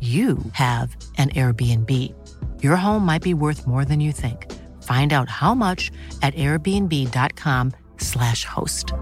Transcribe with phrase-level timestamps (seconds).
[0.00, 1.90] you have an Airbnb.
[2.62, 4.46] Your home might be worth more than you think.
[4.82, 5.90] Find out how much
[6.22, 8.92] at airbnb.com/slash host.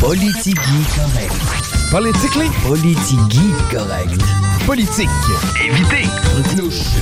[0.00, 1.38] Politigui correct.
[1.90, 2.48] Politically?
[2.66, 4.20] Politigui correct.
[4.66, 5.08] Politique.
[5.62, 6.08] Évitez.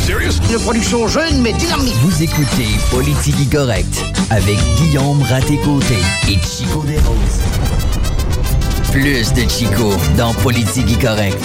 [0.00, 0.38] Serious?
[0.50, 1.94] Une production jeune mais dynamique.
[2.02, 5.96] Vous écoutez Politigui correct avec Guillaume Raté-Côté
[6.28, 7.40] et Chico Desroses.
[8.92, 11.42] Plus de Chico dans Politigui correct.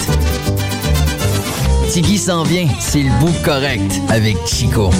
[1.90, 4.90] Tigui s'en vient, c'est le bout correct avec Chico.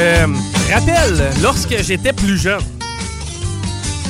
[0.00, 2.62] Me rappelle lorsque j'étais plus jeune,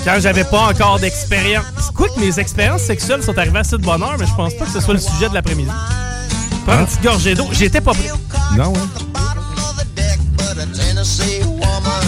[0.05, 1.65] quand j'avais pas encore d'expérience.
[1.95, 4.65] Quoi que mes expériences sexuelles sont arrivées assez de bonne heure, mais je pense pas
[4.65, 5.71] que ce soit le sujet de l'après-midi.
[6.67, 7.49] Prends une petite gorgée d'eau.
[7.53, 8.11] J'étais pas prêt.
[8.57, 8.73] Non.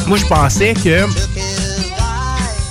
[0.07, 1.07] Moi, je pensais que.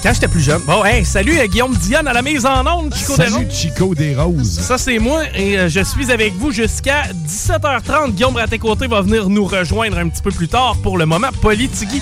[0.03, 0.62] Quand j'étais plus jeune.
[0.66, 3.53] Bon, hey, salut euh, Guillaume Dionne à la mise en onde, Chico Salut Desroses.
[3.56, 4.59] Chico des Roses.
[4.59, 8.13] Ça, c'est moi et euh, je suis avec vous jusqu'à 17h30.
[8.13, 12.01] Guillaume Raté-Côté va venir nous rejoindre un petit peu plus tard pour le moment Politigui.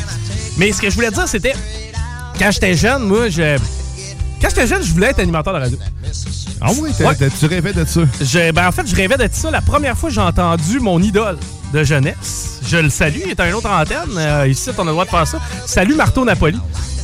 [0.58, 1.54] Mais ce que je voulais dire, c'était
[2.40, 3.58] quand j'étais jeune, moi, je.
[4.42, 5.78] Quand j'étais jeune, je voulais être animateur de radio.
[6.62, 7.30] Ah oui, Ouais.
[7.38, 8.02] tu rêvais de ça?
[8.22, 9.52] Je- ben, en fait, je rêvais d'être ça.
[9.52, 11.38] La première fois que j'ai entendu mon idole
[11.74, 14.16] de jeunesse, je le salue, il est à une autre antenne.
[14.18, 15.40] Euh, ici, on a le droit de faire ça.
[15.66, 16.58] Salut Marteau Napoli,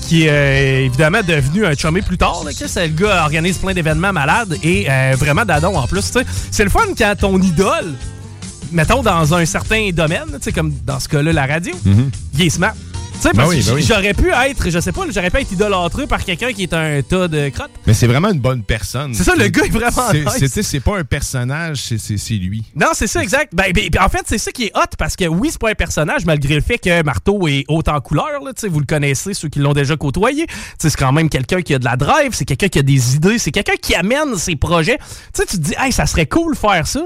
[0.08, 2.44] qui est euh, évidemment devenu un chumé plus tard.
[2.46, 6.12] Là, que c'est le gars organise plein d'événements malades et euh, vraiment d'adon en plus.
[6.52, 7.94] C'est le fun quand ton idole,
[8.72, 11.74] mettons dans un certain domaine, comme dans ce cas-là, la radio,
[12.34, 12.76] il est smart.
[13.16, 13.82] Tu sais, Ben parce oui, ben oui.
[13.88, 17.02] j'aurais pu être, je sais pas, j'aurais pu être idolâtré par quelqu'un qui est un
[17.02, 17.72] tas de crottes.
[17.88, 19.14] Mais c'est vraiment une bonne personne.
[19.16, 20.84] C'est ça, le gars est vraiment C'est- nice.
[20.84, 22.64] pas un personnage, c'est- lui.
[22.76, 23.54] Non, c'est ça, exact.
[23.56, 25.76] Ben, ben, en fait, c'est ça qui est hot parce que oui, c'est pas un
[25.76, 28.44] personnage, malgré le fait que Marteau est haut en couleur.
[28.44, 30.46] Là, tu sais, vous le connaissez, ceux qui l'ont déjà côtoyé.
[30.46, 32.84] Tu sais, C'est quand même quelqu'un qui a de la drive, c'est quelqu'un qui a
[32.84, 34.98] des idées, c'est quelqu'un qui amène ses projets.
[34.98, 37.02] Tu sais, tu te dis, hey, ça serait cool faire ça.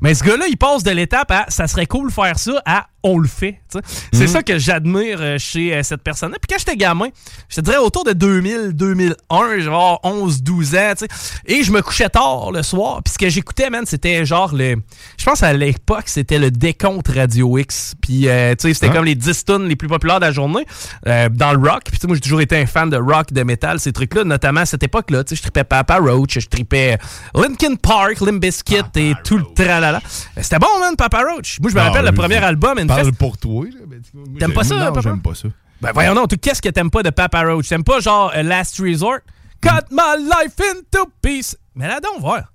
[0.00, 3.18] Mais ce gars-là, il passe de l'étape à ça serait cool faire ça à on
[3.18, 3.60] le fait.
[4.12, 6.38] C'est ça que j'admire euh, chez euh, cette personne-là.
[6.40, 7.08] Puis quand j'étais gamin,
[7.48, 11.40] je te dirais autour de 2000, 2001, genre 11, 12 ans, tu sais.
[11.46, 13.02] Et je me couchais tard le soir.
[13.04, 14.76] Puis ce que j'écoutais, man, c'était genre le.
[15.18, 17.94] Je pense à l'époque, c'était le décompte Radio X.
[18.00, 18.94] Puis, euh, tu sais, c'était Ah.
[18.96, 20.64] comme les 10 tunes les plus populaires de la journée
[21.06, 21.82] euh, dans le rock.
[21.84, 24.24] Puis, tu sais, moi, j'ai toujours été un fan de rock, de métal, ces trucs-là,
[24.24, 25.24] notamment à cette époque-là.
[25.24, 26.96] Tu sais, je tripais Papa Roach, je tripais
[27.34, 30.00] Linkin Park, Limp Bizkit et tout le tralala.
[30.40, 31.58] C'était bon, man, Papa Roach.
[31.60, 33.66] Moi, je me Ah, rappelle le premier album, Parle pour toi.
[34.38, 35.48] T'aimes pas ça, Non, j'aime pas ça.
[35.80, 37.68] Ben voyons donc, qu'est-ce que t'aimes pas de Papa Roach?
[37.68, 39.18] T'aimes pas genre euh, Last Resort?
[39.60, 41.56] Cut my life into peace.
[41.74, 42.50] Mais là donc, voir.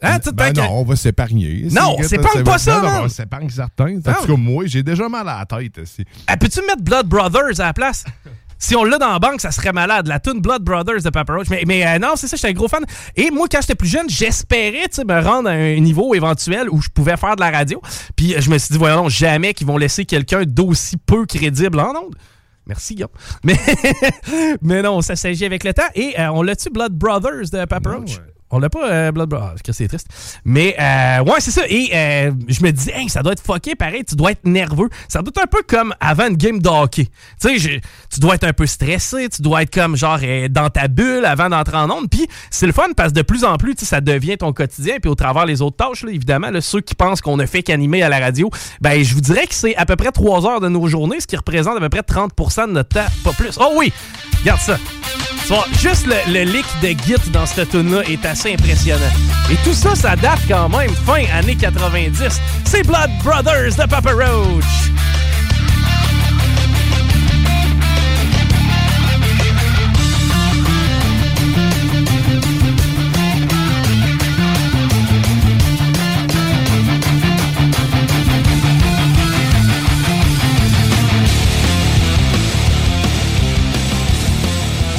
[0.00, 1.66] Hein, Ben non, on va s'épargner.
[1.72, 3.04] Non, C'est- s'épargne pas ça, non.
[3.04, 3.96] On s'épargne certains.
[3.98, 5.78] En tout cas, moi, j'ai déjà mal à la tête.
[5.78, 6.04] aussi.
[6.28, 8.04] Ah, Peux-tu mettre Blood Brothers à la place?
[8.58, 10.06] Si on l'a dans la banque, ça serait malade.
[10.08, 11.48] La tune Blood Brothers de Papa Roach.
[11.48, 12.84] Mais, mais euh, non, c'est ça, j'étais un gros fan.
[13.16, 16.68] Et moi, quand j'étais plus jeune, j'espérais tu sais, me rendre à un niveau éventuel
[16.68, 17.80] où je pouvais faire de la radio.
[18.16, 21.78] Puis euh, je me suis dit, voyons, jamais qu'ils vont laisser quelqu'un d'aussi peu crédible
[21.78, 22.16] en ondes.
[22.66, 23.10] Merci, Guillaume.
[23.44, 23.56] Mais,
[24.60, 25.88] mais non, ça s'agit avec le temps.
[25.94, 28.18] Et euh, on l'a-tu Blood Brothers de Papa Roach?
[28.50, 29.12] On l'a pas, euh,
[29.62, 30.08] que c'est triste.
[30.44, 31.62] Mais, euh, ouais, c'est ça.
[31.68, 34.88] Et euh, je me dis, hey, ça doit être fucké, pareil, tu dois être nerveux.
[35.08, 37.08] Ça doit être un peu comme avant une game de hockey.
[37.40, 37.80] Tu sais,
[38.10, 41.26] tu dois être un peu stressé, tu dois être comme, genre, euh, dans ta bulle
[41.26, 42.08] avant d'entrer en onde.
[42.10, 44.96] Puis, c'est le fun parce que de plus en plus, ça devient ton quotidien.
[45.00, 47.62] Puis, au travers les autres tâches, là, évidemment, là, ceux qui pensent qu'on ne fait
[47.62, 50.60] qu'animer à la radio, ben, je vous dirais que c'est à peu près 3 heures
[50.60, 53.58] de nos journées, ce qui représente à peu près 30% de notre temps, pas plus.
[53.60, 53.92] Oh oui!
[54.40, 54.78] Regarde ça.
[55.48, 59.00] Vois, juste le, le lick de Git dans cette tune-là est assez impressionnant.
[59.50, 62.40] Et tout ça, ça date quand même fin années 90.
[62.64, 64.64] C'est Blood Brothers de Papa Roach.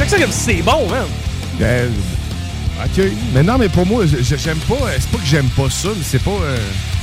[0.07, 1.05] Ça comme c'est bon, man.
[1.61, 1.87] Euh,
[2.85, 3.03] OK.
[3.33, 4.73] Mais non, mais pour moi, j'aime pas.
[4.75, 6.31] euh, C'est pas que j'aime pas ça, mais c'est pas.
[6.31, 6.57] euh,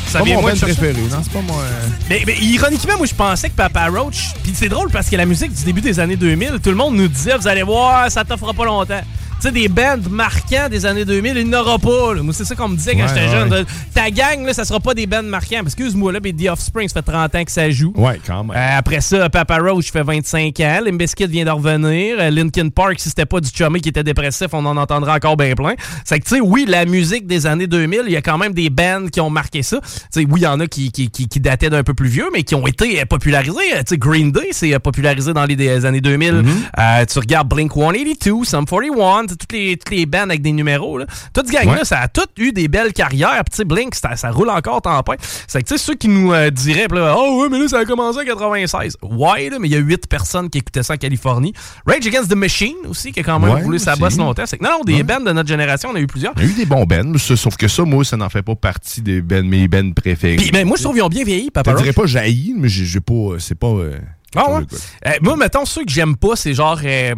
[0.06, 0.92] Ça pas vient mon band préféré.
[1.10, 1.56] Non, c'est pas moi.
[1.62, 4.32] euh, Mais, mais ironiquement, moi, je pensais que Papa Roach.
[4.42, 6.96] Puis c'est drôle parce que la musique du début des années 2000, tout le monde
[6.96, 9.00] nous disait, vous allez voir, ça t'offrira pas longtemps.
[9.38, 12.14] Tu sais, des bands marquants des années 2000, il n'aura pas.
[12.14, 12.22] là.
[12.22, 13.50] Moi, c'est ça qu'on me disait quand Ouais, j'étais ouais.
[13.50, 13.66] jeune.
[13.94, 15.60] Ta gang, là, ça sera pas des bands marquants.
[15.62, 17.92] Parce que, Excuse-moi, là, mais The Offspring, ça fait 30 ans que ça joue.
[17.96, 18.56] Ouais, quand même.
[18.56, 20.80] Euh, après ça, Papa Roach fait 25 ans.
[20.84, 22.16] Limp Bizkit vient de revenir.
[22.18, 25.36] Euh, Linkin Park, si c'était pas du chummy qui était dépressif, on en entendra encore
[25.36, 25.74] bien plein.
[26.04, 28.54] C'est que, tu sais, oui, la musique des années 2000, il y a quand même
[28.54, 29.78] des bands qui ont marqué ça.
[29.84, 32.08] Tu sais, oui, il y en a qui, qui, qui, qui dataient d'un peu plus
[32.08, 33.52] vieux, mais qui ont été euh, popularisés.
[33.80, 36.42] Tu sais, Green Day, c'est popularisé dans les des années 2000.
[36.78, 40.98] Euh, tu regardes Blink-182, Sum 41, toutes les, toutes les bands avec des numéros.
[40.98, 41.06] Là.
[41.34, 41.84] Toute ce gang-là, Ouais.
[41.84, 43.42] ça a toutes eu des belles carrières.
[43.50, 45.20] Puis, Blink, ça, ça roule encore tempête.
[45.48, 47.78] C'est que, tu sais, ceux qui nous euh, diraient, là, oh, ouais, mais là, ça
[47.80, 48.96] a commencé en 96.
[49.02, 51.52] Ouais, là, mais il y a 8 personnes qui écoutaient ça en Californie.
[51.86, 54.44] Rage Against the Machine aussi, qui a quand même Ouais, roulé sa bosse longtemps.
[54.46, 55.02] C'est que, non, non, des Ouais.
[55.02, 56.32] bands de notre génération, on a eu plusieurs.
[56.36, 58.54] Il y a eu des bons bands, sauf que ça, moi, ça n'en fait pas
[58.54, 60.36] partie des bands, mes bands préférés.
[60.36, 61.80] Puis, ben, moi, je trouve qu'ils ont bien vieilli, Je Papa Roach.
[61.82, 63.36] dirais pas jailli, mais j'ai pas.
[63.38, 63.66] C'est pas.
[63.68, 63.98] euh,
[64.34, 64.62] Ah ouais?
[65.06, 66.78] Euh, moi, mettons, ceux que j'aime pas, c'est genre...
[66.84, 67.14] euh,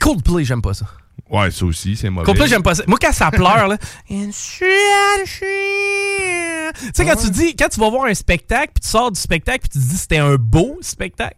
[0.00, 0.86] Coldplay, j'aime pas ça.
[1.30, 2.24] Ouais, ça aussi, c'est mauvais.
[2.24, 2.84] Coldplay, j'aime pas ça.
[2.86, 3.76] Moi, quand ça pleure, là...
[6.78, 7.56] Tu sais, quand tu dis...
[7.56, 9.96] Quand tu vas voir un spectacle, puis tu sors du spectacle, puis tu te dis
[9.98, 11.36] c'était un beau spectacle,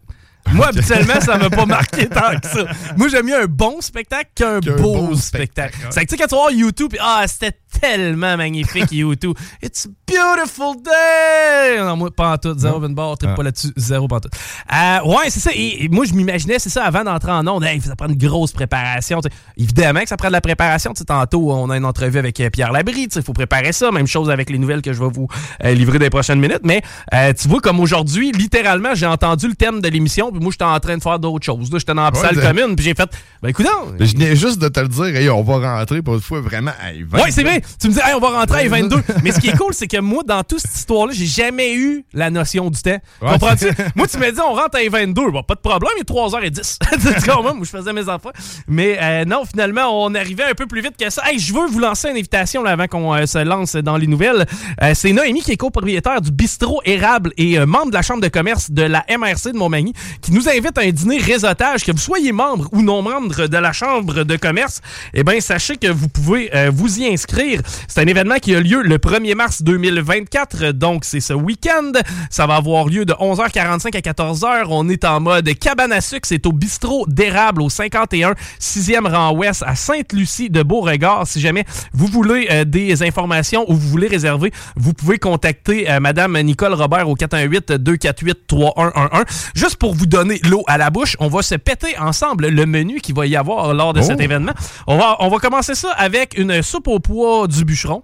[0.53, 2.65] moi, habituellement, ça m'a pas marqué tant que ça.
[2.97, 5.77] Moi, j'aime mieux un bon spectacle qu'un beau, beau spectacle.
[5.89, 9.37] C'est que, tu sais, quand tu vas voir YouTube, puis ah, c'était tellement magnifique, YouTube.
[9.61, 11.79] It's a beautiful day!
[11.79, 12.57] Non, moi, pas en tout.
[12.57, 13.27] Zéro une barre, Ah.
[13.35, 13.71] pas là-dessus.
[13.77, 14.29] Zéro pas en tout.
[14.73, 15.51] Euh, ouais, c'est ça.
[15.53, 18.17] Et, et moi, je m'imaginais, c'est ça, avant d'entrer en onde, hey, ça prend une
[18.17, 19.21] grosse préparation.
[19.21, 19.35] tu sais.
[19.57, 20.93] Évidemment que ça prend de la préparation.
[20.93, 23.07] Tu sais, tantôt, on a une entrevue avec euh, Pierre Labrie.
[23.15, 23.91] Il faut préparer ça.
[23.91, 25.27] Même chose avec les nouvelles que je vais vous
[25.63, 26.61] euh, livrer les prochaines minutes.
[26.63, 26.81] Mais
[27.13, 30.63] euh, tu vois, comme aujourd'hui, littéralement, j'ai entendu le thème de l'émission, puis moi, j'étais
[30.65, 31.69] en train de faire d'autres choses.
[31.71, 33.09] J'étais dans la Ouais, salle de- commune, puis j'ai fait,
[33.41, 33.67] ben écoute,
[33.99, 36.71] Je venais juste de te le dire, hey, on va rentrer pour une fois vraiment.
[36.83, 37.61] Hey, vingt- Ouais, c'est vrai.
[37.79, 38.97] Tu me dis, hey, on va rentrer à 22.
[39.23, 42.03] Mais ce qui est cool, c'est que moi, dans toute cette histoire-là, j'ai jamais eu
[42.13, 42.91] la notion du temps.
[43.21, 43.31] Ouais.
[43.33, 43.67] Comprends-tu?
[43.95, 45.31] moi, tu me dis, on rentre à 22.
[45.31, 46.77] Bon, pas de problème, il est 3h10.
[47.23, 47.53] tu comprends?
[47.55, 48.31] Moi, je faisais mes enfants.
[48.67, 51.21] Mais euh, non, finalement, on arrivait un peu plus vite que ça.
[51.25, 54.07] Hey, je veux vous lancer une invitation là, avant qu'on euh, se lance dans les
[54.07, 54.45] nouvelles.
[54.81, 58.27] Euh, c'est Noémie qui est copropriétaire du bistrot Érable et membre de la Chambre de
[58.27, 61.83] commerce de la MRC de Montmagny qui nous invite à un dîner réseautage.
[61.83, 64.81] Que vous soyez membre ou non membre de la Chambre de commerce,
[65.13, 67.61] eh bien, sachez que vous pouvez euh, vous y inscrire.
[67.87, 71.91] C'est un événement qui a lieu le 1er mars 2024, donc c'est ce week-end.
[72.29, 74.65] Ça va avoir lieu de 11h45 à 14h.
[74.69, 76.27] On est en mode cabane à sucre.
[76.27, 81.27] C'est au bistrot d'érable au 51 6e rang ouest à Sainte-Lucie de Beauregard.
[81.27, 85.99] Si jamais vous voulez euh, des informations ou vous voulez réserver, vous pouvez contacter euh,
[85.99, 89.25] Madame Nicole Robert au 418-248-3111.
[89.55, 92.99] Juste pour vous donner l'eau à la bouche, on va se péter ensemble le menu
[92.99, 94.03] qu'il va y avoir lors de Oh.
[94.03, 94.53] cet événement.
[94.87, 98.03] On va, on va commencer ça avec une soupe au pois du bûcheron.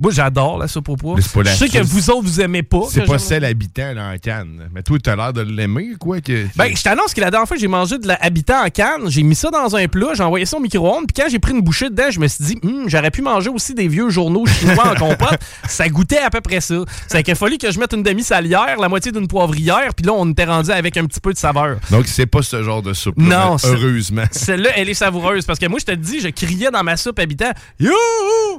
[0.00, 1.14] Moi, j'adore la soupe au pois.
[1.16, 2.82] Mais c'est pas la Je sais que vous autres, vous aimez pas.
[2.90, 4.68] C'est pas celle habitant là, en Cannes.
[4.74, 6.20] Mais toi, t'as l'air de l'aimer, quoi.
[6.20, 9.08] Que, Ben, je t'annonce que la dernière fois j'ai mangé de la habitant en canne,
[9.08, 11.52] j'ai mis ça dans un plat, j'ai envoyé ça au micro-ondes, puis quand j'ai pris
[11.52, 14.46] une bouchée dedans, je me suis dit, Hum, j'aurais pu manger aussi des vieux journaux
[14.46, 15.38] chinois en compote.
[15.68, 16.76] Ça goûtait à peu près ça.
[17.08, 20.12] C'est qu'il a fallu que je mette une demi-salière, la moitié d'une poivrière, puis là,
[20.12, 21.76] on était rendu avec un petit peu de saveur.
[21.90, 23.16] Donc, c'est pas ce genre de soupe.
[23.16, 24.24] Non, heureusement.
[24.30, 27.18] Celle-là, elle est savoureuse, parce que moi, je te dis, je criais dans ma soupe
[27.18, 27.52] habitant,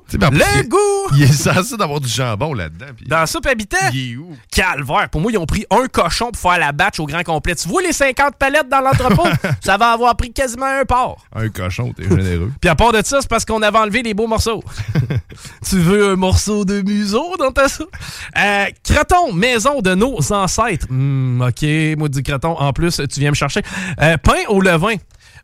[0.07, 1.15] sais, ben, Le goût!
[1.25, 2.85] Est censé d'avoir du jambon là-dedans.
[2.95, 4.35] puis Dans la soupe habitant, Il est où?
[4.51, 5.09] calvaire.
[5.09, 7.55] Pour moi, ils ont pris un cochon pour faire la batch au grand complet.
[7.55, 9.27] Tu vois les 50 palettes dans l'entrepôt?
[9.63, 11.25] ça va avoir pris quasiment un porc.
[11.35, 12.51] Un cochon, t'es généreux.
[12.61, 14.63] Puis à part de ça, c'est parce qu'on avait enlevé les beaux morceaux.
[15.67, 17.89] tu veux un morceau de museau dans ta soupe?
[18.37, 20.87] Euh, croton, maison de nos ancêtres.
[20.89, 21.65] Hmm, OK,
[21.97, 22.57] moi du croton.
[22.59, 23.61] En plus, tu viens me chercher.
[24.01, 24.95] Euh, pain au levain.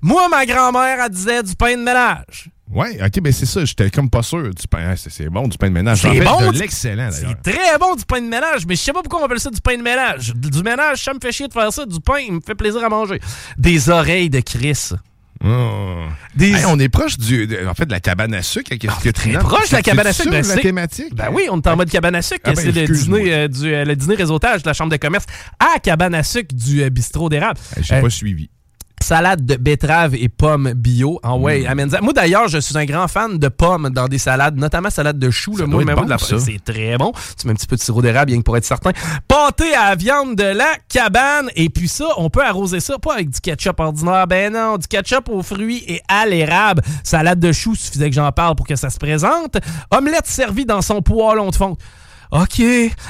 [0.01, 2.49] Moi, ma grand-mère, elle disait du pain de ménage.
[2.73, 4.93] Ouais, ok, ben c'est ça, j'étais comme pas sûr du pain.
[4.95, 6.01] C'est bon du pain de ménage.
[6.01, 7.35] C'est En fait, bon, l'excellent d'ailleurs.
[7.43, 9.49] C'est très bon du pain de ménage, mais je sais pas pourquoi on appelle ça
[9.49, 10.33] du pain de ménage.
[10.35, 11.85] Du ménage, ça me fait chier de faire ça.
[11.85, 13.19] Du pain, il me fait plaisir à manger.
[13.57, 14.91] Des oreilles de Chris.
[15.43, 16.05] Oh.
[16.35, 16.51] Des...
[16.51, 18.75] Hey, on est proche du, de- en fait, de la cabane à sucre.
[18.75, 21.15] Qu'est-ce que très proche de la cabane à sucre, ben, la thématique?
[21.15, 22.41] Ben oui, on est en mode cabane à sucre.
[22.45, 23.19] Ah ben, c'est le excuse-moi.
[23.19, 25.25] dîner, euh, du, euh, le dîner réseautage de la chambre de commerce
[25.59, 27.59] à cabane à sucre du euh, bistrot d'érable.
[27.81, 28.51] J'ai Euh, pas suivi.
[29.01, 31.19] Salade de betterave et pommes bio.
[31.23, 31.41] Ah Mm.
[31.43, 32.01] ouais, amène ça.
[32.01, 35.29] Moi d'ailleurs, je suis un grand fan de pommes dans des salades, notamment salade de
[35.29, 35.55] choux.
[35.55, 36.17] Doit Moi, bon, de la.
[36.17, 37.11] C'est très bon.
[37.39, 38.91] Tu mets un petit peu de sirop d'érable, bien que pour être certain.
[39.27, 41.49] Pâté à la viande de la cabane.
[41.55, 44.27] Et puis ça, on peut arroser ça, pas avec du ketchup ordinaire.
[44.27, 46.81] Ben non, du ketchup aux fruits et à l'érable.
[47.03, 49.57] Salade de choux, suffisait que j'en parle pour que ça se présente.
[49.91, 51.79] Omelette servie dans son poêlon de fonte.
[52.31, 52.61] OK.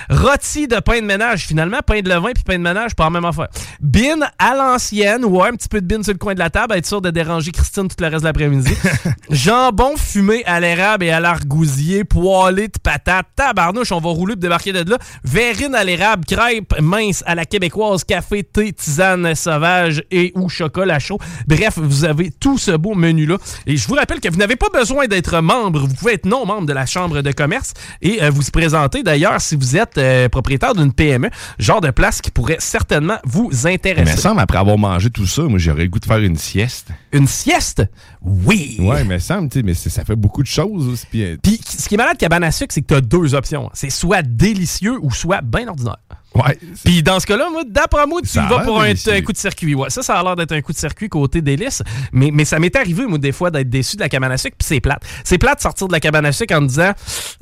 [0.10, 1.46] Rôti de pain de ménage.
[1.46, 3.50] Finalement, pain de levain puis pain de ménage, pas la même affaire.
[3.80, 5.24] Bin à l'ancienne.
[5.26, 7.12] Ouais, un petit peu de bin sur le coin de la table, être sûr de
[7.12, 8.74] déranger Christine tout le reste de l'après-midi.
[9.30, 12.04] Jambon fumé à l'érable et à l'argousier.
[12.04, 13.28] Poêlé de patates.
[13.36, 14.98] Tabarnouche, on va rouler pour débarquer de là.
[15.24, 16.26] Verrine à l'érable.
[16.26, 18.04] Crêpes minces à la québécoise.
[18.04, 21.20] Café, thé, tisane sauvage et ou chocolat chaud.
[21.48, 23.38] Bref, vous avez tout ce beau menu-là.
[23.68, 25.82] Et je vous rappelle que vous n'avez pas besoin d'être membre.
[25.82, 29.04] Vous pouvez être non membre de la Chambre de commerce et euh, vous se présenter
[29.12, 33.50] d'ailleurs si vous êtes euh, propriétaire d'une PME, genre de place qui pourrait certainement vous
[33.66, 34.18] Mais intéresser.
[34.18, 36.88] semble, après avoir mangé tout ça, moi, j'aurais le goût de faire une sieste.
[37.12, 37.84] Une sieste?
[38.22, 38.78] Oui!
[38.80, 41.06] Ouais, mais semble, tu sais, mais ça fait beaucoup de choses aussi.
[41.10, 43.02] Puis, euh, Puis ce qui est malade de cabane à sucre, c'est que tu as
[43.02, 43.70] deux options.
[43.74, 45.98] C'est soit délicieux ou soit bien ordinaire.
[46.36, 46.58] Ouais.
[46.84, 49.76] Puis dans ce cas-là, moi, d'après moi, tu Ça vas pour un, coup de circuit.
[49.76, 51.84] Ouais, ça, ça a l'air d'être un coup de circuit côté délice.
[52.12, 54.56] Mais, mais ça m'est arrivé, moi, des fois, d'être déçu de la cabane à sucre,
[54.58, 55.04] puis c'est plate.
[55.24, 56.92] C'est plate de sortir de la cabane à sucre en me disant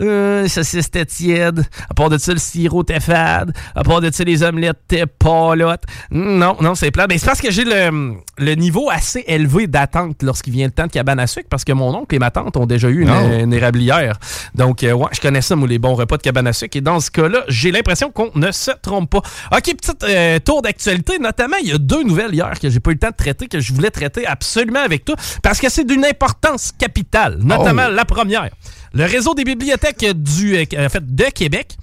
[0.01, 1.65] euh, ça c'était tiède.
[1.89, 3.53] À part de ça, le sirop t'es fade.
[3.75, 5.83] À part de ça, les omelettes t'es palotte.
[6.11, 7.09] Non, non, c'est plate.
[7.09, 10.87] Mais c'est parce que j'ai le, le niveau assez élevé d'attente lorsqu'il vient le temps
[10.87, 13.09] de cabane à sucre, parce que mon oncle et ma tante ont déjà eu une,
[13.09, 14.17] une érablière.
[14.55, 16.77] Donc, euh, ouais, je connais ça, moi, les bons repas de cabane à sucre.
[16.77, 19.21] Et dans ce cas-là, j'ai l'impression qu'on ne se trompe pas.
[19.51, 21.19] OK, petit euh, tour d'actualité.
[21.19, 23.47] Notamment, il y a deux nouvelles hier que j'ai pas eu le temps de traiter,
[23.47, 27.37] que je voulais traiter absolument avec toi, parce que c'est d'une importance capitale.
[27.41, 27.93] Notamment Oh.
[27.93, 28.49] la première.
[28.93, 31.75] Le réseau des bibliothèques du, euh, en fait, de Québec.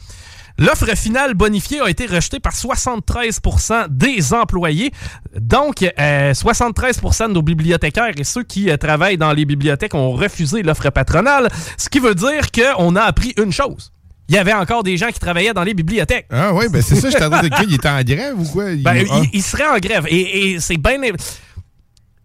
[0.59, 4.91] L'offre finale bonifiée a été rejetée par 73% des employés.
[5.39, 10.13] Donc, euh, 73 de nos bibliothécaires et ceux qui euh, travaillent dans les bibliothèques ont
[10.13, 13.93] refusé l'offre patronale, ce qui veut dire qu'on a appris une chose.
[14.29, 16.27] Il y avait encore des gens qui travaillaient dans les bibliothèques.
[16.31, 17.17] Ah ouais, ben c'est ça, je
[17.49, 18.71] que il était en grève ou quoi?
[18.73, 19.21] Il- Ben, ah.
[19.23, 20.05] il, il serait en grève.
[20.09, 20.99] Et, et c'est bien.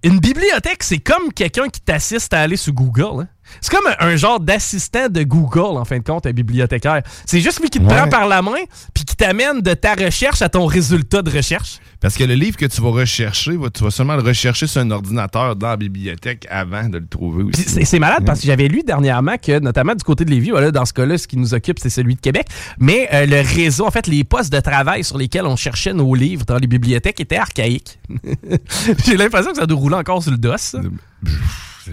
[0.04, 3.22] Une bibliothèque, c'est comme quelqu'un qui t'assiste à aller sur Google.
[3.24, 3.28] hein.
[3.60, 7.02] C'est comme un, un genre d'assistant de Google, en fin de compte, un bibliothécaire.
[7.26, 7.96] C'est juste lui qui te Ouais.
[7.96, 8.52] prend par la main
[8.94, 11.80] puis qui t'amène de ta recherche à ton résultat de recherche.
[12.00, 14.90] Parce que le livre que tu vas rechercher, tu vas seulement le rechercher sur un
[14.90, 17.86] ordinateur dans la bibliothèque avant de le trouver aussi.
[17.86, 20.86] C'est malade parce que j'avais lu dernièrement que, notamment du côté de Lévis, voilà, dans
[20.86, 22.48] ce cas-là, ce qui nous occupe, c'est celui de Québec,
[22.80, 26.16] mais euh, le réseau, en fait, les postes de travail sur lesquels on cherchait nos
[26.16, 28.00] livres dans les bibliothèques étaient archaïques.
[29.06, 30.54] J'ai l'impression que ça doit rouler encore sur le dos.
[30.58, 30.80] ça.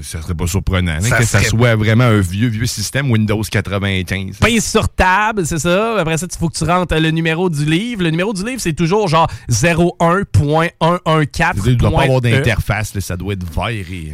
[0.02, 3.40] Ça serait pas surprenant hein, Ça que ça soit vraiment un vieux, vieux système Windows
[3.42, 4.36] 95.
[4.38, 5.98] Pince sur table, c'est ça.
[5.98, 8.02] Après ça, il faut que tu rentres le numéro du livre.
[8.02, 11.52] Le numéro du livre, c'est toujours genre 01.114.
[11.64, 12.20] Il ne doit pas avoir E.
[12.20, 14.12] d'interface, ça doit être vert et,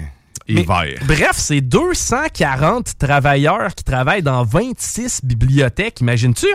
[0.49, 0.99] et Mais- vert.
[1.07, 6.47] Bref, c'est 240 travailleurs qui travaillent dans 26 bibliothèques, imagines-tu?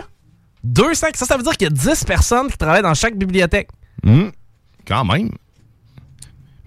[0.64, 3.68] 200, ça, ça veut dire qu'il y a 10 personnes qui travaillent dans chaque bibliothèque.
[4.06, 4.30] Hum,
[4.86, 5.30] Quand même.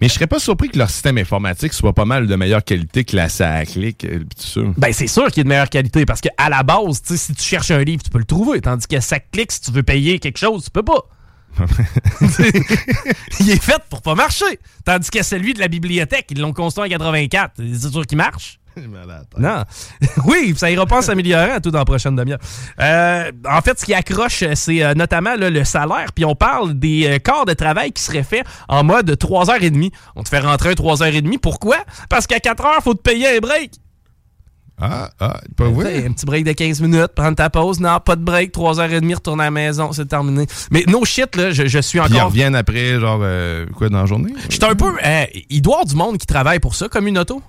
[0.04, 3.04] Mais je serais pas surpris que leur système informatique soit pas mal de meilleure qualité
[3.04, 4.60] que la SACLIC et tout ça.
[4.76, 7.70] Ben, c'est sûr qu'il a de meilleure qualité parce qu'à la base, si tu cherches
[7.70, 8.60] un livre, tu peux le trouver.
[8.60, 11.08] Tandis que ça clique, si tu veux payer quelque chose, tu peux pas.
[13.40, 14.58] il est fait pour pas marcher.
[14.84, 17.54] Tandis que celui de la bibliothèque, ils l'ont construit en 84.
[17.56, 18.60] C'est sûr qu'il marche.
[19.38, 19.64] Non.
[20.26, 22.38] oui, ça ira pas en s'améliorant tout dans la prochaine demi-heure.
[22.80, 26.06] Euh, en fait, ce qui accroche, c'est euh, notamment là, le salaire.
[26.14, 29.90] Puis on parle des euh, corps de travail qui seraient faits en mode 3h30.
[30.16, 31.38] On te fait rentrer un 3h30.
[31.38, 31.76] Pourquoi?
[32.08, 33.72] Parce qu'à 4h, faut te payer un break.
[34.80, 36.04] Ah, ah, pas T'sais, vrai.
[36.06, 37.78] Un petit break de 15 minutes, prendre ta pause.
[37.78, 40.46] Non, pas de break, 3h30, retourne à la maison, c'est terminé.
[40.72, 42.28] Mais no shit, là, je, je suis Puis ils encore.
[42.30, 44.32] reviennent après, genre, euh, quoi, dans la journée?
[44.48, 44.92] J'étais un peu.
[45.04, 47.40] euh, il doit y avoir du monde qui travaille pour ça, comme une auto.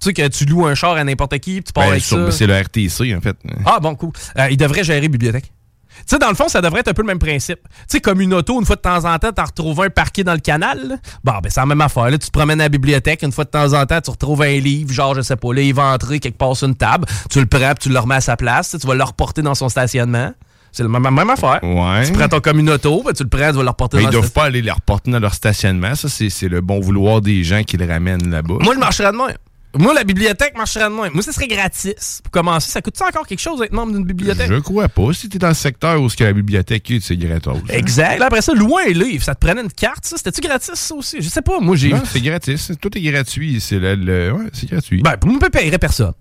[0.00, 2.30] Tu sais, que tu loues un char à n'importe qui, tu pars Ben, avec ça.
[2.30, 3.36] C'est le RTC, en fait.
[3.66, 4.12] Ah, bon, cool.
[4.38, 5.52] Euh, il devrait gérer bibliothèque.
[5.98, 7.60] Tu sais, dans le fond, ça devrait être un peu le même principe.
[7.68, 10.24] Tu sais, comme une auto, une fois de temps en temps, t'en retrouves un parqué
[10.24, 10.88] dans le canal.
[10.88, 10.96] là.
[11.22, 12.08] Bon, ben, c'est la même affaire.
[12.08, 14.40] Là, tu te promènes à la bibliothèque, une fois de temps en temps, tu retrouves
[14.40, 17.06] un livre, genre, je sais pas, là, éventré quelque part sur une table.
[17.30, 18.70] Tu le prends, puis tu le remets à sa place.
[18.70, 20.32] Tu tu vas le reporter dans son stationnement.
[20.72, 21.58] C'est la même, même affaire.
[21.62, 22.06] Ouais.
[22.06, 24.04] Tu prends ton comme une auto, ben, tu le prends, tu vas le reporter Mais
[24.04, 25.94] dans ils le doivent pas aller les reporter dans leur stationnement.
[25.96, 28.54] Ça, c'est c'est le bon vouloir des gens qui le ramènent là-bas.
[28.60, 29.36] Moi, je marcherais de même.
[29.78, 31.10] Moi, la bibliothèque marcherait de moins.
[31.10, 32.20] Moi, ça serait gratis.
[32.24, 34.48] Pour commencer, ça coûte ça encore quelque chose d'être membre d'une bibliothèque?
[34.50, 35.12] Je crois pas.
[35.12, 37.58] Si t'es dans le secteur où ce que la bibliothèque est, c'est gratos.
[37.68, 38.18] Exact.
[38.18, 40.16] Là, après ça, loin un livre, ça te prenait une carte, ça?
[40.16, 41.18] C'était-tu gratis, ça aussi?
[41.20, 41.60] Je sais pas.
[41.60, 41.90] Moi, j'ai.
[41.90, 42.72] Non, c'est gratis.
[42.80, 43.60] Tout est gratuit.
[43.60, 45.02] C'est le, le- ouais, c'est gratuit.
[45.02, 46.14] Ben, pour moi, je paierais personne.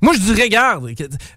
[0.00, 0.88] Moi, je dirais, regarde,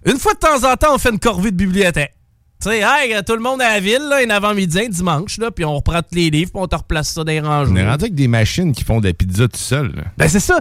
[0.06, 2.14] une fois de temps en temps, on fait une corvée de bibliothèque.
[2.62, 5.50] Tu sais, hey, tout le monde à la ville, là, un avant-midi, un dimanche, là,
[5.50, 7.88] puis on reprend tous les livres, puis on te replace ça dans les On est
[7.88, 9.92] rendu avec des machines qui font des pizzas tout seul.
[9.96, 10.02] là.
[10.18, 10.60] Ben, c'est ça.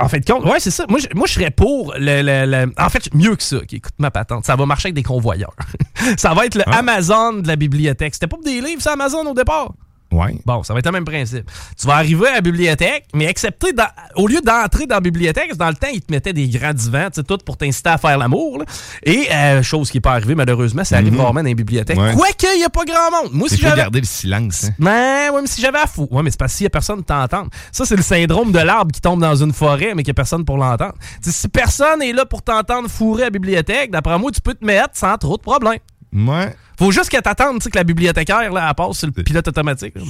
[0.00, 0.84] En fait, compte, ouais, c'est ça.
[0.88, 3.58] Moi, je, moi, serais pour le, le- le- En fait, mieux que ça.
[3.58, 4.44] Ok, écoute ma patente.
[4.44, 5.54] Ça va marcher avec des convoyeurs.
[6.16, 6.78] ça va être le Ah.
[6.78, 8.14] Amazon de la bibliothèque.
[8.14, 9.72] C'était pas pour des livres, ça, Amazon, au départ?
[10.12, 10.38] Ouais.
[10.46, 11.50] Bon, ça va être le même principe.
[11.78, 13.34] Tu vas arriver à la bibliothèque, mais
[13.74, 13.84] dans-
[14.14, 17.06] au lieu d'entrer dans la bibliothèque, dans le temps, ils te mettaient des grands divans,
[17.10, 18.62] tu sais, tout pour t'inciter à faire l'amour.
[19.02, 21.20] Et, euh, chose qui n'est pas arrivée, malheureusement, ça arrive Mhm.
[21.20, 21.98] rarement dans les bibliothèques.
[21.98, 22.14] Ouais.
[22.14, 23.32] Quoique, il n'y a pas grand monde.
[23.32, 23.76] Moi, si j'avais...
[23.76, 24.64] garder le silence.
[24.64, 24.74] hein.
[24.78, 26.06] Mais, ouais, mais si j'avais à fou.
[26.10, 27.50] Ouais, mais c'est parce qu'il n'y a personne pour t'entendre.
[27.72, 30.14] Ça, c'est le syndrome de l'arbre qui tombe dans une forêt, mais qu'il n'y a
[30.14, 30.94] personne pour l'entendre.
[31.20, 34.64] Si personne est là pour t'entendre fourrer à la bibliothèque, d'après moi, tu peux te
[34.64, 35.80] mettre sans trop de problèmes.
[36.12, 36.54] Ouais.
[36.78, 39.48] Faut juste qu'elle t'attende, tu sais, que la bibliothécaire, là, elle passe sur le pilote
[39.48, 39.94] automatique.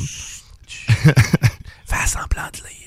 [1.87, 2.86] Fais semblant de lire.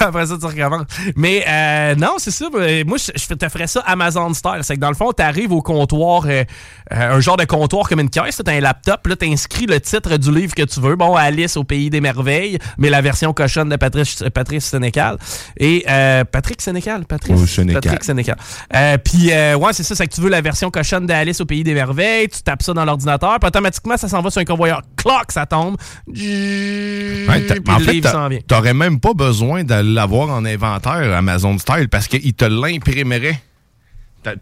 [0.00, 0.86] Après ça, tu recommences.
[1.16, 2.46] Mais euh, non, c'est ça.
[2.54, 4.60] euh, Moi, je, te ferais ça Amazon style.
[4.62, 6.44] C'est que dans le fond, tu arrives au comptoir, euh,
[6.92, 8.40] euh, un genre de comptoir comme une caisse.
[8.44, 10.96] Tu as un laptop, là, tu inscris le titre du livre que tu veux.
[10.96, 15.16] Bon, Alice au pays des merveilles, mais la version cochonne de Patrice, Patrice Sénécal.
[15.58, 17.04] Et euh, Patrick Sénécal.
[17.06, 17.44] Patrice?
[17.46, 17.80] Sénécal.
[17.82, 18.36] Patrick Sénécal.
[18.74, 19.94] Euh, Puis, euh, ouais, c'est ça.
[19.94, 22.28] C'est que tu veux la version cochonne d'Alice au pays des merveilles.
[22.28, 23.38] Tu tapes ça dans l'ordinateur.
[23.40, 24.82] Puis automatiquement, ça s'en va sur un convoyeur.
[24.96, 25.76] Cloc, ça tombe.
[26.06, 27.26] Ouais,
[27.68, 28.57] en le fait, livre t'as-.
[28.58, 33.40] T'aurais même pas besoin de l'avoir en inventaire Amazon Style parce qu'il te l'imprimerait.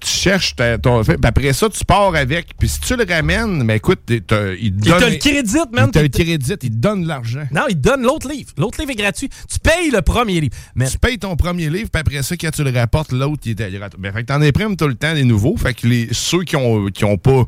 [0.01, 2.57] Tu cherches ton fait, après ça, tu pars avec.
[2.59, 5.01] Puis si tu le ramènes, mais écoute, il te Il donne.
[5.01, 5.89] te le crédite, man.
[5.89, 7.47] Il te le crédite, il te donne l'argent.
[7.53, 8.51] Non, il te donne l'autre livre.
[8.57, 9.29] L'autre livre est gratuit.
[9.29, 10.57] Tu payes le premier livre.
[10.91, 13.71] Tu payes ton premier livre, puis après ça, quand tu le rapportes, l'autre, il est
[13.71, 14.01] gratuit.
[14.01, 15.57] Ben, fait que t'en imprimes tout le temps des nouveaux.
[15.59, 17.45] Fait que les, ceux qui ont, qui ont pas.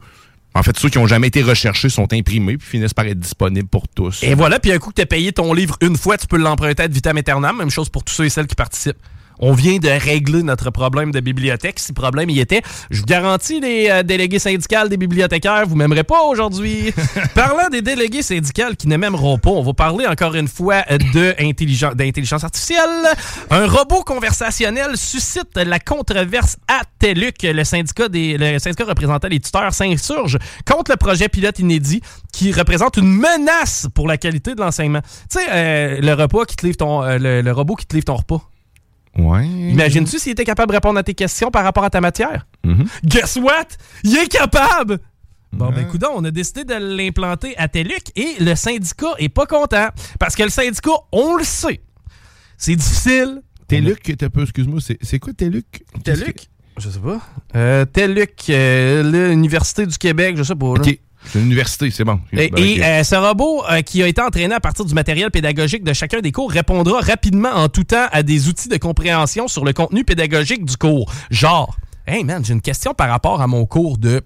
[0.59, 3.69] En fait, ceux qui ont jamais été recherchés sont imprimés puis finissent par être disponibles
[3.69, 4.25] pour tous.
[4.25, 6.37] Et voilà, puis un coup que tu as payé ton livre une fois, tu peux
[6.37, 7.59] l'emprunter à vitam aeternam.
[7.59, 8.99] Même chose pour tous ceux et celles qui participent.
[9.41, 11.79] On vient de régler notre problème de bibliothèque.
[11.79, 16.05] Si problème y était, je vous garantis, les euh, délégués syndicales des bibliothécaires, vous m'aimerez
[16.05, 16.93] pas aujourd'hui.
[17.35, 22.45] Parlant des délégués syndicales qui ne m'aimeront pas, on va parler encore une fois d'intelligence
[22.45, 23.07] artificielle.
[23.51, 27.43] Un robot conversationnel suscite la controverse à TELUC.
[27.43, 32.01] Le syndicat, des, le syndicat représentant les tuteurs s'insurge contre le projet pilote inédit
[32.33, 35.01] qui représente une menace pour la qualité de l'enseignement.
[35.31, 37.95] Tu sais, euh, le repas qui te livre ton, euh, le, le robot qui te
[37.95, 38.43] livre ton repas.
[39.19, 39.47] Ouais.
[39.47, 42.47] Imagines-tu s'il était capable de répondre à tes questions par rapport à ta matière?
[42.65, 42.87] Mhm.
[43.05, 43.67] Guess what?
[44.05, 44.99] Il est capable!
[45.53, 49.47] Bon, ben, coudonc, on a décidé de l'implanter à TELUC et le syndicat est pas
[49.47, 49.89] content.
[50.21, 51.81] Parce que le syndicat, on le sait,
[52.59, 53.43] c'est difficile.
[53.67, 55.85] Téluc, t'as peu, excuse-moi, c'est quoi Téluc?
[56.05, 56.49] TELUC?
[56.79, 57.21] Je sais pas.
[57.57, 60.75] Euh, TELUC, euh, l'Université du Québec, je sais pas.
[60.75, 60.83] là.
[61.25, 62.21] C'est une université, c'est bon.
[62.33, 65.31] Et, Ben, et, euh, ce robot euh, qui a été entraîné à partir du matériel
[65.31, 69.49] pédagogique de chacun des cours répondra rapidement en tout temps à des outils de compréhension
[69.49, 71.13] sur le contenu pédagogique du cours.
[71.31, 71.77] Genre,
[72.07, 74.23] hey man, j'ai une question par rapport à mon cours de,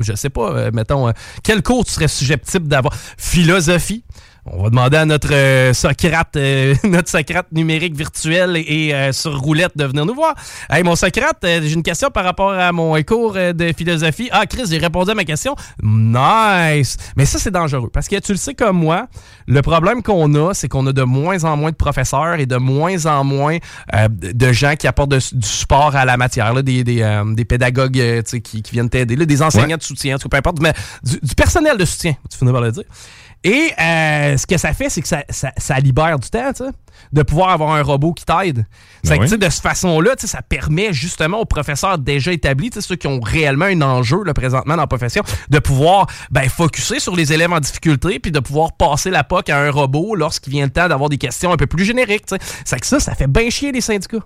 [0.00, 2.94] je sais pas, euh, mettons, euh, quel cours tu serais susceptible d'avoir?
[3.16, 4.04] Philosophie.
[4.48, 9.10] On va demander à notre euh, Socrate, euh, notre Socrate numérique virtuel et, et, euh,
[9.12, 10.34] sur roulette de venir nous voir.
[10.70, 13.72] Hey, mon Socrate, euh, j'ai une question par rapport à mon euh, cours euh, de
[13.76, 14.28] philosophie.
[14.30, 15.56] Ah, Chris, j'ai répondu à ma question.
[15.82, 16.96] Nice!
[17.16, 19.08] Mais ça, c'est dangereux parce que tu le sais comme moi,
[19.48, 22.56] le problème qu'on a, c'est qu'on a de moins en moins de professeurs et de
[22.56, 23.56] moins en moins
[23.94, 27.24] euh, de gens qui apportent de- du support à la matière, là, des, des, euh,
[27.34, 29.76] des pédagogues qui, qui viennent t'aider, là, des enseignants Ouais.
[29.76, 32.60] de soutien, en tout peu importe, mais du, du personnel de soutien, tu finis par
[32.60, 32.84] le dire.
[33.44, 36.50] Et euh, ce que ça fait, c'est que ça, ça- ça libère du temps,
[37.12, 38.66] de pouvoir avoir un robot qui t'aide.
[39.04, 39.38] Ben oui.
[39.38, 43.80] de cette façon-là, ça permet justement aux professeurs déjà établis, ceux qui ont réellement un
[43.82, 48.18] enjeu là, présentement dans la profession, de pouvoir ben, focuser sur les élèves en difficulté,
[48.18, 51.18] puis de pouvoir passer la POC à un robot lorsqu'il vient le temps d'avoir des
[51.18, 52.24] questions un peu plus génériques.
[52.64, 54.24] C'est que ça, ça fait bien chier les syndicats.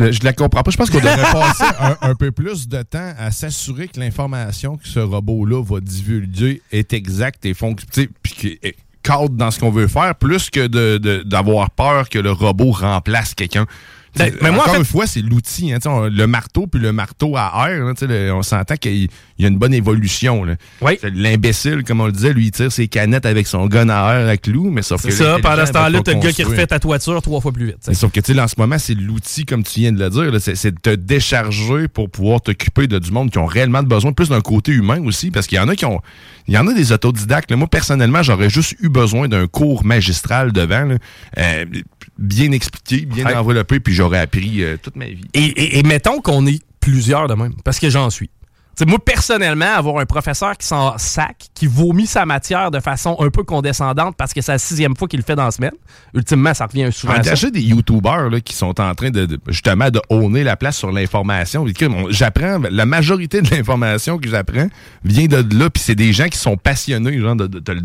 [0.00, 0.70] Euh, Je la comprends pas.
[0.70, 4.76] Je pense qu'on devrait passer un, un peu plus de temps à s'assurer que l'information
[4.76, 8.60] que ce robot-là va divulguer est exacte et fonctionne, puis
[9.02, 12.72] cadre dans ce qu'on veut faire, plus que de- de- d'avoir peur que le robot
[12.72, 13.66] remplace quelqu'un.
[14.18, 15.72] Ben, mais moi, en encore fait- une fois, c'est l'outil.
[15.72, 19.48] Hein, on- le marteau puis le marteau à air, le- on s'entend qu'il y a
[19.48, 20.44] une bonne évolution.
[20.80, 20.98] Oui.
[21.02, 24.28] L'imbécile, comme on le disait, lui, il tire ses canettes avec son gun à air
[24.28, 26.78] à clous, mais sauf que ça, pendant ce temps-là, t'as le gars qui refait ta
[26.78, 27.78] toiture trois fois plus vite.
[27.88, 30.40] Mais Sauf que, tu en ce moment, c'est l'outil, comme tu viens de le dire,
[30.40, 34.28] c'est de te décharger pour pouvoir t'occuper de du monde qui ont réellement besoin, plus
[34.28, 36.00] d'un côté humain aussi, parce qu'il y en a qui ont.
[36.46, 37.50] Il y en a des autodidactes.
[37.50, 37.56] là.
[37.56, 40.84] Moi, personnellement, j'aurais juste eu besoin d'un cours magistral devant.
[40.84, 40.94] là.
[41.38, 41.64] Euh,
[42.18, 43.34] bien expliqué, bien Ouais.
[43.34, 45.20] enveloppé, puis j'aurais appris euh, toute ma vie.
[45.34, 48.30] Et, et- et mettons qu'on est plusieurs de même, parce que j'en suis.
[48.78, 53.16] T'sais, moi, personnellement, avoir un professeur qui s'en sac, qui vomit sa matière de façon
[53.18, 55.72] un peu condescendante parce que c'est la sixième fois qu'il le fait dans la semaine,
[56.14, 57.30] ultimement, ça revient souvent à ça.
[57.30, 60.76] Engager des YouTubers là, qui sont en train de, de- justement de honner la place
[60.76, 61.66] sur l'information.
[62.10, 64.68] J'apprends, la majorité de l'information que j'apprends
[65.02, 67.82] vient de là, puis c'est des gens qui sont passionnés, genre de, de-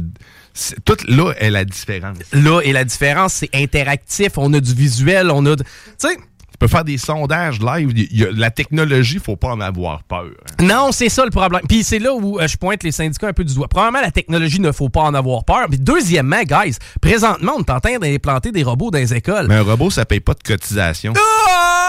[0.85, 2.17] tout là est la différence.
[2.33, 5.55] Là, et la différence, c'est interactif, on a du visuel, on a...
[5.55, 5.63] Tu
[5.97, 6.15] sais,
[6.53, 7.91] Tu peux faire des sondages live.
[7.95, 10.25] il y a- la technologie, faut pas en avoir peur.
[10.59, 10.63] hein.
[10.63, 11.61] Non, c'est ça le problème.
[11.67, 13.67] Puis c'est là où euh, je pointe les syndicats un peu du doigt.
[13.67, 15.65] Premièrement, la technologie ne faut pas en avoir peur.
[15.69, 19.47] Puis deuxièmement, guys, présentement, on est en train d'implanter des robots dans les écoles.
[19.49, 21.13] Mais un robot, ça paye pas de cotisation.
[21.17, 21.82] Ah!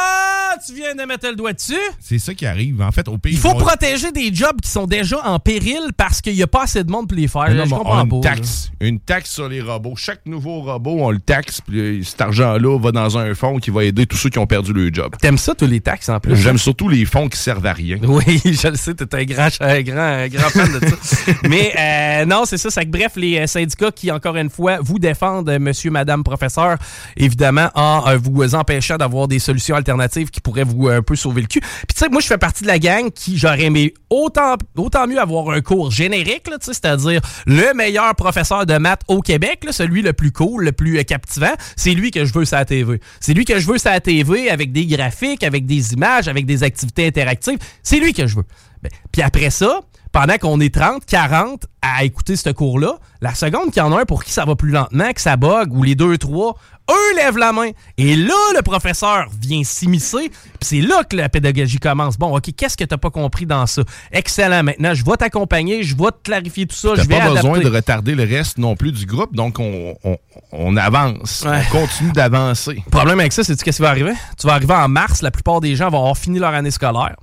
[0.66, 1.74] Tu viens de mettre le doigt dessus?
[2.00, 2.80] C'est ça qui arrive.
[2.80, 3.34] En fait, au pays.
[3.34, 6.46] Il faut on- protéger des jobs qui sont déjà en péril parce qu'il n'y a
[6.46, 7.52] pas assez de monde pour les faire.
[7.52, 8.16] Là, je on comprends une pas.
[8.30, 8.34] là.
[8.36, 8.70] taxe.
[8.80, 9.94] Une taxe sur les robots.
[9.96, 13.70] Chaque nouveau robot, on le taxe, puis euh, cet argent-là va dans un fonds qui
[13.70, 15.14] va aider tous ceux qui ont perdu leur job.
[15.20, 16.36] T'aimes ça, tous les taxes en plus?
[16.36, 17.98] J'aime surtout les fonds qui servent à rien.
[18.06, 20.96] Oui, je le sais, t'es un grand, un grand, un grand fan de ça.
[21.48, 22.70] Mais euh, non, c'est ça.
[22.70, 26.76] c'est que bref, les euh, syndicats qui, encore une fois, vous défendent, monsieur, madame, professeur,
[27.16, 31.16] évidemment, en euh, vous empêchant d'avoir des solutions alternatives qui pourraient vous euh, un peu
[31.16, 31.60] sauver le cul.
[31.60, 35.06] Puis tu sais, moi, je fais partie de la gang qui, j'aurais aimé autant, autant
[35.06, 40.12] mieux avoir un cours générique, c'est-à-dire le meilleur professeur de maths au Québec, celui le
[40.12, 43.00] plus cool, le plus euh, captivant, c'est lui que je veux sur la TV.
[43.20, 46.46] C'est lui que je veux sur la TV avec des graphiques, avec des images, avec
[46.46, 47.58] des activités interactives.
[47.82, 48.44] C'est lui que je veux.
[48.82, 49.80] Ben, Puis après ça,
[50.14, 54.02] pendant qu'on est 30, 40 à écouter ce cours-là, la seconde qu'il y en a
[54.02, 56.56] un pour qui ça va plus lentement, que ça bug, ou les deux, trois,
[56.90, 57.70] eux lèvent la main.
[57.96, 62.16] Et là, le professeur vient s'immiscer, puis c'est là que la pédagogie commence.
[62.18, 63.82] Bon, OK, qu'est-ce que t'as pas compris dans ça?
[64.12, 67.30] Excellent, maintenant, je vais t'accompagner, je vais te clarifier tout ça, T'as je vais pas
[67.30, 70.18] besoin de retarder le reste non plus du groupe, donc on, on-
[70.52, 71.44] on avance.
[71.46, 71.62] Ouais.
[71.72, 72.82] On continue d'avancer.
[72.84, 74.12] Le problème avec ça, c'est qu'est-ce qui va arriver?
[74.38, 77.16] Tu vas arriver en mars, la plupart des gens vont avoir fini leur année scolaire.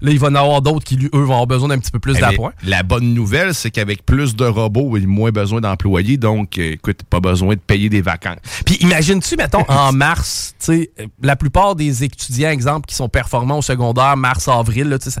[0.00, 1.90] Là, il va y en avoir d'autres qui, lui, eux, vont avoir besoin d'un petit
[1.90, 2.52] peu plus Eh d'appoint.
[2.64, 6.58] La bonne nouvelle, c'est qu'avec plus de robots, il y a moins besoin d'employés, donc
[6.58, 8.38] euh, écoute, pas besoin de payer des vacances.
[8.64, 10.90] Puis imagine-tu, mettons, en mars, tu sais,
[11.22, 15.20] la plupart des étudiants, exemple, qui sont performants au secondaire, mars, avril, là, ça,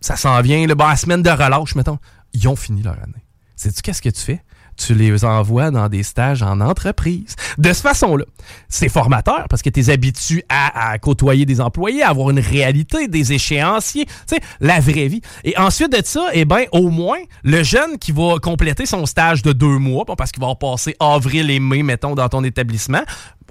[0.00, 1.98] ça s'en vient, là, bon, la semaine de relâche, mettons,
[2.32, 3.24] ils ont fini leur année.
[3.56, 4.42] Sais-tu qu'est-ce que tu fais?
[4.86, 7.36] Tu les envoies dans des stages en entreprise.
[7.58, 8.24] De cette façon-là,
[8.68, 13.06] c'est formateur parce que tu es habitué à, côtoyer des employés, à avoir une réalité,
[13.06, 15.20] des échéanciers, tu sais, la vraie vie.
[15.44, 19.42] Et ensuite de ça, eh ben, au moins, le jeune qui va compléter son stage
[19.42, 23.02] de deux mois, bon, parce qu'il va passer avril et mai, mettons, dans ton établissement,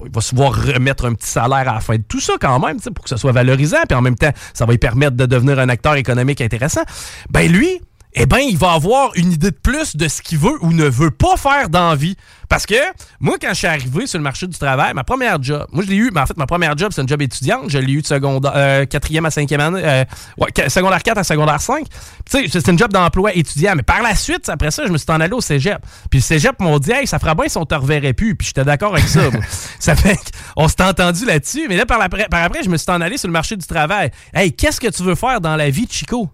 [0.03, 2.59] il va se voir remettre un petit salaire à la fin de tout ça quand
[2.59, 5.25] même, pour que ce soit valorisant, puis en même temps, ça va lui permettre de
[5.25, 6.81] devenir un acteur économique intéressant.
[7.29, 7.81] Ben lui,
[8.13, 10.85] eh ben, il va avoir une idée de plus de ce qu'il veut ou ne
[10.85, 12.15] veut pas faire dans la vie.
[12.49, 12.73] Parce que
[13.19, 15.89] moi, quand je suis arrivé sur le marché du travail, ma première job, moi je
[15.91, 17.65] l'ai eu, mais en fait, ma première job, c'est un job étudiante.
[17.69, 20.03] Je l'ai eu de secondaire, euh, quatrième à cinquième année, euh,
[20.39, 21.85] ouais, secondaire 4 à secondaire 5.
[21.87, 23.73] Tu sais, c'est un job d'emploi étudiant.
[23.75, 25.77] Mais par la suite, après ça, je me suis en allé au cégep.
[26.09, 28.35] Puis le cégep m'ont dit, hey, ça fera bien si on te reverrait plus.
[28.35, 29.29] Puis j'étais d'accord avec ça.
[29.29, 29.41] moi.
[29.79, 30.17] ça fait
[30.55, 31.67] qu'on s'est entendu là-dessus.
[31.69, 33.67] Mais là, par, la- par après, je me suis en allé sur le marché du
[33.67, 34.09] travail.
[34.33, 36.27] Hey, qu'est-ce que tu veux faire dans la vie, Chico?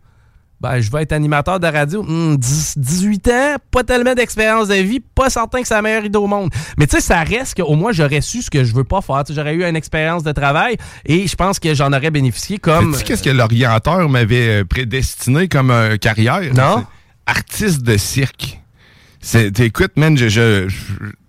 [0.61, 2.01] Ben, je vais être animateur de radio.
[2.01, 6.05] Hmm, 10 18 ans, pas tellement d'expérience de vie, pas certain que c'est la meilleure
[6.05, 6.49] idée au monde.
[6.77, 9.23] Mais tu sais, ça reste qu'au moins, j'aurais su ce que je veux pas faire.
[9.29, 12.95] J'aurais eu une expérience de travail et je pense que j'en aurais bénéficié comme...
[12.97, 16.41] Qu'est-ce que l'orienteur m'avait euh, prédestiné comme euh, carrière?
[16.53, 16.85] Non.
[17.25, 18.59] Artiste de cirque.
[19.59, 20.75] Écoute, man, je, je- je-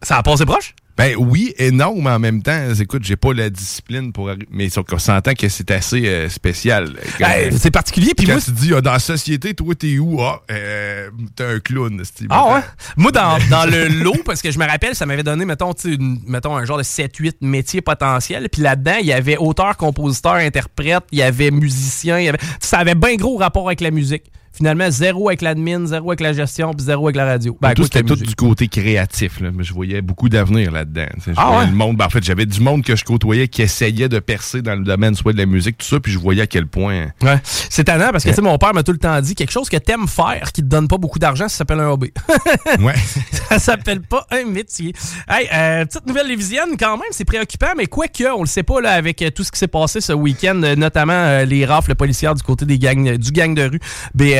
[0.03, 0.75] Ça a passé proche?
[0.97, 4.69] Ben oui et non, mais en même temps, écoute, j'ai pas la discipline pour Mais
[4.71, 6.95] qu'on s'entend que c'est assez euh, spécial.
[7.19, 8.15] Quand- Ben, c'est particulier.
[8.17, 10.21] Puis moi, tu dis, ah, dans la société, toi, t'es où?
[10.23, 12.01] Ah, euh, t'es un clown.
[12.03, 12.61] c'est- Ah ouais?
[12.97, 16.21] Moi, dans, dans le lot, parce que je me rappelle, ça m'avait donné, mettons, une-
[16.27, 18.49] mettons un genre de 7-8 métiers potentiels.
[18.51, 22.39] Puis là-dedans, il y avait auteur, compositeur, interprète, il y avait musicien, il y avait...
[22.61, 24.25] Ça avait bien gros rapport avec la musique.
[24.57, 27.57] Finalement, zéro avec l'admin, zéro avec la gestion, puis zéro avec la radio.
[27.61, 29.41] Ben, tout, c'était tout du côté créatif.
[29.41, 29.51] Là.
[29.55, 31.07] Mais je voyais beaucoup d'avenir là-dedans.
[31.27, 31.67] Je Ah voyais ouais?
[31.71, 31.97] le monde.
[31.97, 34.83] ben, en fait, j'avais du monde que je côtoyais qui essayait de percer dans le
[34.85, 37.09] domaine soit de la musique, tout ça, puis je voyais à quel point.
[37.23, 37.39] Ouais.
[37.45, 40.09] C'est tannant parce que, mon père m'a tout le temps dit quelque chose que t'aimes
[40.09, 42.13] faire qui te donne pas beaucoup d'argent, ça s'appelle un hobby.
[42.81, 42.95] Ouais.
[43.49, 44.93] ça s'appelle pas un métier.
[45.29, 48.63] Hey, euh, petite nouvelle lévisienne quand même, c'est préoccupant, mais quoi que, on le sait
[48.63, 51.65] pas là avec euh, tout ce qui s'est passé ce week-end, euh, notamment euh, les
[51.65, 53.81] rafles policières du côté des gangs, du gang de rue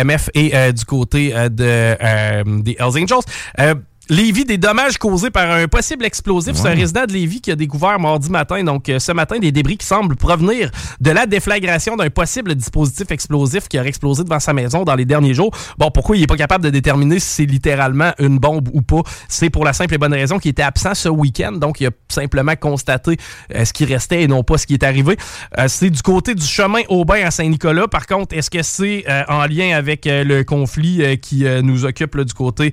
[0.07, 3.77] BMF et euh, du côté euh, de euh, des Hells Angels.
[4.09, 6.55] Lévis, des dommages causés par un possible explosif.
[6.55, 9.51] C'est un résident de Lévis qui a découvert mardi matin, donc euh, ce matin, des
[9.51, 14.39] débris qui semblent provenir de la déflagration d'un possible dispositif explosif qui aurait explosé devant
[14.39, 15.51] sa maison dans les derniers jours.
[15.77, 19.03] Bon, pourquoi il n'est pas capable de déterminer si c'est littéralement une bombe ou pas?
[19.29, 21.91] C'est pour la simple et bonne raison qu'il était absent ce week-end, donc il a
[22.09, 23.17] simplement constaté
[23.57, 25.17] euh, ce qui restait et non pas ce qui est arrivé.
[25.59, 27.89] Euh, c'est du côté du chemin Aubin à Saint-Nicolas.
[27.89, 32.71] Par contre, est-ce que c'est en lien avec le conflit qui nous occupe du côté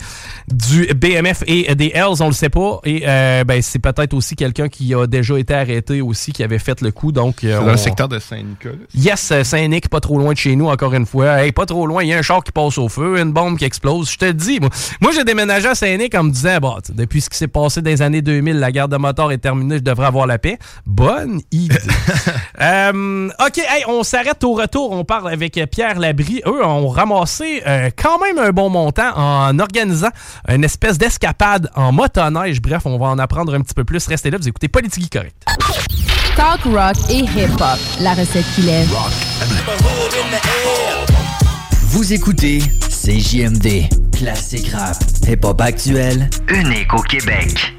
[0.47, 2.79] du BM et des Hells, on le sait pas.
[2.83, 6.59] Et euh, ben, c'est peut-être aussi quelqu'un qui a déjà été arrêté aussi, qui avait
[6.59, 7.11] fait le coup.
[7.11, 8.75] Donc, euh, dans le secteur de Saint-Nicolas.
[8.93, 11.43] Yes, euh, Saint-Nic, pas trop loin de chez nous, encore une fois.
[11.43, 13.57] Hey, pas trop loin, il y a un char qui passe au feu, une bombe
[13.57, 14.11] qui explose.
[14.11, 14.69] Je te dis, moi,
[15.01, 17.89] moi j'ai déménagé à Saint-Nic en me disant, bah, depuis ce qui s'est passé dans
[17.89, 20.57] les années 2000, la guerre de moteur est terminée, je devrais avoir la paix.
[20.85, 21.75] Bonne idée.
[22.59, 24.91] OK, hey, on s'arrête au retour.
[24.91, 26.41] On parle avec Pierre Labrie.
[26.45, 27.61] Eux ont ramassé
[27.97, 30.09] quand même un bon montant en organisant
[30.47, 32.59] une espèce d'escalade escapade en motoneige.
[32.59, 34.07] Bref, on va en apprendre un petit peu plus.
[34.07, 35.35] Restez là, vous écoutez Politique Correct.
[36.35, 38.85] Talk rock et hip-hop, la recette qu'il est.
[41.89, 44.97] Vous écoutez CJMD, classique rap,
[45.27, 47.75] hip-hop actuel, unique au Québec.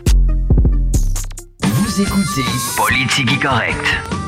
[1.62, 2.44] Vous écoutez
[2.76, 4.23] Politique Correct.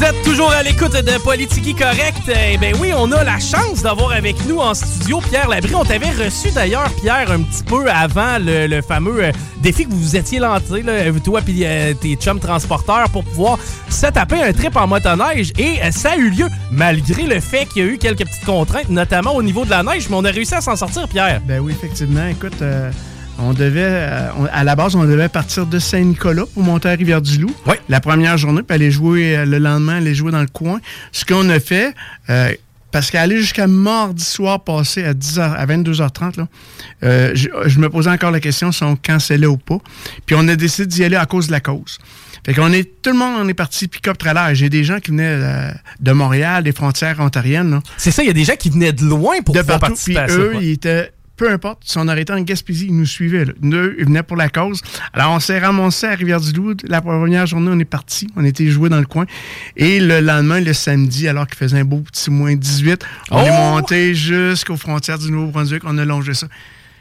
[0.00, 2.22] Vous êtes toujours à l'écoute de Politique Correct.
[2.26, 5.74] Eh bien oui, on a la chance d'avoir avec nous en studio Pierre Labrie.
[5.74, 10.00] On t'avait reçu d'ailleurs, Pierre, un petit peu avant le, fameux euh, défi que vous
[10.00, 10.82] vous étiez lancé,
[11.22, 13.58] toi et euh, tes chums transporteurs, pour pouvoir
[13.90, 15.52] se taper un trip en motoneige.
[15.58, 18.46] Et euh, ça a eu lieu, malgré le fait qu'il y a eu quelques petites
[18.46, 21.42] contraintes, notamment au niveau de la neige, mais on a réussi à s'en sortir, Pierre.
[21.44, 22.26] Ben oui, effectivement.
[22.26, 22.62] Écoute...
[23.42, 27.54] On devait, euh, à la base, on devait partir de Saint-Nicolas pour monter à Rivière-du-Loup.
[27.66, 27.74] Oui.
[27.88, 30.80] La première journée, puis aller jouer euh, le lendemain, aller jouer dans le coin.
[31.12, 31.94] Ce qu'on a fait,
[32.28, 32.52] euh,
[32.90, 38.30] parce qu'aller jusqu'à mardi soir passé à 10h, à 22h30, là, je, me posais encore
[38.30, 39.78] la question si on cancellait ou pas.
[40.26, 41.98] Puis on a décidé d'y aller à cause de la cause.
[42.44, 44.54] Fait qu'on est, tout le monde en est parti pick-up trailer.
[44.54, 47.80] J'ai des gens qui venaient de Montréal, des frontières ontariennes.
[47.96, 50.18] C'est ça, il y a des gens qui venaient de loin pour de pouvoir participer
[50.18, 53.46] à eux, ils étaient peu importe, si on arrêtait en Gaspésie, ils nous suivaient.
[53.46, 53.54] Là.
[53.62, 54.82] ils venaient pour la cause.
[55.14, 56.74] Alors, on s'est ramassé à Rivière-du-Loup.
[56.84, 58.28] La première journée, on est parti.
[58.36, 59.24] On était joué dans le coin.
[59.74, 63.48] Et le lendemain, le samedi, alors qu'il faisait un beau petit moins 18, on est
[63.50, 63.54] oh!
[63.54, 65.82] monté jusqu'aux frontières du Nouveau-Brunswick.
[65.86, 66.46] On a longé ça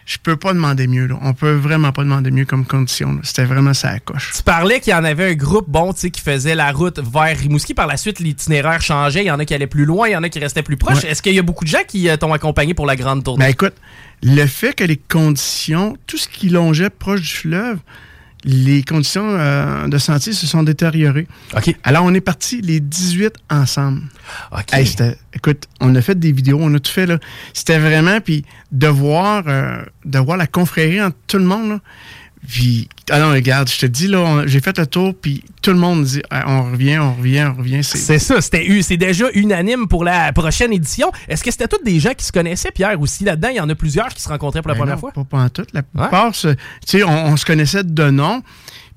[0.09, 1.05] je peux pas demander mieux.
[1.05, 1.19] Là.
[1.21, 3.19] On peut vraiment pas demander mieux comme condition.
[3.21, 4.31] C'était vraiment ça à coche.
[4.35, 7.75] Tu parlais qu'il y en avait un groupe bon, qui faisait la route vers Rimouski.
[7.75, 9.21] Par la suite, l'itinéraire changeait.
[9.21, 10.77] Il y en a qui allaient plus loin, il y en a qui restaient plus
[10.77, 11.03] proches.
[11.03, 13.45] Est-ce qu'il y a beaucoup de gens qui euh, t'ont accompagné pour la grande tournée?
[13.45, 13.75] Ben écoute,
[14.23, 17.77] le fait que les conditions, tout ce qui longeait proche du fleuve,
[18.43, 21.27] les conditions euh, de sentier se sont détériorées.
[21.55, 21.75] OK.
[21.83, 24.03] Alors, on est partis les 18 ensemble.
[24.51, 24.79] OK.
[25.33, 27.05] écoute, on a fait des vidéos, on a tout fait.
[27.05, 27.19] là.
[27.53, 31.79] C'était vraiment, puis de voir, euh, de voir la confrérie entre tout le monde, là,
[32.49, 35.77] puis, ah non, regarde, je te dis, là, j'ai fait le tour, puis tout le
[35.77, 37.83] monde dit, ah, on revient, on revient, on revient.
[37.83, 41.11] C'est ça, c'était c'est déjà unanime pour la prochaine édition.
[41.27, 43.49] Est-ce que c'était tous des gens qui se connaissaient, Pierre, aussi là-dedans?
[43.49, 45.11] Il y en a plusieurs qui se rencontraient pour la ben première fois?
[45.11, 45.65] Pas, pas en tout.
[45.73, 46.47] La plupart, tu
[46.87, 48.41] sais, on, se connaissait de nom,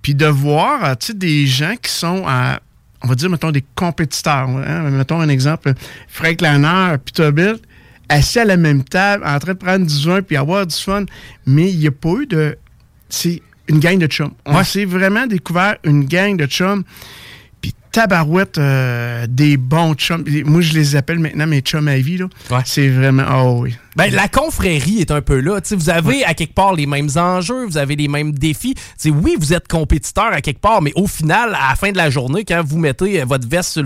[0.01, 2.59] puis de voir, tu sais, des gens qui sont à
[3.05, 4.49] on va dire, mettons, des compétiteurs.
[4.49, 4.91] Hein?
[4.91, 5.75] Mettons un exemple,
[6.07, 7.61] Frank Lanner, Peterbilt,
[8.09, 11.05] assis à la même table, en train de prendre du vin puis avoir du fun,
[11.45, 12.57] mais il n'y a pas eu de
[13.13, 14.33] c'est une gang de chums.
[14.47, 16.83] On s'est vraiment découvert une gang de chums.
[17.61, 20.25] Puis tabarouette, euh, des bons chums.
[20.47, 22.19] Moi, je les appelle maintenant mes chums à vie.
[22.65, 23.25] C'est vraiment...
[23.31, 23.77] Oh oui.
[23.95, 25.61] Ben, la confrérie est un peu là.
[25.71, 28.75] vous avez à quelque part les mêmes enjeux, vous avez les mêmes défis.
[29.05, 32.09] oui, vous êtes compétiteur à quelque part, mais au final, à la fin de la
[32.09, 33.83] journée, quand vous mettez votre veste sur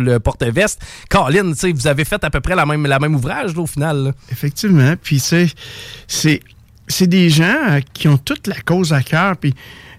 [0.00, 3.66] le, porte-veste, Colin, vous avez fait à peu près la même, la même ouvrage au
[3.66, 4.14] final.
[4.32, 4.94] Effectivement.
[5.00, 6.40] Puis c'est
[6.88, 9.36] c'est des gens euh, qui ont toute la cause à cœur.
[9.36, 9.54] Puis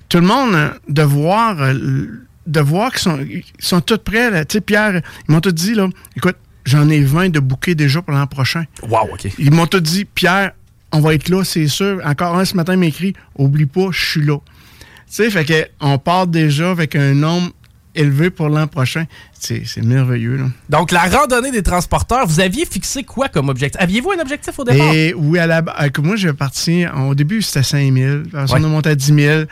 [0.09, 2.07] tout le monde, euh, de voir, euh,
[2.45, 3.19] de voir qu'ils sont,
[3.59, 4.45] sont tous prêts.
[4.45, 8.01] Tu sais, Pierre, ils m'ont tout dit, là, écoute, j'en ai 20 de bouquets déjà
[8.01, 8.65] pour l'an prochain.
[8.83, 9.27] Wow, OK.
[9.37, 10.51] Ils m'ont tout dit, Pierre,
[10.91, 12.01] on va être là, c'est sûr.
[12.05, 14.37] Encore un ce matin m'écrit, oublie pas, je suis là.
[14.37, 17.51] Tu sais, fait que on part déjà avec un nombre
[17.97, 19.05] élevé pour l'an prochain.
[19.39, 20.37] C'est merveilleux.
[20.37, 20.45] Là.
[20.69, 23.81] Donc, la randonnée des transporteurs, vous aviez fixé quoi comme objectif?
[23.81, 24.93] Aviez-vous un objectif au départ?
[24.93, 25.61] Et, oui, à la,
[25.99, 28.23] moi, j'ai parti, au début, c'était 5 000.
[28.33, 29.43] on a monté à 10 000.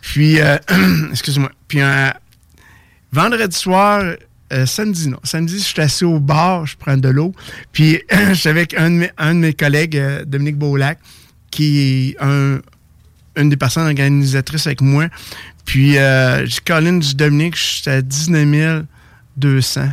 [0.00, 0.56] Puis, euh,
[1.10, 1.50] excuse-moi.
[1.68, 1.80] Puis,
[3.12, 4.02] vendredi soir,
[4.52, 5.18] euh, samedi, non.
[5.22, 7.32] Samedi, je suis assis au bar, je prends de l'eau.
[7.72, 10.98] Puis, je suis avec un de mes, un de mes collègues, euh, Dominique Beaulac,
[11.50, 12.60] qui est un,
[13.36, 15.06] une des personnes organisatrices avec moi.
[15.64, 18.84] Puis, euh, Colin du Dominique, j'étais à 19
[19.36, 19.88] 200.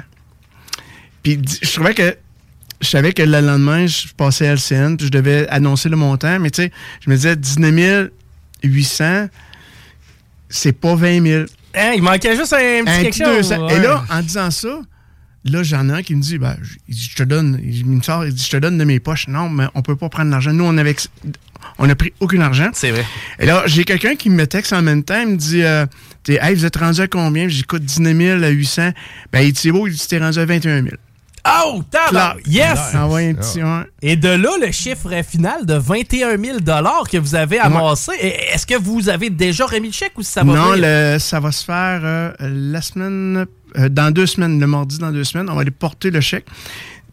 [1.23, 2.17] Puis, je trouvais que
[2.81, 6.39] je savais que le lendemain, je passais à LCN, puis je devais annoncer le montant,
[6.39, 8.11] mais tu sais, je me disais 19
[8.63, 9.27] 800,
[10.49, 11.45] c'est pas 20 000.
[11.75, 13.51] Hein, il manquait juste un petit quelque chose.
[13.51, 14.79] Et là, en disant ça,
[15.45, 16.55] là, j'en ai un qui me dit, ben,
[16.87, 19.27] je, te donne, il me sort, il dit, je te donne de mes poches.
[19.27, 20.53] Non, mais on peut pas prendre l'argent.
[20.53, 20.95] Nous, on avait,
[21.79, 22.69] on a pris aucun argent.
[22.73, 23.05] C'est vrai.
[23.39, 25.85] Et là, j'ai quelqu'un qui me texte en même temps, il me dit, euh,
[26.27, 27.47] hey, vous êtes rendu à combien?
[27.47, 28.91] J'écoute 19 000 à 800.
[29.31, 30.95] Ben, il dit, beau, il dit, t'es rendu à 21 000.
[31.47, 32.37] Oh, tabac!
[32.45, 32.93] Yes!
[32.93, 33.59] Envoyé un petit
[34.01, 36.57] Et de là, le chiffre final de 21 000
[37.09, 38.11] que vous avez amassé,
[38.53, 41.51] est-ce que vous avez déjà remis le chèque ou ça va Non, le, ça va
[41.51, 43.45] se faire euh, la semaine,
[43.77, 45.49] euh, dans deux semaines, le mardi dans deux semaines.
[45.49, 46.45] On va aller porter le chèque.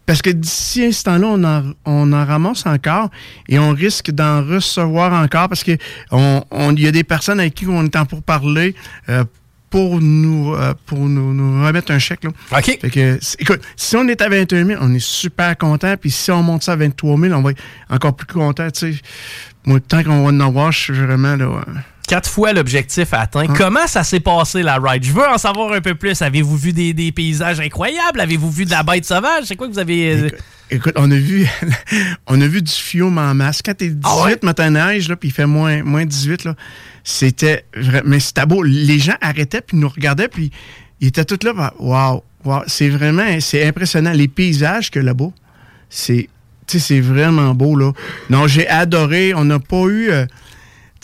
[0.07, 3.11] Parce que d'ici ce temps-là, on en, on en ramasse encore
[3.49, 5.79] et on risque d'en recevoir encore parce que
[6.11, 8.75] on, il y a des personnes avec qui on est en pour parler
[9.09, 9.25] euh,
[9.71, 12.25] pour nous euh, pour nous, remettre un chèque.
[12.25, 12.31] Là.
[12.53, 12.79] OK.
[12.81, 15.97] Fait que, écoute, si on est à 21 000, on est super content.
[15.97, 18.71] Puis si on monte ça à 23 000, on va être encore plus content.
[18.71, 19.01] Tu sais.
[19.65, 21.65] Moi, tant qu'on va en avoir, je suis vraiment là.
[22.07, 23.49] Quatre fois l'objectif atteint.
[23.49, 23.55] Hein?
[23.57, 25.05] Comment ça s'est passé la ride?
[25.05, 26.21] Je veux en savoir un peu plus.
[26.21, 28.21] Avez-vous vu des, des paysages incroyables?
[28.21, 29.45] Avez-vous vu de la bête sauvage?
[29.45, 30.13] C'est quoi que vous avez.
[30.13, 30.29] Euh,
[30.71, 31.49] écoute, on a vu
[32.27, 33.63] on a vu du fiume en masse.
[33.63, 36.55] Quand t'es 18 ah matin neige, là, puis il fait moins, moins 18, là,
[37.05, 37.65] c'était
[38.05, 38.63] mais c'était beau.
[38.63, 40.51] Les gens arrêtaient puis nous regardaient puis
[41.01, 41.73] ils étaient tous là.
[41.79, 45.31] Waouh, wow, c'est vraiment c'est impressionnant les paysages que là-bas.
[45.89, 46.29] C'est
[46.67, 47.93] c'est vraiment beau là.
[48.29, 49.33] Non, j'ai adoré.
[49.35, 50.27] On n'a pas eu euh,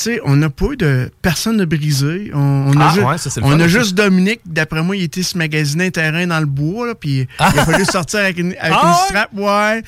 [0.02, 2.30] sais, on n'a pas eu de personne de brisé.
[2.34, 6.26] On, a, ah, on a juste Dominique, d'après moi, il était se magasiner un terrain
[6.26, 9.82] dans le bois, là, puis il a fallu sortir avec une, avec ah, strap, ouais.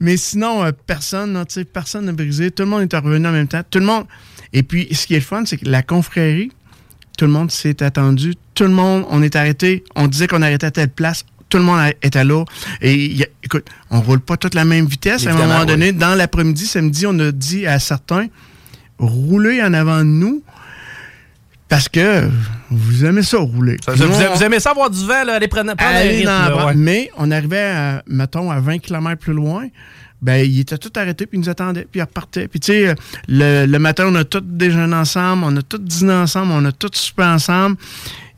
[0.00, 2.50] Mais sinon, euh, personne, tu sais, personne n'a brisé.
[2.50, 3.62] Tout le monde est revenu en même temps.
[3.68, 4.04] Tout le monde.
[4.52, 6.50] Et puis, ce qui est le fun, c'est que la confrérie,
[7.16, 8.34] tout le monde s'est attendu.
[8.54, 9.84] Tout le monde, on est arrêté.
[9.94, 11.24] On disait qu'on arrêtait à telle place.
[11.48, 12.44] Tout le monde était là.
[12.82, 15.26] Et écoute, on roule pas toute la même vitesse.
[15.26, 18.26] à un moment donné, dans l'après-midi, samedi, on a dit à certains,
[18.98, 20.42] rouler en avant de nous
[21.68, 22.28] parce que
[22.70, 23.76] vous aimez ça rouler.
[23.86, 28.50] vous, aimez ça avoir du vent, là, aller prendre, prendre Mais on arrivait, à, mettons,
[28.50, 29.66] à 20 km plus loin,
[30.22, 32.48] ben, il était tout arrêté, puis il nous attendait, puis il repartait.
[32.48, 32.94] Puis, tu sais,
[33.28, 36.94] le, matin, on a tous déjeuné ensemble, on a tous dîné ensemble, on a tous
[36.94, 37.76] soupé ensemble.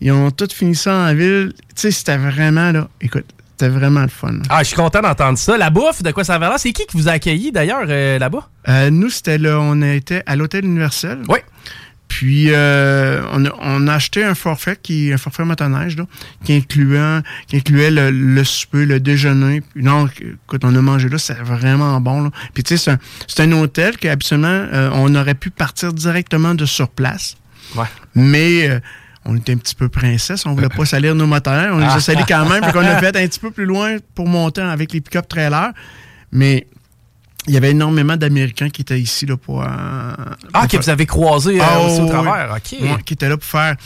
[0.00, 1.52] Ils ont tous fini ça en ville.
[1.68, 3.26] Tu sais, c'était vraiment, là, écoute,
[3.58, 4.34] c'était vraiment le fun.
[4.48, 5.58] Ah, je suis content d'entendre ça.
[5.58, 6.58] La bouffe, de quoi ça va là?
[6.58, 8.48] C'est qui qui vous a accueilli d'ailleurs euh, là-bas?
[8.68, 11.18] Euh, nous, c'était là, on était à l'hôtel universel.
[11.28, 11.38] Oui.
[12.06, 16.04] Puis euh, on, a, acheté un forfait qui un forfait motoneige là,
[16.44, 19.60] qui incluait qui incluait le, le souper, le déjeuner.
[19.60, 20.08] Puis non,
[20.46, 22.22] quand on a mangé là, c'est vraiment bon.
[22.22, 22.30] Là.
[22.54, 27.36] Puis tu sais, c'est un, hôtel qu'habituellement on aurait pu partir directement de sur place.
[27.76, 27.84] Ouais.
[28.14, 28.80] Mais
[29.28, 32.00] on était un petit peu princesse, on voulait pas salir nos moteurs, on les a
[32.00, 34.92] salis quand même, puis qu'on a fait un petit peu plus loin pour monter avec
[34.92, 35.72] les pick-up trailers.
[36.32, 36.66] Mais
[37.46, 39.62] il y avait énormément d'Américains qui étaient ici là, pour.
[39.62, 39.66] Euh,
[40.52, 43.04] ah, que vous avez croisé euh, ah, aussi au travers, OK.
[43.04, 43.76] qui étaient là pour faire.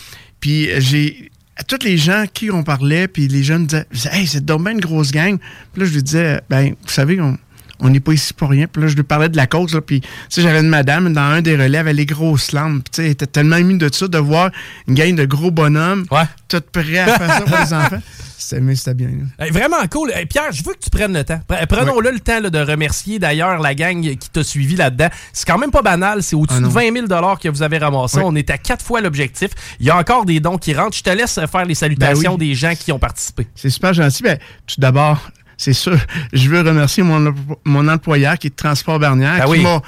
[0.40, 1.28] Puis j'ai.
[1.54, 4.72] À tous les gens qui on parlait, puis les jeunes disaient Hey, c'est donc bien
[4.72, 5.38] une grosse gang.
[5.72, 7.36] Puis là, je lui disais Ben, vous savez, on,
[7.82, 8.66] on n'est pas ici pour rien.
[8.66, 9.74] Puis là, je lui parlais de la cause.
[9.74, 12.84] Là, puis, tu sais, j'avais une madame dans un des relais, avec les grosses lampes.
[12.84, 14.50] tu sais, elle était tellement émue de ça, de voir
[14.88, 16.22] une gang de gros bonhommes, ouais.
[16.48, 18.02] tout prêt à faire ça pour les enfants.
[18.42, 19.08] C'était bien.
[19.50, 20.12] vraiment cool.
[20.28, 21.40] Pierre, je veux que tu prennes le temps.
[21.68, 25.08] Prenons-le le temps de remercier d'ailleurs la gang qui t'a suivi là-dedans.
[25.32, 26.22] C'est quand même pas banal.
[26.22, 28.18] C'est au-dessus ah de 20 000 que vous avez ramassé.
[28.22, 29.50] On est à quatre fois l'objectif.
[29.80, 30.96] Il y a encore des dons qui rentrent.
[30.96, 33.46] Je te laisse faire les salutations ben des gens qui ont participé.
[33.54, 34.22] C'est super gentil.
[34.22, 35.30] Ben, tout d'abord,
[35.62, 35.96] c'est sûr,
[36.32, 37.32] je veux remercier mon,
[37.64, 39.80] mon employeur qui est Transport Bernière, ben qui m'a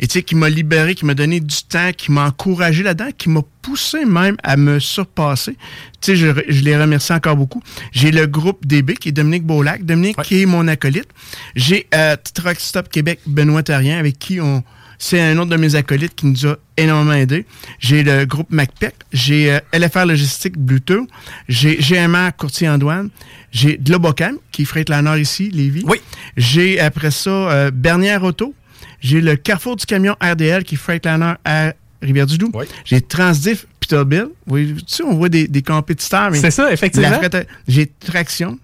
[0.00, 3.10] et tu sais, qui m'a libéré, qui m'a donné du temps, qui m'a encouragé là-dedans,
[3.16, 5.52] qui m'a poussé même à me surpasser.
[6.00, 7.62] Tu sais, je, je, les remercie encore beaucoup.
[7.92, 9.84] J'ai le groupe DB, qui est Dominique Beaulac.
[9.84, 11.06] Dominique, qui est mon acolyte.
[11.54, 14.64] J'ai euh, Truck Stop Québec, Benoît Terrien, avec qui on...
[15.04, 17.44] C'est un autre de mes acolytes qui nous a énormément aidé.
[17.80, 18.94] J'ai le groupe MacPec.
[19.12, 21.08] J'ai euh, LFR Logistique Bluetooth.
[21.48, 23.10] J'ai GMR Courtier en douane.
[23.50, 25.82] J'ai Globocam, qui freight la Nord ici, Lévis.
[25.88, 26.00] Oui.
[26.36, 28.54] J'ai après ça euh, Bernière Auto.
[29.00, 32.52] J'ai le Carrefour du camion RDL qui freight la à Rivière-du-Loup.
[32.54, 32.66] Oui.
[32.84, 34.28] J'ai Transdiff Peterbilt.
[34.46, 36.30] Oui, tu sais, on voit des, compétiteurs.
[36.36, 37.20] C'est ça, effectivement.
[37.66, 38.56] J'ai Traction.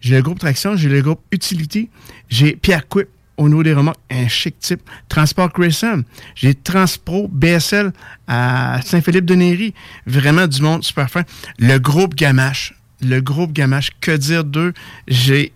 [0.00, 0.74] J'ai le groupe Traction.
[0.74, 1.90] J'ai le groupe Utility.
[2.30, 4.82] J'ai Pierre Quip au niveau des remorques, un chic type.
[5.08, 6.00] Transport Crescent.
[6.34, 7.92] J'ai Transpro BSL
[8.28, 9.74] à Saint-Philippe-de-Néry.
[10.06, 11.22] Vraiment du monde super fin.
[11.58, 14.72] Le groupe Gamache le groupe Gamache, que dire d'eux?
[15.08, 15.52] J'ai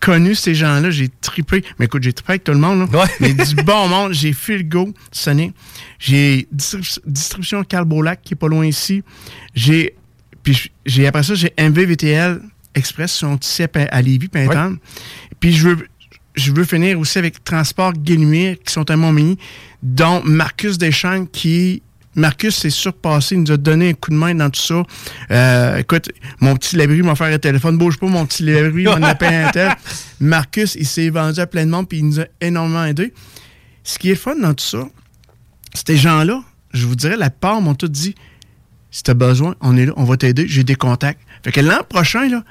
[0.00, 1.62] connu ces gens-là, j'ai trippé.
[1.78, 2.90] Mais écoute, j'ai trippé avec tout le monde.
[2.90, 3.00] Là.
[3.02, 3.08] Ouais.
[3.20, 5.52] Mais du bon monde, j'ai fait le go, sonné.
[5.98, 9.02] J'ai distribu- distribution Calbolac qui est pas loin ici.
[9.54, 9.94] J'ai
[10.42, 12.40] puis j'ai après ça, j'ai MVVTL
[12.74, 14.28] Express, sont ici à, à Lévis.
[15.38, 15.86] Puis je veux
[16.34, 19.38] je veux finir aussi avec Transport Guénuire, qui sont à Montmagny,
[19.82, 21.82] dont Marcus Deschamps, qui
[22.14, 24.82] Marcus s'est surpassé, il nous a donné un coup de main dans tout ça.
[25.30, 26.10] Euh, écoute,
[26.40, 29.50] mon petit Labri m'a fait un téléphone, bouge pas, mon petit Labri m'a appelé un
[29.50, 29.74] tel.
[30.20, 33.12] Marcus, il s'est vendu à plein de monde, puis il nous a énormément aidé.
[33.84, 34.88] Ce qui est fun dans tout ça,
[35.74, 38.14] ces gens-là, je vous dirais, la part m'ont tout dit
[38.90, 41.20] si tu as besoin, on est là, on va t'aider, j'ai des contacts.
[41.44, 42.42] Fait que l'an prochain, là,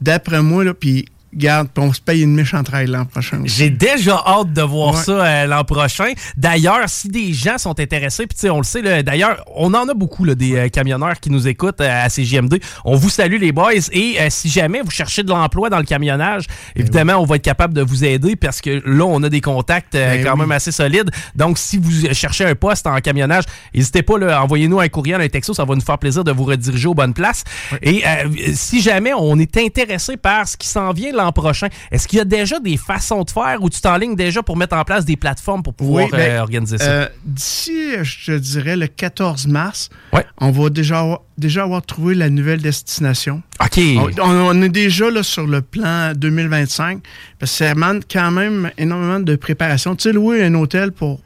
[0.00, 1.06] d'après moi, là, puis
[1.36, 3.42] garde, puis on se paye une trail l'an prochain.
[3.44, 5.00] J'ai déjà hâte de voir Ouais.
[5.02, 6.12] ça euh, l'an prochain.
[6.36, 9.88] D'ailleurs, si des gens sont intéressés, puis tu sais, on le sait, d'ailleurs, on en
[9.88, 12.60] a beaucoup là, des euh, camionneurs qui nous écoutent euh, à CJMD.
[12.84, 16.44] On vous salue les boys et si jamais vous cherchez de l'emploi dans le camionnage,
[16.76, 19.94] évidemment, on va être capable de vous aider parce que là, on a des contacts
[19.94, 20.40] Ben quand oui.
[20.40, 21.10] même assez solides.
[21.34, 25.54] Donc, si vous cherchez un poste en camionnage, n'hésitez pas, envoyez-nous un courriel, un texto,
[25.54, 27.44] ça va nous faire plaisir de vous rediriger aux bonnes places.
[27.82, 28.02] Et
[28.54, 32.22] si jamais on est intéressé par ce qui s'en vient l'an prochain, est-ce qu'il y
[32.22, 35.16] a déjà des façons de faire ou tu t'enlignes déjà pour mettre en place des
[35.16, 36.84] plateformes pour pouvoir Oui, ben, euh, organiser ça?
[36.84, 40.24] Euh, D'ici, je te dirais, le 14 mars, Ouais.
[40.40, 43.42] on va déjà avoir, déjà avoir trouvé la nouvelle destination.
[43.62, 43.80] OK.
[44.22, 47.00] On est déjà là sur le plan 2025,
[47.38, 49.96] parce que ça demande quand même énormément de préparation.
[49.96, 51.20] Tu sais, louer un hôtel pour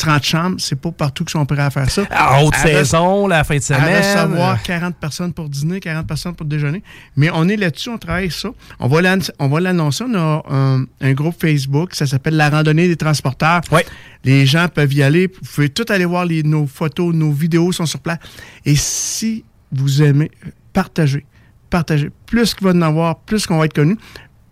[0.00, 2.02] 30 chambres, c'est pas partout qu'ils sont prêts à faire ça.
[2.10, 4.02] À haute À saison, la fin de à semaine.
[4.02, 6.82] recevoir 40 personnes pour dîner, 40 personnes pour déjeuner.
[7.16, 8.48] Mais on est là-dessus, on travaille ça.
[8.78, 10.04] On va l'ann- on va l'annoncer.
[10.08, 13.60] On a un, un groupe Facebook, ça s'appelle La randonnée des transporteurs.
[13.70, 13.84] Ouais.
[14.24, 15.26] Les gens peuvent y aller.
[15.28, 18.18] Vous pouvez tout aller voir les- nos photos, nos vidéos sont sur place.
[18.64, 20.30] Et si vous aimez,
[20.72, 21.24] partagez.
[21.68, 22.10] Partagez.
[22.26, 23.96] Plus qu'il va en avoir, plus qu'on va être connu,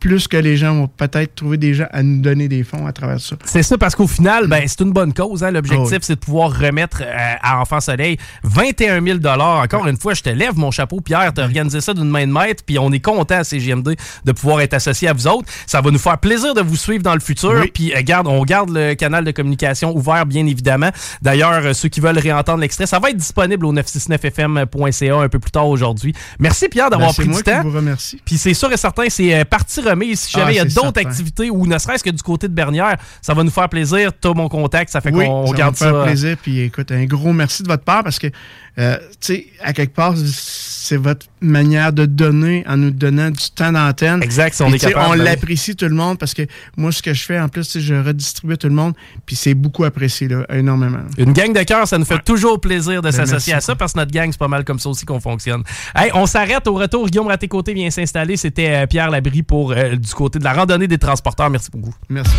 [0.00, 2.92] plus que les gens vont peut-être trouver des gens à nous donner des fonds à
[2.92, 3.36] travers ça.
[3.44, 5.42] C'est ça, parce qu'au final, ben, c'est une bonne cause.
[5.42, 5.50] hein.
[5.50, 5.98] L'objectif, Ah oui.
[6.02, 10.30] c'est de pouvoir remettre euh, à Enfant Soleil 21 000 Encore une fois, je te
[10.30, 11.32] lève mon chapeau, Pierre.
[11.34, 14.32] Tu as organisé ça d'une main de maître, puis on est content à CGMD de
[14.32, 15.48] pouvoir être associé à vous autres.
[15.66, 17.54] Ça va nous faire plaisir de vous suivre dans le futur.
[17.60, 17.70] Oui.
[17.72, 20.90] Puis, euh, garde, on garde le canal de communication ouvert, bien évidemment.
[21.22, 25.38] D'ailleurs, euh, ceux qui veulent réentendre l'extrait, ça va être disponible au 969fm.ca un peu
[25.38, 26.12] plus tard aujourd'hui.
[26.38, 27.60] Merci, Pierre, d'avoir Ben, pris moi du temps.
[27.62, 28.20] qui vous remercie.
[28.24, 30.20] Puis c'est sûr et certain, c'est partie remise.
[30.20, 32.52] Si jamais Ah, il y a d'autres activités ou ne serait-ce que du côté de
[32.54, 34.10] Bernière, ça va nous faire plaisir.
[34.20, 36.04] Tu as mon contact, ça fait Oui, qu'on ça va garde me faire ça.
[36.04, 36.36] plaisir.
[36.42, 38.28] Puis écoute, un gros merci de votre part parce que,
[38.78, 40.14] euh, tu sais, à quelque part,
[40.88, 44.22] c'est votre manière de donner en nous donnant du temps d'antenne.
[44.22, 45.06] Exact, si on est capable.
[45.06, 46.42] On ben l'apprécie tout le monde parce que
[46.78, 48.94] moi, ce que je fais, en plus, sais, je redistribue à tout le monde.
[49.26, 51.00] Puis c'est beaucoup apprécié, là, énormément.
[51.18, 53.92] Une gang de cœur, ça nous fait toujours plaisir de Ben, s'associer à ça parce
[53.92, 55.62] que notre gang, c'est pas mal comme ça aussi qu'on fonctionne.
[55.94, 57.06] Hey, on s'arrête au retour.
[57.06, 58.38] Guillaume Raté-Côté vient s'installer.
[58.38, 61.50] C'était euh, Pierre Labrie pour euh, du côté de la randonnée des transporteurs.
[61.50, 61.94] Merci beaucoup.
[62.08, 62.32] Merci.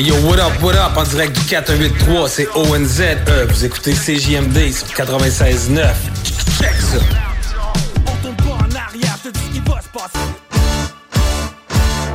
[0.00, 3.02] Hey yo, what up, what up, en direct du 483, c'est ONZ.
[3.28, 5.92] Euh, vous écoutez CJMD sur 96.9.
[6.58, 6.96] Check ça.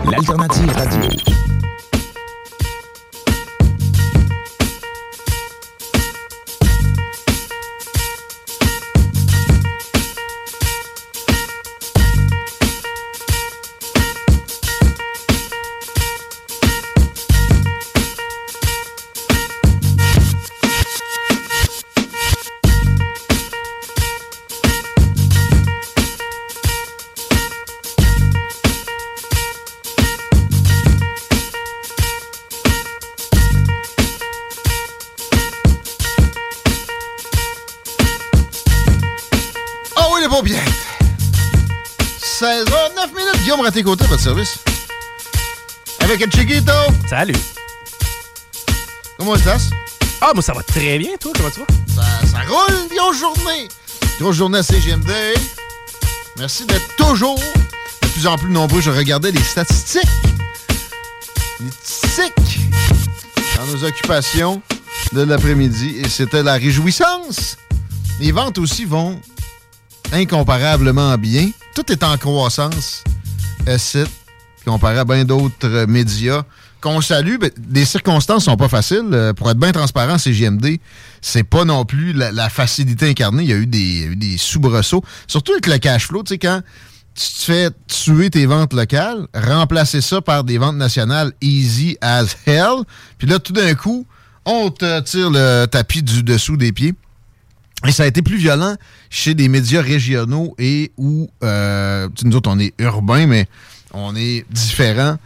[0.10, 1.45] L'alternative radio.
[43.76, 44.60] Raté-Côté, votre service.
[46.00, 46.72] Avec un chiquito.
[47.10, 47.36] Salut.
[49.18, 49.70] Comment estás?
[50.22, 51.34] Ah, moi, ça va très bien, toi.
[51.36, 51.66] Comment tu vas?
[51.94, 53.68] Ça, ça roule, grosse journée.
[54.18, 55.12] Grosse journée à CGMD.
[56.38, 58.80] Merci d'être toujours de plus en plus nombreux.
[58.80, 60.04] Je regardais les statistiques.
[61.60, 62.60] Les statistiques
[63.58, 64.62] dans nos occupations
[65.12, 67.58] de l'après-midi et c'était la réjouissance.
[68.22, 69.20] Les ventes aussi vont
[70.14, 71.50] incomparablement bien.
[71.76, 73.04] Tout est en croissance.
[73.78, 74.10] Site
[74.66, 76.44] comparé à bien d'autres euh, médias
[76.82, 77.38] qu'on salue.
[77.38, 79.10] Ben, les circonstances sont pas faciles.
[79.14, 80.80] Euh, pour être bien transparent, CGMD,
[81.22, 83.44] c'est pas non plus la, facilité incarnée.
[83.44, 85.04] Il y a eu des, il y a eu des soubresauts.
[85.28, 86.62] Surtout avec le cash flow, tu sais, quand
[87.14, 92.36] tu te fais tuer tes ventes locales, remplacer ça par des ventes nationales easy as
[92.46, 92.84] hell.
[93.18, 94.06] Puis là, tout d'un coup,
[94.46, 96.94] on te tire le tapis du dessous des pieds.
[97.88, 98.76] Et ça a été plus violent
[99.10, 103.48] chez des médias régionaux et où, euh, nous autres, on est urbains, mais
[103.94, 105.18] on est différent.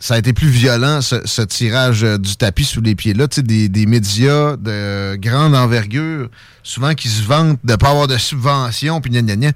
[0.00, 3.28] Ça a été plus violent, ce, tirage euh, du tapis sous les pieds-là.
[3.28, 6.28] Tu sais, des, des médias de grande envergure,
[6.62, 9.52] souvent qui se vantent de ne pas avoir de subventions, puis gna, gna, gna,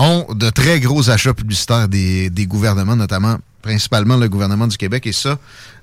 [0.00, 5.06] ont de très gros achats publicitaires des, des gouvernements, notamment principalement le gouvernement du Québec.
[5.06, 5.38] Et ça,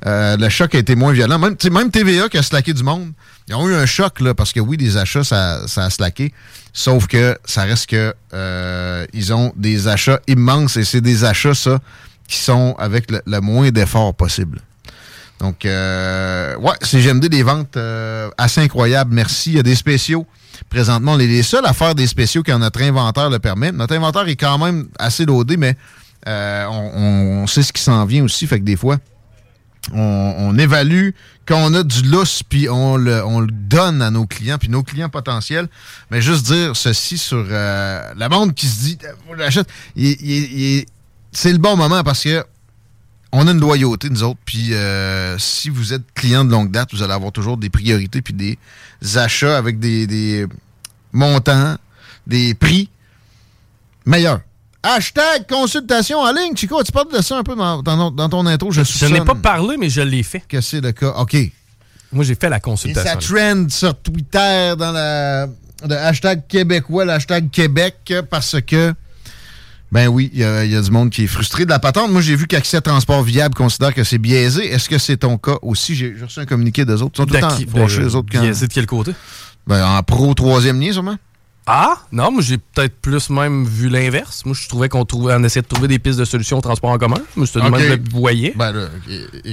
[0.06, 1.40] euh, le choc a été moins violent.
[1.40, 3.12] Même, même TVA qui a slacké du monde,
[3.48, 6.34] ils ont eu un choc, là, parce que oui, des achats, ça, ça a slacké.
[6.74, 11.54] Sauf que ça reste que euh, ils ont des achats immenses et c'est des achats,
[11.54, 11.80] ça,
[12.28, 14.62] qui sont avec le, le moins d'efforts possible.
[15.40, 19.14] Donc, euh, ouais, CGMD, des ventes euh, assez incroyables.
[19.14, 19.52] Merci.
[19.52, 20.26] Il y a des spéciaux.
[20.70, 23.72] Présentement, on est les seuls à faire des spéciaux quand notre inventaire le permet.
[23.72, 25.76] Notre inventaire est quand même assez loadé, mais
[26.28, 28.48] euh, on, on sait ce qui s'en vient aussi.
[28.48, 28.98] Fait que des fois,
[29.94, 31.12] on, on évalue
[31.46, 34.84] quand on a du lousse, puis on le, on donne à nos clients, puis nos
[34.84, 35.68] clients potentiels.
[36.12, 38.98] Mais juste dire ceci sur euh, la bande qui se dit.
[39.96, 40.86] Il- il- il-
[41.32, 42.44] c'est le bon moment parce que
[43.32, 44.40] on a une loyauté, nous autres.
[44.46, 48.22] Puis euh, si vous êtes client de longue date, vous allez avoir toujours des priorités
[48.22, 48.58] puis des
[49.18, 50.46] achats avec des, des
[51.12, 51.76] montants,
[52.26, 52.90] des prix
[54.06, 54.42] meilleurs.
[54.84, 56.56] Hashtag consultation en ligne.
[56.56, 58.72] Chico, tu parles de ça un peu dans, dans- dans ton intro.
[58.72, 60.44] Je, Je n'ai pas parlé, mais je l'ai fait.
[60.48, 61.10] Que c'est le cas.
[61.18, 61.36] OK.
[62.14, 63.12] Moi, j'ai fait la Et consultation.
[63.12, 65.48] ça trend sur Twitter dans la,
[65.86, 68.94] le hashtag québécois, le hashtag Québec, parce que,
[69.92, 71.80] ben oui, il y, a- il y a du monde qui est frustré de la
[71.80, 72.12] patente.
[72.12, 74.66] Moi, j'ai vu qu'Accès Transport Viable considère que c'est biaisé.
[74.72, 75.96] Est-ce que c'est ton cas aussi?
[75.96, 77.14] J'ai reçu un communiqué d'eux autres.
[77.16, 77.50] Ils sont tout le De temps
[77.82, 78.42] fâchés, de- autres, quand...
[78.42, 79.14] biaisé de quel côté?
[79.66, 81.18] Ben, en pro troisième lien, sûrement.
[81.70, 84.46] Ah, non, moi j'ai peut-être plus même vu l'inverse.
[84.46, 86.92] Moi, je trouvais qu'on trouvait, on essayait de trouver des pistes de solutions au transport
[86.92, 87.18] en commun.
[87.36, 87.72] Mais c'était de Ok.
[87.72, 88.54] même que je le voyais.
[88.56, 88.86] Ben là,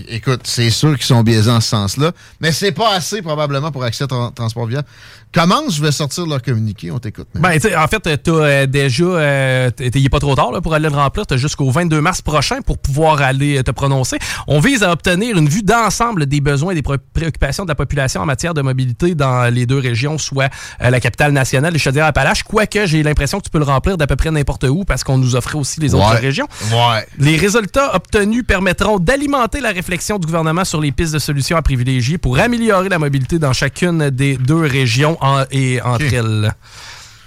[0.09, 3.83] écoute, c'est sûr qu'ils sont biaisés en ce sens-là, mais c'est pas assez probablement pour
[3.83, 4.87] Accès Tra- Transport Viable.
[5.35, 6.91] Comment je vais sortir leur communiqué?
[6.93, 7.27] On t'écoute.
[7.35, 10.75] Ben, tu sais, en fait, t'as euh, déjà, euh, il pas trop tard là, pour
[10.75, 11.27] aller le remplir.
[11.27, 14.17] T'as jusqu'au 22 mars prochain pour pouvoir aller euh, te prononcer.
[14.47, 17.75] On vise à obtenir une vue d'ensemble des besoins et des pré- préoccupations de la
[17.75, 20.51] population en matière de mobilité dans les deux régions, soit
[20.83, 22.45] euh, la capitale nationale et Chaudière-Appalaches.
[22.45, 25.19] Quoique, j'ai l'impression que tu peux le remplir d'à peu près n'importe où parce qu'on
[25.19, 26.19] nous offrait aussi les autres Ouais.
[26.21, 26.47] régions.
[26.71, 27.07] Ouais.
[27.19, 31.63] Les résultats obtenus permettront d'alimenter la réflexion du gouvernement sur les pistes de solutions à
[31.63, 36.53] privilégier pour améliorer la mobilité dans chacune des deux régions en- et entre elles.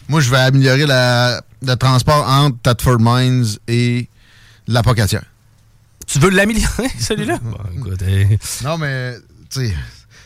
[0.08, 4.08] Moi, je vais améliorer la- le transport entre Tatford Mines et
[4.68, 5.24] la Pocatière.
[6.06, 7.40] Tu veux l'améliorer, celui-là?
[7.44, 8.02] Bon, écoute.
[8.64, 9.16] Non, mais,
[9.50, 9.76] tu sais,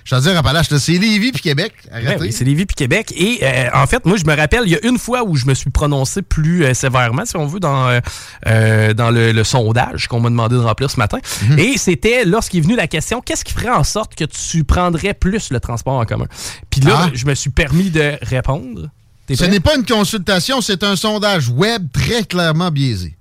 [0.03, 1.73] je veux dire, Appalaches, c'est Lévis puis Québec.
[1.91, 2.21] Ben Arrêtez.
[2.21, 3.13] oui, c'est Lévis puis Québec.
[3.15, 5.45] Et euh, en fait, moi, je me rappelle, il y a une fois où je
[5.45, 7.99] me suis prononcé plus euh, sévèrement, si on veut, dans,
[8.47, 11.19] euh, dans le, le sondage qu'on m'a demandé de remplir ce matin.
[11.49, 11.59] Mhm.
[11.59, 15.13] Et c'était lorsqu'il est venu la question, qu'est-ce qui ferait en sorte que tu prendrais
[15.13, 16.27] plus le transport en commun?
[16.69, 17.09] Puis là, Ah.
[17.13, 18.89] je me suis permis de répondre.
[19.33, 23.15] Ce n'est pas une consultation, c'est un sondage web très clairement biaisé.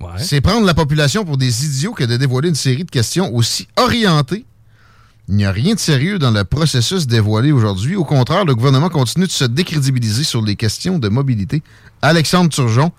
[0.00, 0.08] Ouais.
[0.18, 3.68] C'est prendre la population pour des idiots que de dévoiler une série de questions aussi
[3.76, 4.44] orientées.
[5.28, 7.94] Il n'y a rien de sérieux dans le processus dévoilé aujourd'hui.
[7.94, 11.62] Au contraire, le gouvernement continue de se décrédibiliser sur les questions de mobilité.
[12.02, 12.90] Alexandre Turgeon,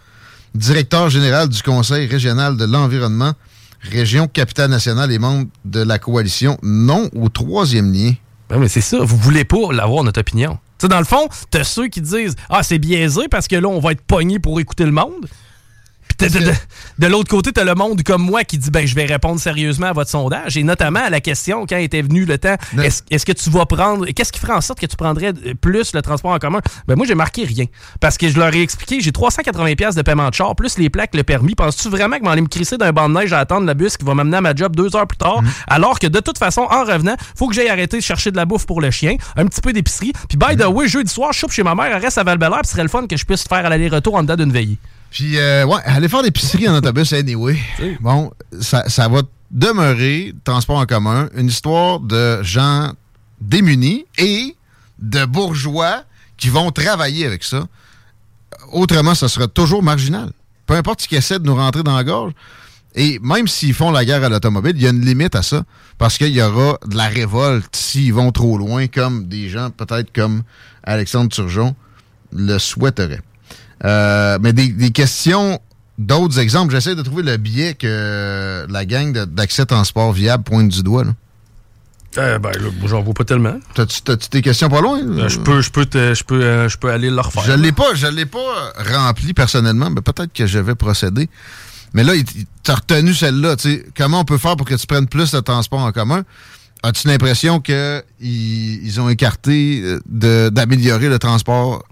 [0.56, 3.34] directeur général du Conseil régional de l'environnement,
[3.82, 8.14] région Capitale-Nationale et membre de la coalition Non au troisième lien.
[8.50, 10.58] Ben, mais c'est ça, vous voulez pas l'avoir notre opinion.
[10.82, 13.94] Dans le fond, t'as ceux qui disent Ah, c'est biaisé parce que là, on va
[13.94, 15.28] être pogné pour écouter le monde.
[16.20, 16.52] De, de-
[17.00, 19.88] de l'autre côté, t'as le monde comme moi qui dit ben je vais répondre sérieusement
[19.88, 20.58] à votre sondage.
[20.58, 22.56] Et notamment à la question, quand était venu le temps,
[23.10, 24.06] est-ce que tu vas prendre.
[24.08, 26.60] Qu'est-ce qui ferait en sorte que tu prendrais plus le transport en commun?
[26.88, 27.66] Ben moi, j'ai marqué rien.
[28.00, 30.90] Parce que je leur ai expliqué, j'ai 380$ piastres de paiement de char, plus les
[30.90, 31.56] plaques, le permis.
[31.56, 33.74] Penses-tu vraiment que je vais aller me crisser d'un banc de neige à attendre le
[33.74, 35.42] bus qui va m'amener à ma job deux heures plus tard?
[35.68, 38.46] Alors que de toute façon, en revenant, faut que j'aille arrêter de chercher de la
[38.46, 40.14] bouffe pour le chien, un petit peu d'épicerie.
[40.30, 42.50] Puis by the way, jeudi soir, je chez ma mère, elle reste à val puis
[42.66, 44.78] ce serait le fun que je puisse faire à l'aller-retour en dedans d'une veillée.
[45.14, 47.60] Puis, euh, ouais, aller faire l'épicerie en autobus, anyway.
[48.02, 52.92] Bon, ça, ça va demeurer, transport en commun, une histoire de gens
[53.40, 54.56] démunis et
[54.98, 56.04] de bourgeois
[56.36, 57.68] qui vont travailler avec ça.
[58.72, 60.32] Autrement, ça sera toujours marginal.
[60.66, 62.34] Peu importe ce qui essaie de nous rentrer dans la gorge.
[62.96, 65.64] Et même s'ils font la guerre à l'automobile, il y a une limite à ça.
[66.00, 70.12] Parce qu'il y aura de la révolte s'ils vont trop loin, comme des gens, peut-être
[70.12, 70.42] comme
[70.84, 71.76] Alexandre Turgeon,
[72.32, 73.22] le souhaiteraient.
[73.86, 75.60] Euh, mais des, des questions,
[75.98, 76.74] d'autres exemples.
[76.74, 81.04] J'essaie de trouver le biais que la gang d'accès transport viable pointe du doigt.
[81.04, 81.12] là.
[82.20, 83.56] Euh, ben là, j'en vois pas tellement.
[83.74, 85.00] T'as-tu tes questions pas loin?
[85.02, 87.44] Euh, je peux, je peux, je peux, euh, je peux aller le refaire.
[87.44, 91.28] Je l'ai pas, je l'ai pas rempli personnellement, mais peut-être que je vais procéder.
[91.96, 92.14] Mais là,
[92.62, 93.56] t'as retenu celle-là.
[93.56, 93.86] tu sais.
[93.98, 96.24] Comment on peut faire pour que tu prennes plus de transport en commun?
[96.84, 101.84] As-tu l'impression qu'ils ils ont écarté de- d'améliorer le transport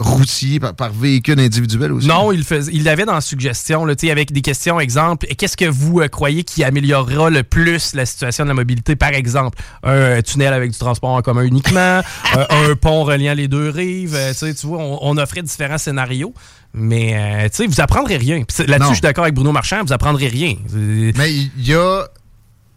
[0.00, 2.08] routier, par, par véhicule individuel aussi?
[2.08, 5.66] Non, il faisait, il l'avait dans la suggestion, là, avec des questions, exemple, qu'est-ce que
[5.66, 8.96] vous euh, croyez qui améliorera le plus la situation de la mobilité?
[8.96, 12.00] Par exemple, un tunnel avec du transport en commun uniquement,
[12.36, 16.34] euh, un pont reliant les deux rives, euh, tu vois, on, on offrait différents scénarios.
[16.72, 18.44] Mais, euh, tu sais, vous apprendrez rien.
[18.66, 20.54] Là-dessus, je suis d'accord avec Bruno Marchand, vous apprendrez rien.
[20.74, 22.06] Euh, Mais il y a,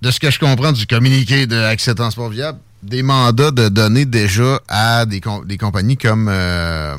[0.02, 4.06] de ce que je comprends du communiqué de Accès Transport Viable, des mandats de donner
[4.06, 6.96] déjà à des, des compagnies comme euh,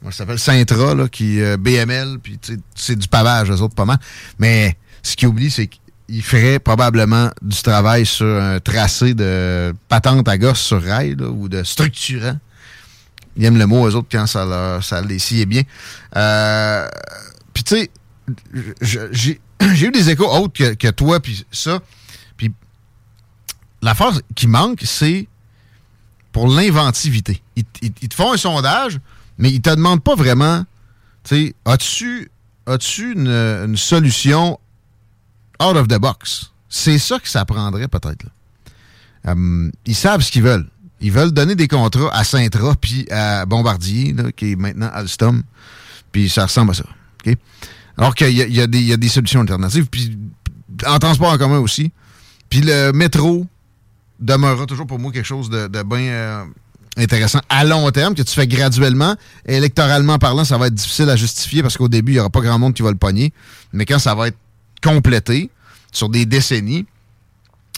[0.00, 2.38] comment ça s'appelle Sintra, là, qui euh, BML, puis
[2.74, 3.98] c'est du pavage, eux autres, pas mal.
[4.38, 10.28] Mais ce qu'ils oublient, c'est qu'ils feraient probablement du travail sur un tracé de patente
[10.28, 12.38] à gosse sur rail, là, ou de structurant.
[13.36, 15.62] Ils aiment le mot, eux autres, quand ça, leur, ça les sied bien.
[16.16, 16.86] Euh,
[17.52, 17.90] puis tu sais,
[18.80, 21.80] j'ai eu des échos autres que, que toi, puis ça.
[23.80, 25.28] Puis l'affaire qui manque, c'est
[26.32, 27.42] pour l'inventivité.
[27.56, 29.00] Ils, te font un sondage,
[29.38, 30.64] mais ils te demandent pas vraiment,
[31.24, 31.54] tu sais,
[32.66, 34.58] as-tu une, une solution
[35.62, 36.52] out of the box?
[36.68, 38.26] C'est ça que ça prendrait peut-être.
[39.26, 40.68] Hum, ils savent ce qu'ils veulent.
[41.00, 45.42] Ils veulent donner des contrats à Sintra puis à Bombardier, là, qui est maintenant Alstom.
[46.12, 46.84] Puis ça ressemble à ça.
[47.96, 49.86] Alors qu'il y, y a des solutions alternatives.
[49.86, 50.16] Puis
[50.86, 51.90] en transport en commun aussi.
[52.48, 53.46] Puis le métro
[54.20, 56.44] demeurera toujours pour moi quelque chose de, bien euh,
[56.96, 59.16] intéressant à long terme, que tu fais graduellement.
[59.46, 62.40] Électoralement parlant, ça va être difficile à justifier parce qu'au début, il n'y aura pas
[62.40, 63.32] grand monde qui va le pogner.
[63.72, 64.38] Mais quand ça va être
[64.82, 65.50] complété
[65.92, 66.86] sur des décennies,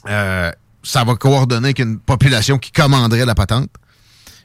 [0.09, 0.51] euh,
[0.82, 3.70] ça va coordonner avec une population qui commanderait la patente.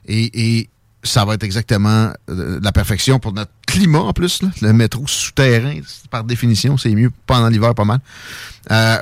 [0.07, 0.69] Et,
[1.03, 4.41] ça va être exactement euh, la perfection pour notre climat en plus.
[4.61, 5.79] Le métro souterrain,
[6.09, 7.99] par définition, c'est mieux pendant l'hiver pas mal.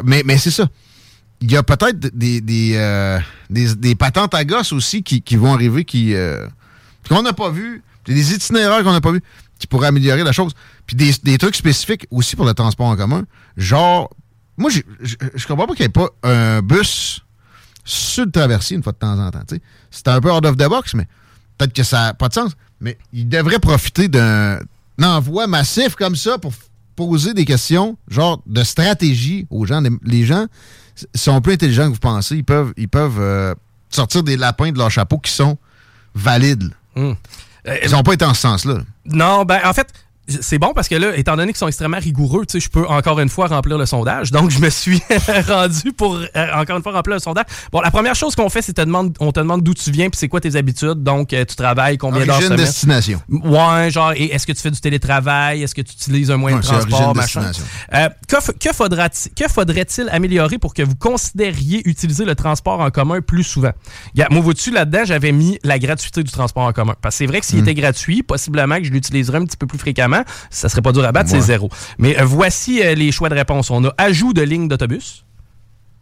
[0.04, 0.68] Mais c'est ça.
[1.41, 3.19] Il y a peut-être des, des, euh,
[3.49, 6.47] des, des patentes à gosse aussi qui, qui vont arriver qui euh,
[7.07, 7.83] qu'on n'a pas vu.
[8.05, 9.21] Des itinéraires qu'on n'a pas vu
[9.59, 10.53] qui pourraient améliorer la chose.
[10.86, 13.25] Puis des, des trucs spécifiques aussi pour le transport en commun.
[13.57, 14.09] Genre,
[14.57, 17.21] moi, je comprends pas qu'il n'y ait pas un bus
[17.83, 19.43] sur le traversier une fois de temps en temps.
[19.91, 21.07] C'est un peu out of the box, mais
[21.57, 22.51] peut-être que ça n'a pas de sens.
[22.81, 24.59] Mais il devrait profiter d'un
[25.01, 26.51] envoi massif comme ça pour
[26.95, 29.81] poser des questions, genre de stratégie aux gens.
[30.03, 30.47] Les, gens
[31.14, 32.36] sont plus intelligents que vous pensez.
[32.36, 33.54] Ils peuvent, ils peuvent euh,
[33.89, 35.58] sortir des lapins de leur chapeau qui sont
[36.14, 36.64] valides.
[36.96, 37.02] là.
[37.02, 37.16] hum.
[37.84, 38.76] Ils n'ont pas été en ce sens-là.
[38.76, 38.84] là.
[39.06, 39.91] Non, ben en fait,
[40.28, 42.86] c'est bon parce que là, étant donné qu'ils sont extrêmement rigoureux, tu sais, je peux
[42.88, 44.32] encore une fois remplir le sondage.
[44.32, 45.01] Donc, je me suis
[45.47, 47.45] rendu pour euh, encore une fois remplir le sondage.
[47.71, 50.09] Bon, la première chose qu'on fait, c'est te demande, on te demande d'où tu viens
[50.09, 51.03] puis c'est quoi tes habitudes.
[51.03, 52.57] Donc, euh, tu travailles combien d'heures semaine?
[52.57, 53.21] destination.
[53.30, 55.63] Ouais, genre, et est-ce que tu fais du télétravail?
[55.63, 57.51] Est-ce que tu utilises un moyen Ouais, de transport, machin?
[57.93, 62.80] Euh, que f- que faudra-t- que faudrait-il améliorer pour que vous considériez utiliser le transport
[62.80, 63.71] en commun plus souvent?
[64.13, 66.95] Regarde, moi, vois-tu, là-dedans, j'avais mis la gratuité du transport en commun.
[67.01, 67.63] Parce que c'est vrai que s'il Hmm.
[67.67, 70.14] était gratuit, possiblement que je l'utiliserais un petit peu plus fréquemment,
[70.49, 71.39] ça serait pas dur à battre, Ouais.
[71.39, 71.70] c'est zéro.
[71.97, 73.70] Mais euh, voici euh, les choix de réponse.
[73.72, 75.26] On a ajout de lignes d'autobus.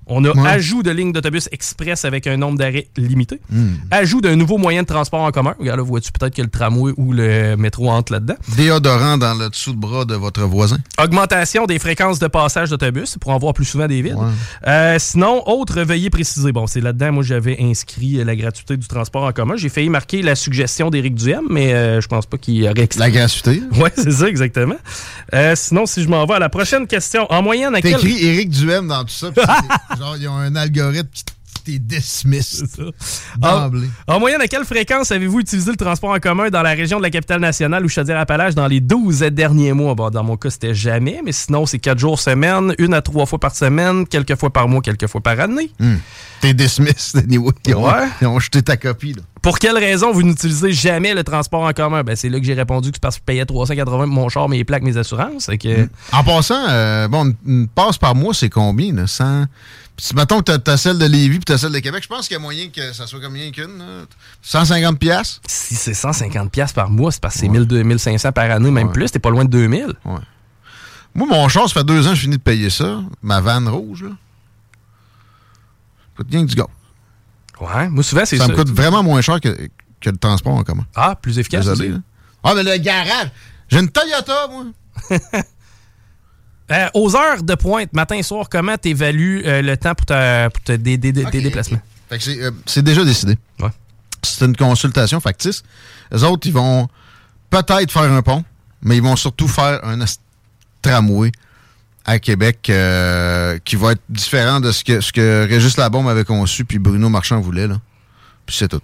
[0.08, 0.50] On a Ouais.
[0.50, 3.40] ajout de lignes d'autobus express avec un nombre d'arrêts limité.
[3.52, 3.74] Hmm.
[3.92, 5.56] Ajout d'un nouveau moyen de transport en commun.
[5.60, 8.36] Regarde, là, vois-tu peut-être que le tramway ou le métro entre là-dedans?
[8.58, 10.78] Déodorant dans le dessous de bras de votre voisin.
[11.02, 14.16] Augmentation des fréquences de passage d'autobus pour en voir plus souvent des vides.
[14.16, 14.28] Ouais.
[14.68, 16.52] Euh, sinon, autre, veuillez préciser.
[16.52, 19.56] Bon, c'est là-dedans, moi, j'avais inscrit euh, la gratuité du transport en commun.
[19.58, 22.90] J'ai failli marquer la suggestion d'Éric Duhem, mais euh, je pense pas qu'il aurait...
[22.98, 23.62] La gratuité.
[23.80, 24.76] Ouais, c'est ça, exactement.
[25.34, 28.00] Euh, sinon, si je m'en vais à la prochaine question, en moyenne, à T'as quel...
[28.00, 29.32] écrit Éric Duhem dans tout ça.
[29.98, 31.24] genre, ils ont un algorithme qui
[31.66, 32.64] t'es dismiss
[33.38, 33.88] d'emblée.
[34.08, 37.04] En moyenne, à quelle fréquence avez-vous utilisé le transport en commun dans la région de
[37.04, 39.96] la capitale nationale ou Chaudière-Appalaches dans les 12 derniers mois?
[39.96, 43.26] Bon, dans mon cas, c'était jamais, mais sinon, c'est 4 jours semaine, une à trois
[43.26, 45.72] fois par semaine, quelques fois par mois, quelques fois par année.
[45.80, 45.96] Hmm.
[46.42, 47.54] T'es dismiss, anyway.
[47.66, 48.08] Ils ont, Ouais.
[48.22, 49.14] ils ont jeté ta copie.
[49.14, 49.22] Là.
[49.42, 52.04] Pour quelle raison vous n'utilisez jamais le transport en commun?
[52.04, 54.28] Ben, c'est là que j'ai répondu que c'est parce que je payais 380 pour mon
[54.30, 55.50] char, mes plaques, mes assurances.
[55.62, 55.88] Que...
[56.12, 58.94] En passant, euh, bon, une- une passe par mois, c'est combien?
[58.94, 59.08] Là?
[59.08, 59.46] 100...
[59.98, 62.28] Si mettons que t'as, t'as celle de Lévis puis t'as celle de Québec, je pense
[62.28, 63.78] qu'il y a moyen que ça soit combien qu'une?
[63.78, 64.06] là?
[64.42, 65.40] 150 pièces.
[65.48, 68.92] Si c'est 150$ piastres par mois, c'est parce que c'est 1200, 1500 par année, même
[68.92, 69.12] plus.
[69.12, 69.94] T'es pas loin de 2000.
[71.16, 73.02] Moi, mon char, ça fait deux ans que je finis de payer ça.
[73.22, 74.10] Ma vanne rouge, là.
[74.10, 74.16] Ça
[76.18, 76.68] coûte rien que du gars.
[77.62, 78.52] Ouais, moi, souvent, c'est Ça ça.
[78.52, 79.50] me coûte vraiment moins cher que,
[80.02, 80.86] que le transport en commun.
[80.96, 81.66] Ah, plus efficace.
[81.68, 81.90] Désolé.
[81.90, 81.98] là.
[82.44, 83.30] Ah, mais le garage!
[83.70, 84.66] J'ai une Toyota, moi!
[86.74, 90.50] Euh, aux heures de pointe, matin et soir, comment t'évalues euh, le temps pour, ta-
[90.50, 91.80] pour te- des, des- des Ok, déplacements?
[92.12, 93.38] euh, c'est déjà décidé.
[93.60, 93.70] Ouais.
[94.24, 95.64] C'est une consultation factice.
[96.12, 96.88] Les autres, ils vont
[97.50, 98.44] peut-être faire un pont,
[98.82, 100.00] mais ils vont surtout faire un
[100.82, 101.32] tramway
[102.06, 106.66] à Québec qui va être différent de ce que, ce que Régis Labombe avait conçu
[106.66, 107.68] puis Bruno Marchand voulait.
[107.68, 107.78] Là.
[108.46, 108.82] Puis c'est tout.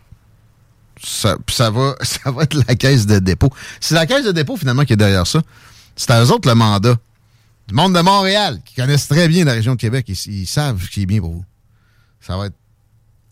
[1.04, 3.50] ça, ça, va, ça va être la caisse de dépôt.
[3.80, 5.42] C'est la caisse de dépôt, finalement, qui est derrière ça.
[5.96, 6.96] C'est à eux autres le mandat.
[7.70, 10.82] Du monde de Montréal, qui connaissent très bien la région de Québec, ils, ils savent
[10.84, 11.46] ce qui est bien pour vous.
[12.20, 12.56] Ça va être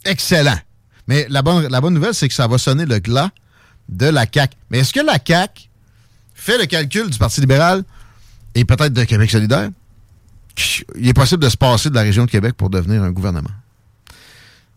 [0.06, 0.60] excellent.
[1.08, 3.32] Mais la bonne, la bonne nouvelle, c'est que ça va sonner le glas
[3.90, 4.56] de la CAQ.
[4.70, 5.70] Mais est-ce que la CAQ
[6.36, 7.84] fait le calcul du Parti libéral
[8.54, 9.72] et peut-être de Québec solidaire?
[10.96, 13.50] Il est possible de se passer de la région de Québec pour devenir un gouvernement.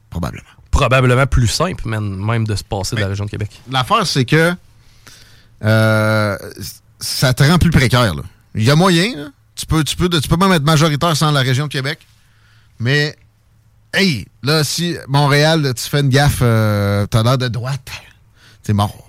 [0.08, 0.48] Probablement.
[0.70, 3.60] Probablement plus simple, même de se passer de la région de Québec.
[3.70, 4.54] L'affaire, c'est que
[5.62, 6.38] euh,
[6.98, 8.14] ça te rend plus précaire.
[8.14, 8.22] Là.
[8.54, 9.14] Il y a moyen.
[9.16, 9.28] Là.
[9.60, 11.98] Tu, peux, tu, peux, tu peux même être majoritaire sans la région de Québec.
[12.78, 13.14] Mais,
[13.92, 17.90] hey, là, si Montréal, tu fais une gaffe, euh, t'as l'air de droite,
[18.62, 19.06] t'es mort.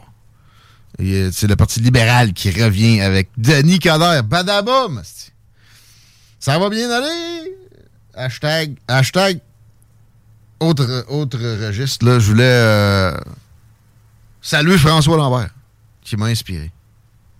[1.00, 4.26] C'est le Parti libéral qui revient avec Denis Coderre.
[4.26, 5.02] Badaboum!
[6.38, 7.56] Ça va bien aller?
[8.14, 9.40] Hashtag, hashtag,
[10.60, 13.18] autre, autre registre, là, je voulais euh,
[14.42, 15.52] saluer François Lambert,
[16.04, 16.72] qui m'a inspiré.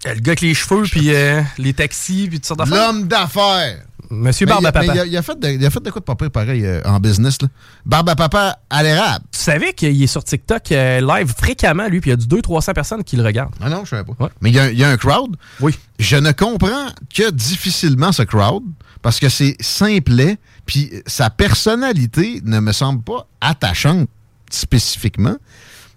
[0.06, 2.88] Le gars avec les cheveux, puis euh, les taxis, puis toutes sortes d'affaires.
[2.88, 3.84] L'homme d'affaires!
[4.10, 5.06] Monsieur Barbe à Papa.
[5.06, 7.00] Il a, fait de, il a fait de quoi de pas pire pareil euh, en
[7.00, 7.42] business.
[7.42, 7.48] Là?
[7.86, 9.24] Barbe à Papa à l'érable.
[9.32, 12.26] Tu savais qu'il est sur TikTok euh, live fréquemment, lui, puis il y a du
[12.26, 13.56] 200-300 personnes qui le regardent.
[13.62, 14.30] Ah non, je savais pas.
[14.42, 15.38] Mais il y, a, il y, a, un crowd.
[15.62, 15.78] Oui.
[15.98, 18.64] Je ne comprends que difficilement ce crowd
[19.02, 24.10] parce que c'est simplet, puis sa personnalité ne me semble pas attachante
[24.50, 25.38] spécifiquement.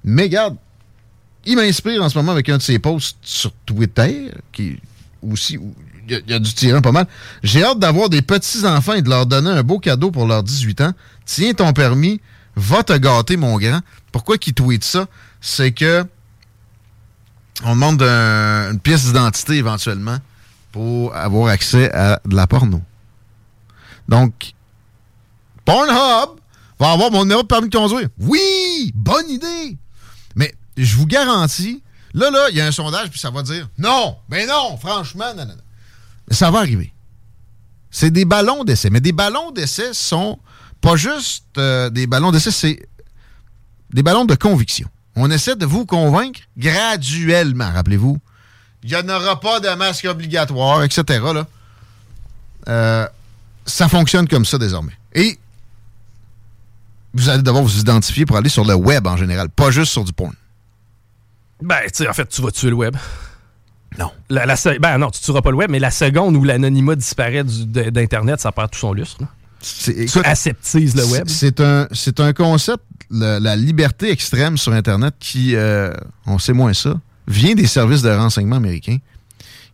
[0.04, 0.56] Mais regarde,
[1.46, 4.80] il m'inspire en ce moment avec un de ses posts sur Twitter, qui
[5.22, 5.58] aussi
[6.08, 7.06] il y, a du tyran pas mal.
[7.42, 10.80] J'ai hâte d'avoir des petits-enfants et de leur donner un beau cadeau pour leurs 18
[10.82, 10.92] ans.
[11.24, 12.20] Tiens ton permis,
[12.56, 13.80] va te gâter, mon grand.
[14.12, 15.06] Pourquoi qu'il tweet ça?
[15.40, 16.04] C'est que
[17.64, 20.18] on demande un, une pièce d'identité éventuellement
[20.72, 22.82] pour avoir accès à de la porno.
[24.08, 24.54] Donc,
[25.64, 26.38] Pornhub
[26.78, 28.08] va avoir mon numéro de permis de conduire.
[28.18, 28.92] Oui!
[28.94, 29.78] Bonne idée!
[30.76, 33.68] Mais je vous garantis, là, là, il y a un sondage, puis ça va dire
[33.78, 36.34] non, mais non, franchement, non, non, non.
[36.34, 36.92] Ça va arriver.
[37.90, 38.90] C'est des ballons d'essai.
[38.90, 40.38] Mais des ballons d'essai sont
[40.80, 42.88] pas juste euh, des ballons d'essai, c'est
[43.92, 44.88] des ballons de conviction.
[45.16, 48.18] On essaie de vous convaincre graduellement, rappelez-vous.
[48.82, 51.04] Il n'y en aura pas de masque obligatoire, etc.
[51.32, 51.46] Là.
[52.68, 53.06] Euh,
[53.64, 54.92] ça fonctionne comme ça désormais.
[55.14, 55.38] Et
[57.14, 60.04] vous allez devoir vous identifier pour aller sur le web en général, pas juste sur
[60.04, 60.34] du porn.
[61.64, 62.96] Ben, tu sais, en fait, tu vas tuer le web.
[63.98, 64.10] Non.
[64.28, 67.44] La, la, ben non, tu tueras pas le web, mais la seconde où l'anonymat disparaît
[67.44, 69.22] d'Internet, ça perd tout son lustre.
[69.22, 69.28] Là.
[69.60, 71.24] Tu aseptises le web.
[71.26, 71.88] C'est un,
[72.18, 75.92] un concept, le, la liberté extrême sur Internet, qui, euh,
[76.26, 78.98] on sait moins ça, vient des services de renseignement américains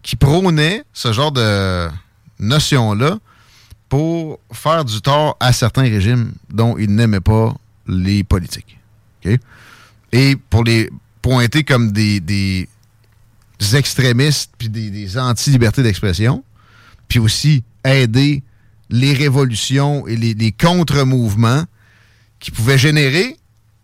[0.02, 1.88] qui prônaient ce genre de
[2.38, 3.18] notion-là
[3.88, 7.52] pour faire du tort à certains régimes dont ils n'aimaient pas
[7.88, 8.78] les politiques.
[9.20, 9.40] Okay?
[10.12, 10.88] Et pour les
[11.22, 12.68] pointer comme des, des
[13.74, 16.44] extrémistes puis des, des anti-libertés d'expression,
[17.08, 18.42] puis aussi aider
[18.90, 21.64] les révolutions et les, contre-mouvements
[22.40, 23.36] qui pouvaient générer,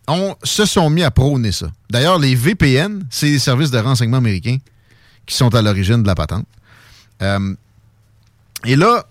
[0.08, 1.70] on se sont mis à prôner ça.
[1.90, 4.58] D'ailleurs, les VPN, c'est les services de renseignement américains
[5.26, 6.46] qui sont à l'origine de la patente.
[7.22, 7.54] Euh,
[8.64, 9.06] et là,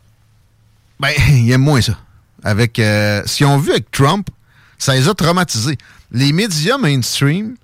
[0.99, 1.97] ben, ils aiment moins ça.
[2.43, 4.29] Avec, euh, qu'ils ont vu avec Trump,
[4.77, 5.77] ça les a traumatisés.
[6.11, 7.55] Les médias mainstream,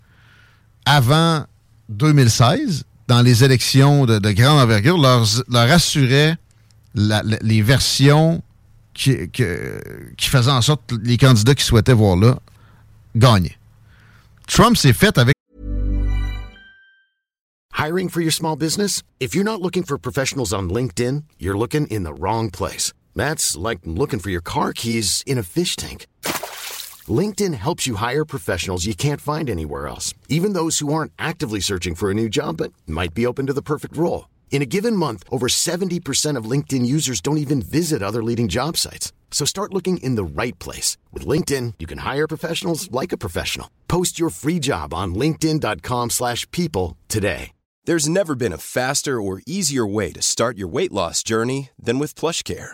[0.85, 1.45] avant
[1.89, 6.37] 2016, dans les élections de, de grande envergure, leur, leur assuraient
[6.95, 8.41] la, la, les versions
[8.93, 9.43] qui, qui,
[10.17, 12.37] qui, faisaient en sorte que les candidats qui souhaitaient voir là
[13.15, 13.57] gagnaient.
[14.47, 15.35] Trump s'est fait avec.
[17.77, 19.01] Hiring for your small business?
[19.19, 22.93] If you're not looking for professionals on LinkedIn, you're looking in the wrong place.
[23.15, 26.05] That's like looking for your car keys in a fish tank.
[27.11, 31.59] LinkedIn helps you hire professionals you can't find anywhere else, even those who aren't actively
[31.59, 34.29] searching for a new job but might be open to the perfect role.
[34.51, 38.77] In a given month, over 70% of LinkedIn users don't even visit other leading job
[38.77, 39.11] sites.
[39.31, 40.97] So start looking in the right place.
[41.11, 43.71] With LinkedIn, you can hire professionals like a professional.
[43.87, 47.53] Post your free job on linkedin.com slash people today.
[47.85, 51.97] There's never been a faster or easier way to start your weight loss journey than
[51.97, 52.73] with PlushCare.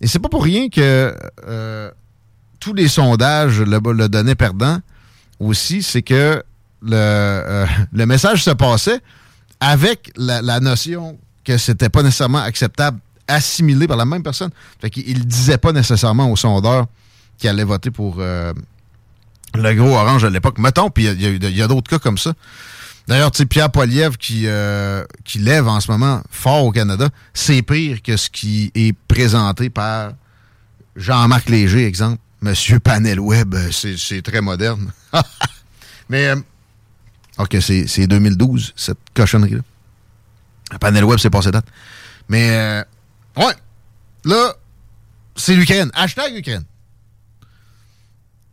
[0.00, 1.14] Et c'est pas pour rien que
[1.46, 1.90] euh,
[2.58, 4.78] tous les sondages le, le donnaient perdant
[5.38, 6.42] aussi, c'est que
[6.82, 9.00] le, euh, le message se passait
[9.60, 12.98] avec la, notion que c'était pas nécessairement acceptable,
[13.28, 14.50] assimilé par la même personne.
[14.80, 16.86] Fait qu'il disait pas nécessairement au sondeur
[17.38, 18.52] qu'il allait voter pour euh,
[19.54, 20.58] le gros orange à l'époque.
[20.58, 22.32] Mettons, puis il y a d'autres cas comme ça.
[23.08, 27.62] D'ailleurs, tu Pierre Poilievre qui, euh, qui lève en ce moment fort au Canada, c'est
[27.62, 30.12] pire que ce qui est présenté par
[30.96, 32.20] Jean-Marc Léger, exemple.
[32.40, 34.92] Monsieur Panel Web, euh, c'est très moderne.
[36.08, 36.36] Mais, euh,
[37.38, 39.62] OK, c'est 2012, cette cochonnerie-là.
[40.78, 41.66] Panel Web, c'est passé date.
[42.28, 42.84] Mais,
[43.36, 43.54] ouais,
[44.24, 44.54] là,
[45.34, 45.90] c'est l'Ukraine.
[45.94, 46.64] Hashtag Ukraine.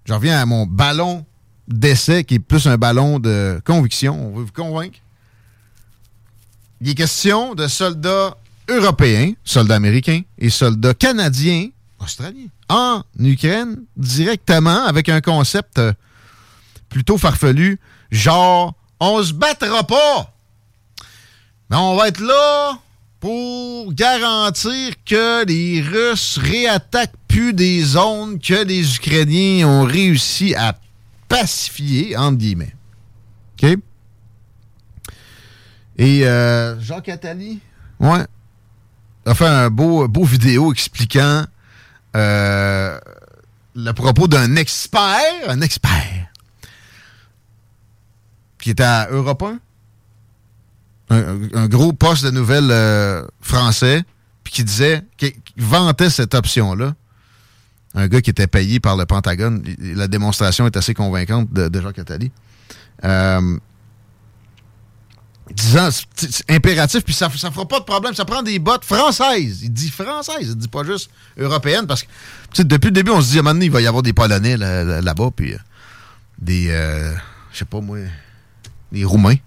[0.06, 1.26] Je reviens à mon ballon
[1.68, 4.28] d'essai qui est plus un ballon de conviction.
[4.28, 5.00] On veut vous convaincre.
[6.82, 8.38] Il est question de soldats
[8.70, 15.94] européens, soldats américains et soldats canadiens, australiens, en Ukraine directement avec un concept euh,
[16.90, 17.80] plutôt farfelu,
[18.12, 20.34] genre on se battra pas,
[21.70, 22.80] mais on va être là
[23.20, 30.78] pour garantir que les Russes réattaquent plus des zones que les Ukrainiens ont réussi à
[31.28, 32.76] pacifier, entre guillemets.
[33.54, 33.78] OK?
[35.98, 37.10] Et euh, Jacques
[39.26, 41.44] a fait un beau, beau vidéo expliquant
[42.16, 43.00] euh,
[43.76, 45.10] le propos d'un expert,
[45.48, 46.32] un expert,
[48.60, 49.60] qui était à Europe 1,
[51.10, 54.04] un, gros poste de nouvelles euh, français,
[54.44, 56.96] puis qui disait, qui, vantait cette option-là.
[57.98, 59.64] Un gars qui était payé par le Pentagone.
[59.80, 62.32] La démonstration est assez convaincante de, de Jacques Attali.
[63.04, 63.58] Euh,
[65.52, 68.14] disant, c'est impératif, puis ça ne fera pas de problème.
[68.14, 69.62] Ça prend des bottes françaises.
[69.64, 73.32] Il dit françaises, il dit pas juste européennes, parce que depuis le début, on se
[73.32, 75.58] dit, à un moment donné, il va y avoir des Polonais là-bas, puis euh,
[76.38, 77.16] des, euh,
[77.52, 77.98] je sais pas moi,
[78.92, 79.38] des Roumains.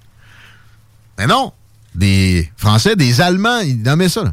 [1.19, 1.53] Mais non,
[1.95, 4.25] des Français, des Allemands, il nommaient ça.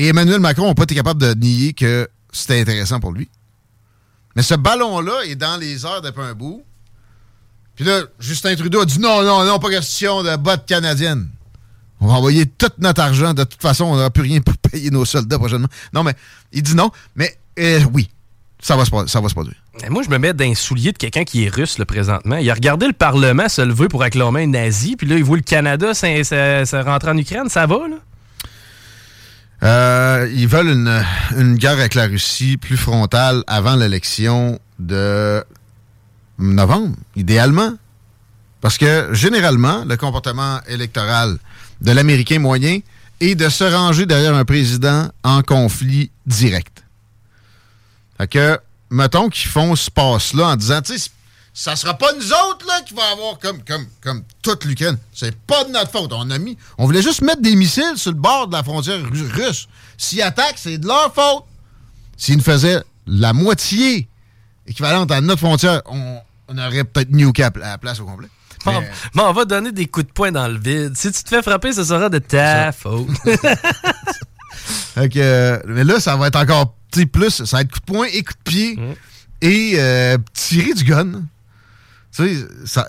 [0.00, 3.28] Et Emmanuel Macron n'a pas été capable de nier que c'était intéressant pour lui.
[4.34, 6.64] Mais ce ballon-là est dans les heures depuis un bout.
[7.74, 11.28] Puis là, Justin Trudeau a dit non, non, non, pas question de bottes canadiennes.
[12.00, 13.34] On va envoyer tout notre argent.
[13.34, 15.68] De toute façon, on n'aura plus rien pour payer nos soldats prochainement.
[15.92, 16.14] Non, mais
[16.50, 16.90] il dit non.
[17.14, 18.08] Mais euh, oui,
[18.58, 19.62] ça va, se, ça produire.
[19.90, 22.38] moi, je me mets dans les souliers de quelqu'un qui est russe le présentement.
[22.38, 25.36] Il a regardé le Parlement se lever pour acclamer un nazi, puis là, il voit
[25.36, 27.50] le Canada se rentrer en Ukraine.
[27.50, 27.96] Ça va, là?
[29.62, 31.04] Euh, ils veulent une,
[31.36, 35.44] une guerre avec la Russie plus frontale avant l'élection de
[36.38, 37.74] novembre, idéalement.
[38.60, 41.38] Parce que généralement, le comportement électoral
[41.80, 42.80] de l'Américain moyen
[43.20, 46.84] est de se ranger derrière un président en conflit direct.
[48.18, 48.58] Fait que,
[48.90, 51.10] mettons qu'ils font ce passe-là en disant, tu sais,
[51.52, 54.98] ça sera pas nous autres là, qui va avoir comme, comme, comme toute l'Ukraine.
[55.12, 56.12] C'est pas de notre faute.
[56.12, 56.56] On a mis.
[56.78, 59.68] On voulait juste mettre des missiles sur le bord de la frontière russe.
[59.98, 61.44] S'ils attaquent, c'est de leur faute.
[62.16, 64.08] S'ils nous faisaient la moitié
[64.66, 68.28] équivalente à notre frontière, on, on aurait peut-être New Cap à la place au complet.
[68.66, 70.92] Mais, on va donner des coups de poing dans le vide.
[70.96, 73.08] Si tu te fais frapper, ce sera de ta faute.
[75.16, 76.74] Euh, mais là, ça va être encore
[77.10, 77.44] plus.
[77.44, 78.92] Ça va être coup de poing et coup de pied mm.
[79.40, 81.22] et euh, tirer du gun.
[82.14, 82.86] Tu sais, ça.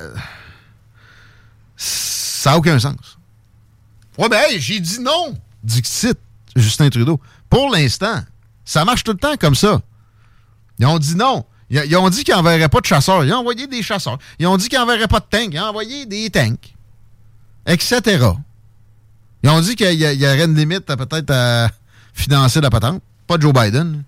[1.75, 3.17] Ça n'a aucun sens.
[4.17, 6.17] Ouais, ben, j'ai dit non, Dixit,
[6.55, 7.19] Justin Trudeau.
[7.49, 8.21] Pour l'instant,
[8.65, 9.81] ça marche tout le temps comme ça.
[10.79, 11.45] Ils ont dit non.
[11.69, 13.23] Ils, ont dit qu'ils n'enverraient pas de chasseurs.
[13.23, 14.17] Ils ont envoyé des chasseurs.
[14.39, 15.53] Ils ont dit qu'ils n'enverraient pas de tanks.
[15.53, 16.73] Ils ont envoyé des tanks.
[17.65, 18.01] Etc.
[19.43, 21.69] Ils ont dit qu'il y, aurait une limite peut-être à
[22.13, 23.01] financer la patente.
[23.25, 24.03] Pas Joe Biden.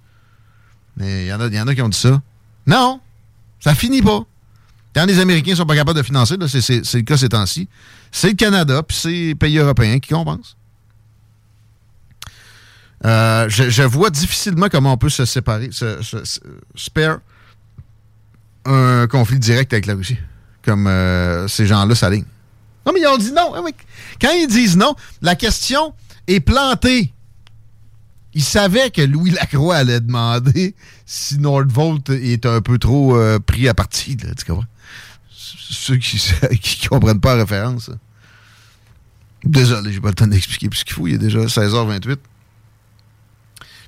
[0.97, 2.21] Mais il y, en a, y en a qui ont dit ça.
[2.67, 2.99] Non,
[3.61, 4.25] ça finit pas.
[4.95, 7.67] Quand les Américains ne sont pas capables de financer, c'est le cas ces temps-ci,
[8.11, 10.55] c'est le Canada puis c'est les pays européens qui compensent.
[13.05, 16.39] Euh, je, vois difficilement comment on peut se séparer, se, se,
[18.65, 20.17] un conflit direct avec la Russie,
[20.63, 22.23] comme euh, ces gens-là s'alignent.
[22.85, 23.53] Non, mais ils ont dit non.
[23.55, 23.61] Ah
[24.21, 25.93] Quand ils disent non, la question
[26.27, 27.13] est plantée.
[28.35, 30.75] Ils savaient que Louis Lacroix allait demander
[31.05, 34.17] si Nordvolt est un peu trop euh, pris à partie.
[34.17, 34.65] Là, tu comprends?
[35.69, 37.89] Ceux qui ne comprennent pas la référence.
[39.43, 41.07] Désolé, j'ai pas le temps d'expliquer plus qu'il faut.
[41.07, 42.17] Il est déjà 16h28.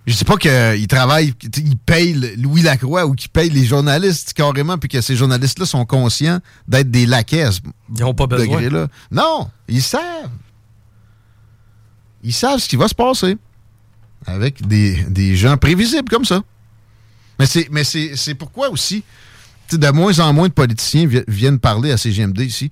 [0.07, 4.77] Je dis pas qu'il travaille, qu'il paye Louis Lacroix ou qu'il paye les journalistes carrément,
[4.77, 7.49] puis que ces journalistes-là sont conscients d'être des laquais.
[7.95, 8.61] Ils n'ont pas besoin.
[8.61, 8.87] -là.
[9.09, 10.29] Non, ils savent.
[12.23, 13.37] Ils savent ce qui va se passer
[14.27, 16.41] avec des, gens prévisibles comme ça.
[17.39, 19.03] Mais c'est, mais c'est, pourquoi aussi sais,
[19.71, 22.69] de moins en moins de politiciens vi- viennent parler à CGMD ici.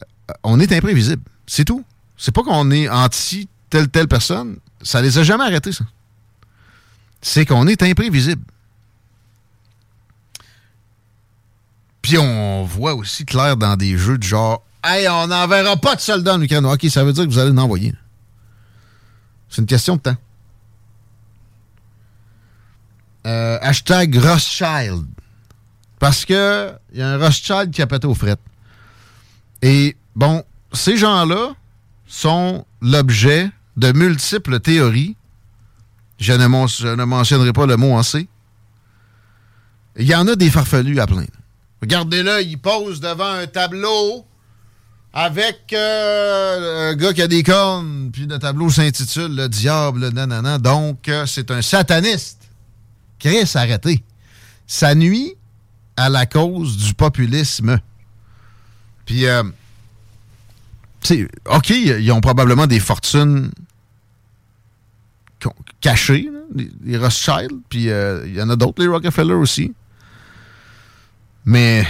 [0.00, 1.22] Euh, On est imprévisible.
[1.46, 1.84] C'est tout.
[2.16, 4.56] C'est pas qu'on est anti telle telle personne.
[4.82, 5.84] Ça les a jamais arrêtés, ça.
[7.22, 8.42] C'est qu'on est imprévisible.
[12.02, 16.00] Puis on voit aussi clair dans des jeux de genre Hey, on n'enverra pas de
[16.02, 16.66] soldats en Ukraine.
[16.66, 17.94] OK, ça veut dire que vous allez en envoyer.
[19.48, 20.16] C'est une question de temps.
[23.26, 25.06] Euh, hashtag Rothschild.
[26.04, 28.38] Parce que il y a un Rothschild qui a pété aux frettes.
[29.62, 31.54] Et bon, ces gens-là
[32.06, 35.16] sont l'objet de multiples théories.
[36.18, 36.46] Je ne,
[37.06, 38.28] mentionnerai pas le mot en C.
[39.96, 41.24] Il y en a des farfelus à plein.
[41.80, 44.26] Regardez-le, il pose devant un tableau
[45.14, 50.58] avec euh, un gars qui a des cornes, puis le tableau s'intitule Le diable, nanana.
[50.58, 52.42] Donc, euh, c'est un sataniste.
[53.18, 54.04] Chris, arrêtez.
[54.66, 55.38] Ça nuit
[55.96, 57.80] à la cause du populisme.
[59.06, 59.42] Puis, euh,
[61.46, 63.50] OK, ils ont probablement des fortunes
[65.80, 69.74] cachées, les, les Rothschild, puis euh, il y en a d'autres, les Rockefeller aussi.
[71.44, 71.86] Mais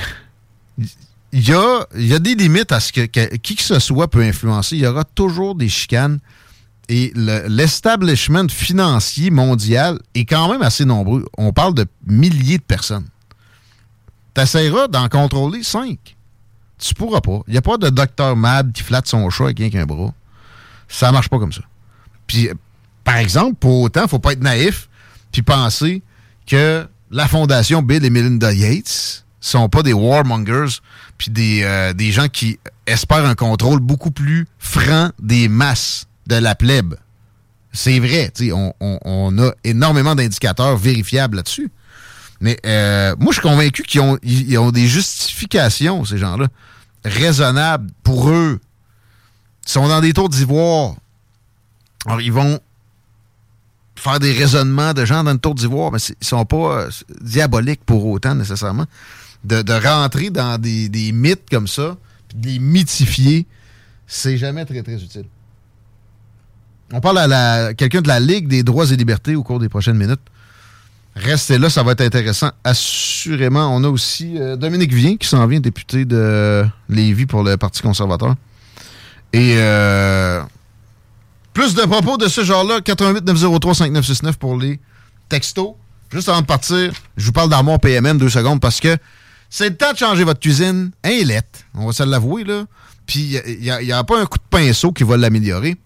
[1.32, 4.22] il y a, y a des limites à ce que, qui que ce soit peut
[4.22, 4.76] influencer.
[4.76, 6.18] Il y aura toujours des chicanes.
[6.88, 11.24] Et le- l'establishment financier mondial est quand même assez nombreux.
[11.38, 13.06] On parle de milliers de personnes.
[14.34, 16.16] Tu essaieras d'en contrôler cinq.
[16.78, 17.40] Tu pourras pas.
[17.46, 20.12] Il n'y a pas de docteur Mad qui flatte son chat avec rien qu'un bras.
[20.88, 21.62] Ça marche pas comme ça.
[22.26, 22.54] Puis, euh,
[23.04, 24.88] par exemple, pour autant, faut pas être naïf
[25.32, 26.02] puis penser
[26.46, 30.78] que la fondation Bill et Melinda Yates sont pas des warmongers
[31.16, 36.34] puis des, euh, des gens qui espèrent un contrôle beaucoup plus franc des masses de
[36.36, 36.94] la plèbe.
[37.72, 41.70] C'est vrai, on- on a énormément d'indicateurs vérifiables là-dessus.
[42.40, 44.00] Mais euh, moi, je suis convaincu qu'ils
[44.58, 46.48] ont, des justifications, ces gens-là,
[47.04, 48.60] raisonnables pour eux.
[49.66, 50.94] Ils sont dans des tours d'ivoire.
[52.06, 52.60] Alors, ils vont
[53.96, 57.84] faire des raisonnements de gens dans le tour d'ivoire, mais ils sont pas euh, diaboliques
[57.84, 58.86] pour autant, nécessairement.
[59.44, 61.96] De, rentrer dans des, mythes comme ça,
[62.28, 63.46] puis de les mythifier,
[64.06, 65.26] c'est jamais très, très utile.
[66.92, 69.96] On parle à quelqu'un de la Ligue des droits et libertés au cours des prochaines
[69.96, 70.20] minutes.
[71.16, 72.50] Restez là, ça va être intéressant.
[72.64, 77.56] Assurément, on a aussi euh, Dominique Vien qui s'en vient, député de Lévis pour le
[77.56, 78.34] Parti conservateur.
[79.32, 80.42] Et euh,
[81.52, 84.80] plus de propos de ce genre-là, 88 903 5969 pour les
[85.28, 85.74] textos.
[86.12, 88.96] Juste avant de partir, je vous parle d'Armoire PMM deux secondes parce que
[89.50, 90.90] c'est le temps de changer votre cuisine.
[91.04, 92.64] Inlette, on va se l'avouer, là.
[93.06, 95.76] Puis il n'y a, pas un coup de pinceau qui va l'améliorer.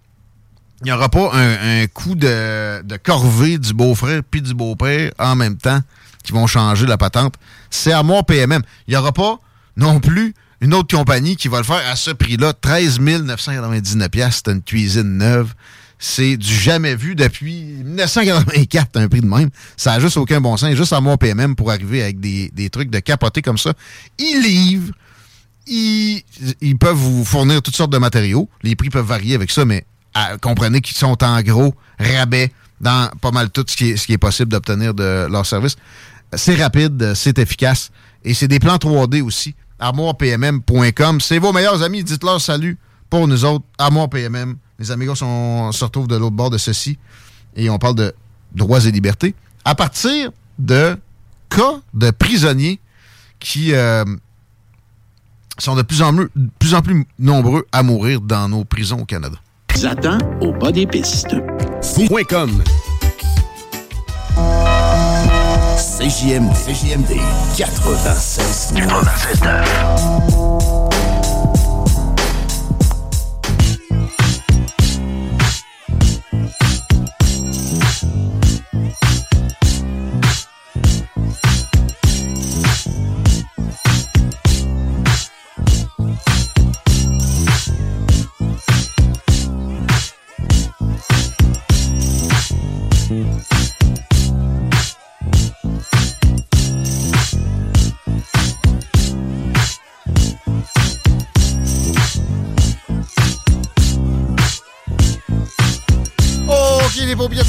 [0.83, 5.57] Il n'y aura pas un, coup de, corvée du beau-frère puis du beau-père en même
[5.57, 5.81] temps
[6.23, 7.35] qui vont changer la patente.
[7.71, 8.63] C'est Armoire PMM.
[8.87, 9.41] Il n'y aura pas
[9.77, 12.53] non plus une autre compagnie qui va le faire à ce prix-là.
[12.53, 15.53] 13 999 C'est une cuisine neuve.
[15.99, 19.51] C'est du jamais vu depuis 1984, un prix de même.
[19.77, 20.73] Ça n'a juste aucun bon sens.
[20.75, 23.73] Juste Armoire PMM pour arriver avec des, trucs de capoté comme ça.
[24.19, 24.93] Ils livrent.
[25.67, 28.49] Ils peuvent vous fournir toutes sortes de matériaux.
[28.63, 29.85] Les prix peuvent varier avec ça, mais
[30.41, 34.95] comprenez qu'ils sont en gros rabais dans pas mal tout ce qui est, possible d'obtenir
[34.95, 35.77] de leur service.
[36.35, 37.91] C'est rapide, c'est efficace
[38.25, 39.55] et c'est des plans 3D aussi.
[39.79, 41.21] ArmoirePMM.com.
[41.21, 42.05] C'est vos meilleurs amis.
[42.05, 42.77] Dites-leur salut
[43.11, 43.65] pour nous autres.
[43.79, 44.57] Armoire PMM.
[44.79, 46.99] Les amigos sont, se retrouvent de l'autre bord de ceci
[47.57, 48.15] et on parle de
[48.53, 49.35] droits et libertés.
[49.65, 50.97] À partir de
[51.49, 52.81] cas de prisonniers
[53.41, 54.05] qui euh,
[55.59, 59.05] sont de plus en, plus, plus en plus nombreux à mourir dans nos prisons au
[59.05, 59.37] Canada
[59.79, 61.37] vous attend au bas des pistes.
[61.83, 62.65] Fou.com
[65.77, 67.17] CJMD, CJMD
[67.57, 70.88] 96 96 9.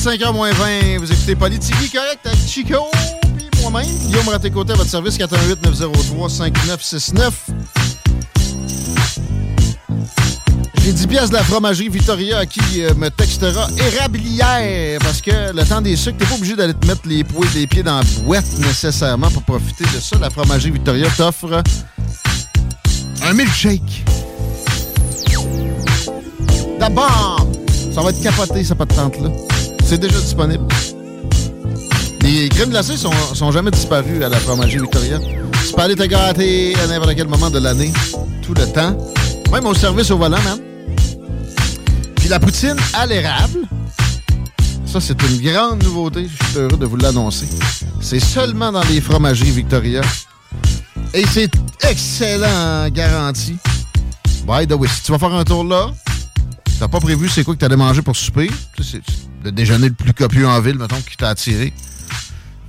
[0.09, 0.97] 5h moins 20.
[0.97, 2.89] Vous écoutez Politique correct avec Chico,
[3.37, 3.85] puis moi-même.
[4.07, 7.31] Guillaume Raté-Côté à votre service, 418-903-5969.
[10.83, 15.63] J'ai 10 pièces de la fromagerie Victoria qui euh, me textera érablière parce que le
[15.63, 18.05] temps des sucres, t'es pas obligé d'aller te mettre les, poils, les pieds dans la
[18.23, 20.17] boîte nécessairement pour profiter de ça.
[20.19, 21.61] La fromagerie Victoria t'offre
[23.21, 24.05] un milkshake.
[26.79, 27.47] D'abord,
[27.93, 29.29] ça va être capoté, cette patente-là.
[29.89, 30.67] C'est déjà disponible.
[32.21, 35.17] Les crèmes glacées sont, sont jamais disparues à la fromagerie Victoria.
[35.17, 37.91] Tu peux aller te gâter à n'importe quel moment de l'année,
[38.43, 38.95] tout le temps.
[39.51, 40.59] Même au service au volant, man.
[42.17, 43.61] Puis la poutine à l'érable.
[44.85, 46.27] Ça, c'est une grande nouveauté.
[46.29, 47.47] Je suis heureux de vous l'annoncer.
[47.99, 50.01] C'est seulement dans les fromageries Victoria.
[51.15, 53.57] Et c'est excellent, garanti.
[54.45, 55.89] By the way, si tu vas faire un tour là,
[56.79, 58.51] t'as pas prévu c'est quoi que t'allais manger pour souper?
[58.79, 59.01] C'est
[59.43, 61.73] le déjeuner le plus copieux en ville, mettons, qui t'a attiré.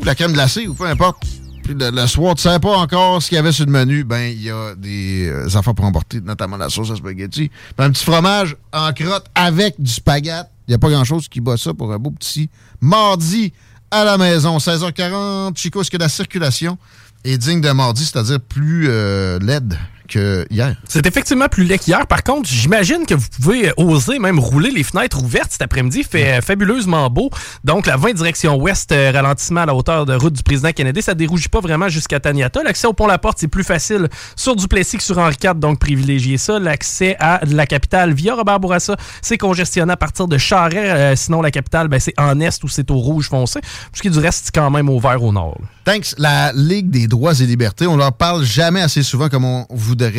[0.00, 1.22] Ou la crème glacée, ou peu importe.
[1.62, 4.04] Puis le, soir, tu sais pas encore ce qu'il y avait sur le menu.
[4.04, 7.50] Ben, il y a des euh, affaires pour emporter, notamment la sauce à spaghetti.
[7.78, 10.48] Un petit fromage en crotte avec du spaghetti.
[10.66, 12.48] Il n'y a pas grand-chose qui bat ça pour un beau petit
[12.80, 13.52] mardi
[13.90, 14.56] à la maison.
[14.58, 16.78] 16h40, Chico, est-ce que la circulation
[17.24, 19.76] est digne de mardi, c'est-à-dire plus euh, laide?
[20.11, 20.76] Que hier?
[20.88, 22.06] C'est effectivement plus laid qu'hier.
[22.06, 26.04] Par contre, j'imagine que vous pouvez euh, oser même rouler les fenêtres ouvertes cet après-midi.
[26.04, 27.30] Fait euh, fabuleusement beau.
[27.64, 31.00] Donc, la 20 direction ouest, euh, ralentissement à la hauteur de route du président Kennedy.
[31.02, 32.62] Ça dérougit pas vraiment jusqu'à Taniata.
[32.62, 36.58] L'accès au pont-la-porte, c'est plus facile sur Duplessis que sur Henri IV, donc privilégiez ça.
[36.58, 40.76] L'accès à la capitale via Robert Bourassa, c'est congestionné à partir de Charest.
[40.76, 43.61] Euh, sinon, la capitale, ben, c'est en est ou c'est au rouge foncé.
[43.92, 45.58] Ce qui du reste, c'est quand même au vert au nord.
[45.84, 46.14] Thanks.
[46.18, 49.66] La Ligue des droits et libertés, on leur parle jamais assez souvent comme on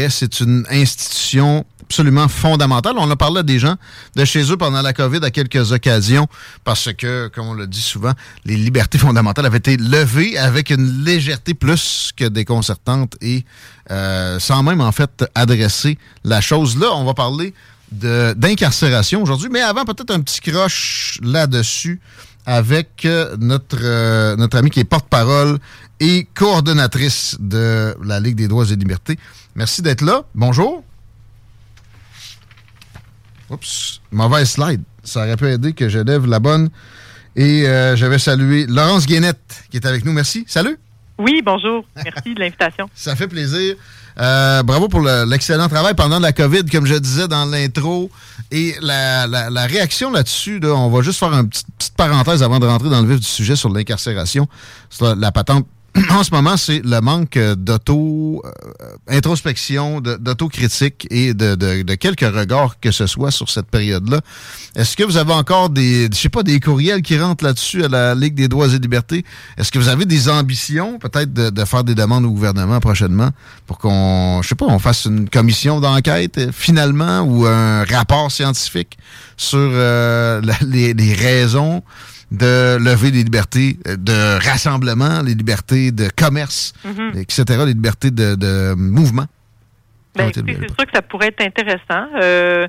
[0.09, 2.95] C'est une institution absolument fondamentale.
[2.97, 3.75] On a parlé à des gens
[4.15, 6.27] de chez eux pendant la COVID à quelques occasions
[6.63, 8.13] parce que, comme on le dit souvent,
[8.45, 13.43] les libertés fondamentales avaient été levées avec une légèreté plus que déconcertante et
[13.89, 16.77] euh, sans même en fait adresser la chose.
[16.77, 17.53] Là, on va parler
[17.91, 21.99] d'incarcération aujourd'hui, mais avant peut-être un petit croche là-dessus
[22.45, 25.59] avec euh, notre, euh, notre amie qui est porte-parole
[25.99, 29.17] et coordonnatrice de la Ligue des droits et libertés.
[29.55, 30.23] Merci d'être là.
[30.33, 30.83] Bonjour.
[33.49, 34.81] Oups, mauvaise slide.
[35.03, 36.69] Ça aurait pu aider que je lève la bonne.
[37.35, 40.13] Et euh, je vais saluer Laurence Guénette qui est avec nous.
[40.13, 40.45] Merci.
[40.47, 40.77] Salut.
[41.17, 41.85] Oui, bonjour.
[41.95, 42.89] Merci de l'invitation.
[42.95, 43.75] Ça fait plaisir.
[44.19, 48.09] Euh, bravo pour le- l'excellent travail pendant la COVID, comme je disais dans l'intro.
[48.51, 52.43] Et la, la- la réaction là-dessus, là, on va juste faire une petite, petite parenthèse
[52.43, 54.47] avant de rentrer dans le vif du sujet sur l'incarcération.
[54.89, 55.65] C'est La, la patente,
[56.11, 62.79] en ce moment, c'est le manque euh, d'auto-introspection, d'autocritique et de, de- de quelques regards
[62.79, 64.21] que ce soit sur cette période-là.
[64.75, 67.89] Est-ce que vous avez encore des, je sais pas, des courriels qui rentrent là-dessus à
[67.89, 69.25] la Ligue des droits et libertés?
[69.57, 73.31] Est-ce que vous avez des ambitions, peut-être, de, de faire des demandes au gouvernement prochainement
[73.67, 78.31] pour qu'on, je sais pas, on fasse une commission d'enquête euh, finalement ou un rapport
[78.31, 78.97] scientifique
[79.35, 81.83] sur euh, les, les raisons
[82.31, 87.11] de lever les libertés de rassemblement, les libertés de commerce, Mhm.
[87.19, 89.27] etc., les libertés de, de mouvement?
[90.15, 92.05] Ben, c'est sûr que ça pourrait être intéressant.
[92.21, 92.67] Euh,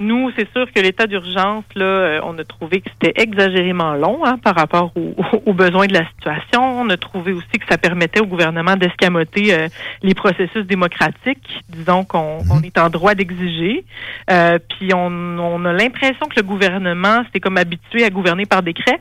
[0.00, 4.24] nous, c'est sûr que l'état d'urgence, là, euh, on a trouvé que c'était exagérément long
[4.24, 5.14] hein, par rapport au-
[5.46, 6.80] aux besoins de la situation.
[6.80, 9.68] On a trouvé aussi que ça permettait au gouvernement d'escamoter euh,
[10.02, 12.50] les processus démocratiques, disons qu'on Mhm.
[12.50, 13.84] on est en droit d'exiger.
[14.30, 15.06] Euh, puis on,
[15.38, 18.98] on a l'impression que le gouvernement s'est comme habitué à gouverner par décret.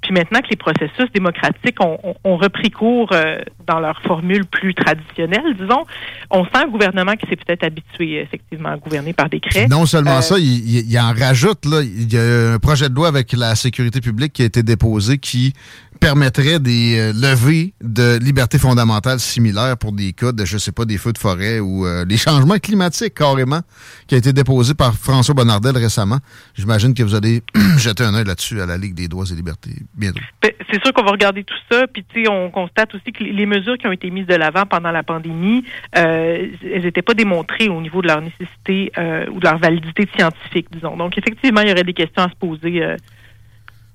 [0.00, 4.46] Puis maintenant que les processus démocratiques ont, ont- ont repris cours euh, dans leur formule
[4.46, 5.84] plus traditionnelle, disons,
[6.30, 9.66] on sent un gouvernement qui s'est peut-être habitué effectivement à gouverner par décret.
[9.68, 11.66] Non seulement Euh, ça, il, il- il en rajoute.
[11.66, 14.62] Là, il y a un projet de loi avec la sécurité publique qui a été
[14.62, 15.52] déposé qui
[15.98, 20.84] permettrait des euh, levées de libertés fondamentales similaires pour des cas de, je sais pas,
[20.84, 23.60] des feux de forêt ou euh, les changements climatiques carrément,
[24.06, 26.18] qui a été déposé par François Bonnardel récemment.
[26.54, 27.42] J'imagine que vous allez
[27.78, 30.20] jeter un œil là-dessus à la Ligue des droits et libertés bientôt.
[30.42, 33.24] Ben, C'est sûr qu'on va regarder tout ça, puis tu sais, on constate aussi que
[33.24, 35.64] les- mesures qui ont été mises de l'avant pendant la pandémie,
[35.96, 40.06] euh, elles n'étaient pas démontrées au niveau de leur nécessité euh, ou de leur validité
[40.14, 40.98] scientifique, disons.
[40.98, 42.82] Donc effectivement, il y aurait des questions à se poser.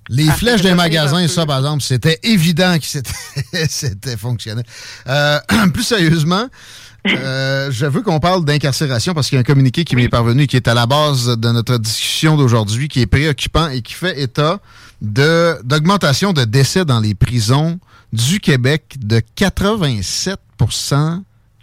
[0.09, 4.65] Les Ah, flèches des ça, magasins, ça, par exemple, c'était évident que c'était, fonctionnel.
[5.07, 5.39] Euh,
[5.73, 6.47] plus sérieusement,
[7.07, 10.47] euh, je veux qu'on parle d'incarcération parce qu'il y a un communiqué qui m'est parvenu
[10.47, 14.21] qui est à la base de notre discussion d'aujourd'hui, qui est préoccupant et qui fait
[14.21, 14.59] état
[15.01, 17.79] de, d'augmentation de décès dans les prisons
[18.13, 20.37] du Québec de 87%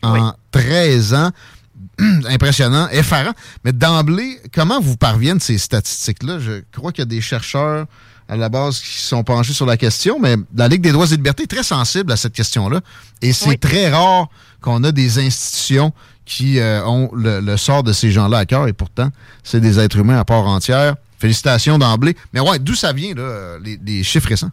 [0.03, 1.31] en 13 ans.
[2.29, 3.33] Impressionnant, effarant.
[3.65, 6.39] Mais d'emblée, comment vous parviennent ces statistiques-là?
[6.39, 7.87] Je crois qu'il y a des chercheurs
[8.31, 11.17] à la base qui sont penchés sur la question, mais la Ligue des droits et
[11.17, 12.81] libertés est très sensible à cette question-là.
[13.21, 14.29] Et c'est très rare
[14.61, 15.93] qu'on a des institutions
[16.25, 19.09] qui euh, ont le, le sort de ces gens-là à cœur, et pourtant,
[19.43, 20.95] c'est des êtres humains à part entière.
[21.19, 22.17] Félicitations d'emblée.
[22.33, 24.51] Mais ouais, d'où ça vient, là, les, les chiffres récents?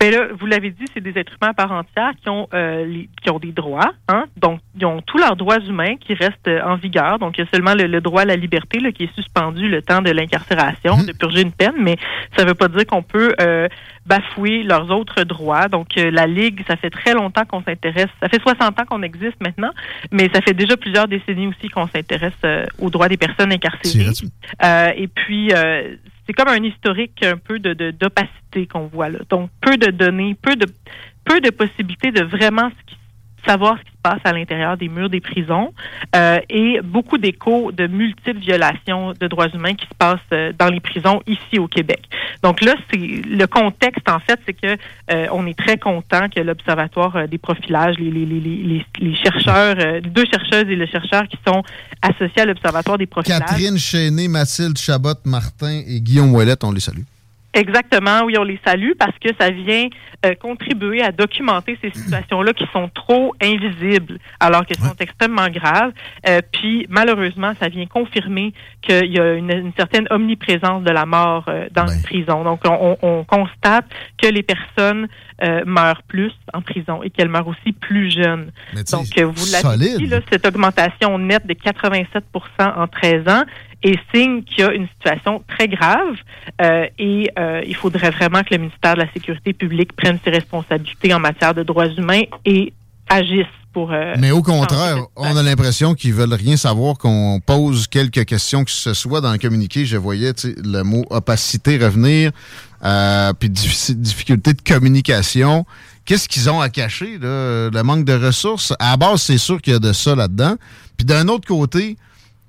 [0.00, 2.84] Ben là, vous l'avez dit, c'est des êtres humains à part entière qui ont euh,
[2.84, 4.24] les- qui ont des droits, hein.
[4.36, 7.18] Donc, ils ont tous leurs droits humains qui restent euh, en vigueur.
[7.18, 9.68] Donc, il y a seulement le, le droit à la liberté là, qui est suspendu
[9.68, 11.96] le temps de l'incarcération, de purger une peine, mais
[12.36, 13.68] ça ne veut pas dire qu'on peut euh,
[14.06, 15.68] bafouer leurs autres droits.
[15.68, 18.08] Donc, euh, la Ligue, ça fait très longtemps qu'on s'intéresse.
[18.20, 19.70] Ça fait 60 ans qu'on existe maintenant,
[20.10, 22.32] mais ça fait déjà plusieurs décennies aussi qu'on s'intéresse
[22.78, 24.04] aux droits des personnes incarcérées.
[24.96, 25.52] Et puis,
[26.28, 29.20] c'est comme un historique un peu de d'opacité qu'on voit là.
[29.30, 30.66] Donc, peu de données, peu de
[31.24, 32.97] peu de possibilités de vraiment ce qui-
[33.46, 35.72] savoir ce qui se passe à l'intérieur des murs des prisons
[36.14, 40.68] euh, et beaucoup d'échos de multiples violations de droits humains qui se passent euh, dans
[40.68, 42.02] les prisons ici au Québec.
[42.42, 44.76] Donc là, c'est le contexte en fait, c'est que
[45.10, 49.76] euh, on est très content que l'observatoire euh, des profilages, les, les, les, les, chercheurs,
[49.78, 51.62] euh, deux chercheuses et le chercheur qui sont
[52.02, 53.40] associés à l'observatoire des profilages.
[53.40, 57.02] Catherine Chéné, Mathilde Chabot, Martin et Guillaume Ouellette, on les salue.
[57.54, 59.88] Exactement, oui, on les salue parce que ça vient
[60.26, 65.92] euh, contribuer à documenter ces situations-là qui sont trop invisibles alors qu'elles sont extrêmement graves.
[66.28, 68.52] Euh, puis malheureusement, ça vient confirmer
[68.82, 72.44] qu'il y a une, une certaine omniprésence de la mort euh, dans les prisons.
[72.44, 73.86] Donc, on, on- on constate
[74.22, 75.08] que les personnes
[75.42, 78.50] euh, meurent plus en prison et qu'elles meurent aussi plus jeunes.
[78.98, 79.62] Donc, euh, vous l'avez
[79.96, 82.20] dit, là, cette augmentation nette de 87%
[82.76, 83.44] en 13 ans
[83.82, 86.16] est signe qu'il y a une situation très grave
[86.60, 90.30] euh, et euh, il faudrait vraiment que le ministère de la Sécurité publique prenne ses
[90.30, 92.72] responsabilités en matière de droits humains et
[93.08, 93.92] agisse pour...
[93.92, 98.64] euh, Mais au contraire, on a l'impression qu'ils veulent rien savoir qu'on pose quelques questions
[98.64, 99.86] que ce soit dans le communiqué.
[99.86, 102.32] Je voyais le mot opacité revenir,
[103.38, 105.64] puis diffi- difficulté de communication.
[106.04, 107.68] Qu'est-ce qu'ils ont à cacher, là?
[107.70, 108.72] Le manque de ressources?
[108.78, 110.56] À la base, c'est sûr qu'il y a de ça là-dedans.
[110.96, 111.96] Puis d'un autre côté,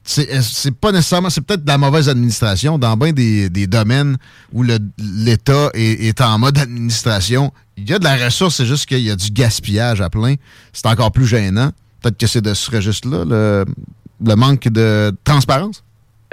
[0.09, 4.17] c'est c'est pas nécessairement, c'est peut-être de la mauvaise administration dans bien des, domaines
[4.51, 7.53] où l'État est, en mode administration.
[7.77, 10.35] Il y a de la ressource, c'est juste qu'il y a du gaspillage à plein.
[10.73, 11.69] C'est encore plus gênant.
[12.01, 15.83] Peut-être que c'est de ce registre-là, le, manque de transparence?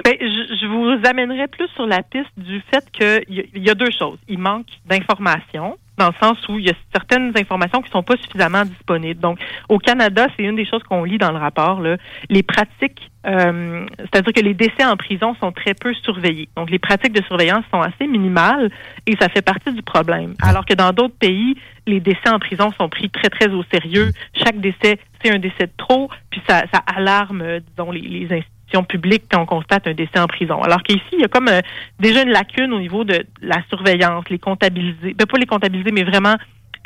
[0.03, 3.91] Ben, je, vous amènerai plus sur la piste du fait qu'il y, y a deux
[3.91, 4.17] choses.
[4.27, 8.15] Il manque d'informations, dans le sens où il y a certaines informations qui sont pas
[8.17, 9.19] suffisamment disponibles.
[9.19, 11.97] Donc, au Canada, c'est une des choses qu'on lit dans le rapport, là,
[12.29, 16.49] les pratiques, euh, c'est-à-dire que les décès en prison sont très peu surveillés.
[16.55, 18.69] Donc, les pratiques de surveillance sont assez minimales
[19.05, 20.35] et ça fait partie du problème.
[20.41, 21.55] Alors que dans d'autres pays,
[21.87, 24.11] les décès en prison sont pris très, très au sérieux.
[24.33, 28.25] Chaque décès, c'est un décès de trop, puis ça, ça alarme, euh, disons, les, les
[28.25, 28.56] institutions
[28.87, 30.61] publiques quand on constate un décès en prison.
[30.61, 31.61] Alors qu'ici, il y a comme euh,
[31.99, 36.03] déjà une lacune au niveau de la surveillance, les comptabiliser, ben, pas les comptabiliser, mais
[36.03, 36.35] vraiment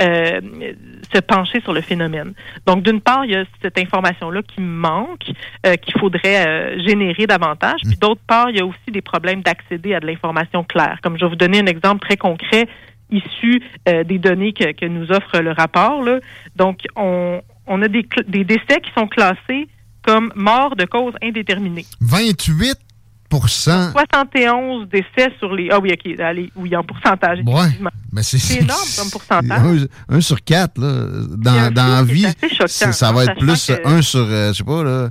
[0.02, 0.41] euh,
[1.14, 2.34] se pencher sur le phénomène.
[2.66, 5.30] Donc, d'une part, il y a cette information-là qui manque,
[5.66, 7.82] euh, qu'il faudrait euh, générer davantage.
[7.84, 10.99] Puis d'autre part, il y a aussi des problèmes d'accéder à de l'information claire.
[11.03, 12.68] Comme je vais vous donner un exemple très concret
[13.12, 16.02] issu euh, des données que, que nous offre le rapport.
[16.02, 16.20] Là.
[16.56, 19.68] Donc, on, on a des, des décès qui sont classés
[20.06, 21.86] comme morts de cause indéterminée.
[22.02, 22.76] 28
[23.94, 25.69] 71 décès sur les...
[25.72, 27.40] Ah oui, OK, allez, oui, en pourcentage.
[27.45, 27.69] Ouais,
[28.11, 29.88] mais c'est C'est énorme comme pourcentage.
[30.10, 31.06] Un, un sur quatre, là,
[31.38, 34.57] dans, dans la vie, choquant, ça hein, va être plus que- un sur, euh, je
[34.57, 35.10] sais pas, là,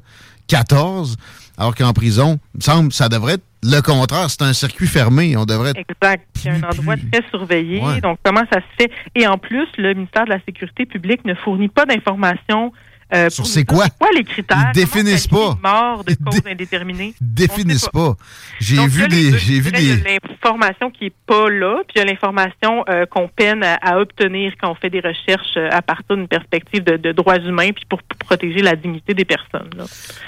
[0.48, 1.16] 14,
[1.56, 4.28] alors qu'en prison, il me semble ça devrait être le contraire.
[4.30, 5.36] C'est un circuit fermé.
[5.36, 6.26] On devrait être Exact.
[6.34, 7.80] C'est un endroit très surveillé.
[7.82, 8.00] Ouais.
[8.00, 8.90] Donc, comment ça se fait?
[9.14, 12.72] Et en plus, le ministère de la Sécurité publique ne fournit pas d'informations
[13.14, 13.86] euh, Sur c'est quoi?
[13.98, 14.70] Quoi les critères?
[14.74, 15.58] Ils définissent pas.
[15.62, 17.14] Mort de cause indéterminée?
[17.20, 18.16] définissent pas.
[18.60, 21.98] J'ai vu des, j'ai vu des, y a l'information qui est pas là, puis il
[21.98, 25.68] y a l'information euh, qu'on peine à, à obtenir quand on fait des recherches euh,
[25.70, 29.24] à partir d'une perspective de, de droits humains, puis pour, pour protéger la dignité des
[29.24, 29.70] personnes.
[29.76, 29.84] là.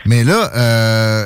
[0.07, 1.25] Mais là, euh,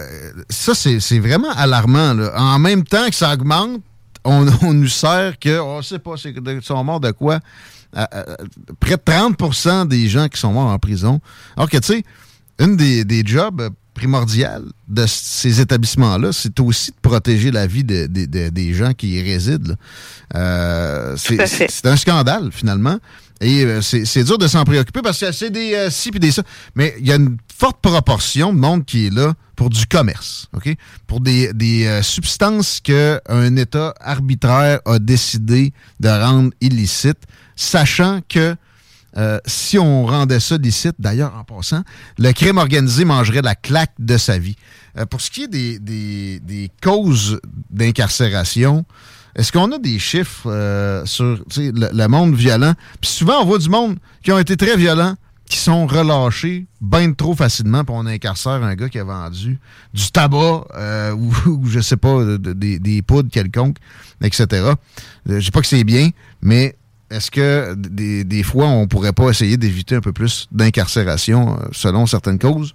[0.49, 2.15] ça, c'est c'est vraiment alarmant.
[2.15, 2.33] là.
[2.37, 3.81] En même temps que ça augmente,
[4.25, 7.39] on, on nous sert que, on sait pas, ils sont morts de quoi?
[8.81, 11.21] Près de 30% des gens qui sont morts en prison.
[11.57, 12.03] Alors que, tu sais,
[12.59, 18.07] une des, des jobs primordiales de ces établissements-là, c'est aussi de protéger la vie de-
[18.07, 19.75] de- de- des gens qui y résident.
[20.35, 22.99] Euh, c'est un scandale, finalement.
[23.41, 26.19] Et euh, c'est c'est dur de s'en préoccuper parce que c'est des euh, ci puis
[26.21, 26.43] des ça.
[26.75, 30.49] Mais il y a une forte proportion de monde qui est là pour du commerce,
[30.55, 30.75] OK?
[31.07, 37.25] Pour des, des euh, substances qu'un État arbitraire a décidé de rendre illicites,
[37.57, 38.55] sachant que
[39.17, 41.83] euh, si on rendait ça licite, d'ailleurs, en passant,
[42.19, 44.57] le crime organisé mangerait la claque de sa vie.
[44.99, 48.85] Euh, pour ce qui est des, des- causes d'incarcération,
[49.35, 52.75] est-ce qu'on a des chiffres euh, sur le, monde violent?
[53.01, 55.15] Puis souvent, on voit du monde qui ont été très violents,
[55.49, 59.59] qui sont relâchés bien trop facilement, puis on incarcère un gars qui a vendu
[59.95, 60.65] du tabac
[61.17, 63.79] ou, ou, je sais pas, de- de- des, des poudres quelconques,
[64.23, 64.73] etc.
[65.27, 66.11] Je sais pas que c'est bien,
[66.43, 66.77] mais
[67.11, 71.67] est-ce que des, des fois, on pourrait pas essayer d'éviter un peu plus d'incarcération euh,
[71.73, 72.75] selon certaines causes?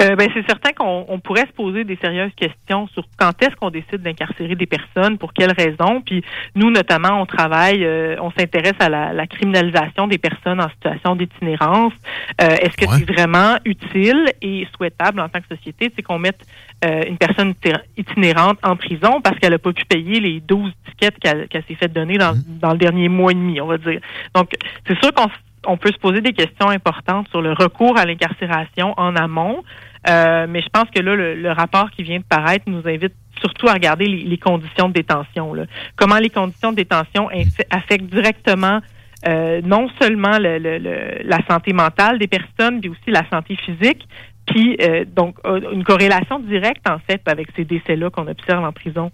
[0.00, 3.54] Euh, ben, c'est certain qu'on on pourrait se poser des sérieuses questions sur quand est-ce
[3.56, 6.00] qu'on décide d'incarcérer des personnes, pour quelles raisons.
[6.04, 6.22] Puis
[6.54, 11.16] nous, notamment, on travaille, euh, on s'intéresse à la, la criminalisation des personnes en situation
[11.16, 11.92] d'itinérance.
[12.40, 16.40] Euh, est-ce que c'est vraiment utile et souhaitable en tant que société, c'est qu'on mette
[16.84, 20.72] euh, une personne iti- itinérante en prison parce qu'elle n'a pas pu payer les 12
[20.88, 23.78] tickets qu'elle qu'elle s'est fait donner dans, dans le dernier mois et demi, on va
[23.78, 24.00] dire.
[24.34, 24.50] Donc,
[24.86, 25.28] c'est sûr qu'on
[25.66, 29.62] on peut se poser des questions importantes sur le recours à l'incarcération en amont,
[30.08, 33.14] euh, mais je pense que là, le, le rapport qui vient de paraître nous invite
[33.40, 35.54] surtout à regarder les, les conditions de détention.
[35.54, 35.64] là.
[35.96, 37.28] Comment les conditions de détention
[37.70, 38.80] affectent directement
[39.28, 43.54] euh, non seulement le- le- le- la santé mentale des personnes, mais aussi la santé
[43.56, 44.06] physique,
[44.46, 48.72] puis euh, donc euh, une corrélation directe en fait avec ces décès-là qu'on observe en
[48.72, 49.12] prison.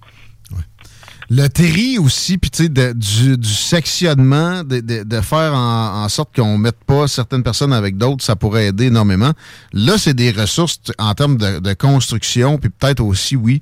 [1.30, 6.08] Le terri aussi, puis tu sais, du, du sectionnement, de, de- de faire en, en
[6.08, 9.32] sorte qu'on mette pas certaines personnes avec d'autres, ça pourrait aider énormément.
[9.74, 13.60] Là, c'est des ressources en termes de, de construction, puis peut-être aussi, oui,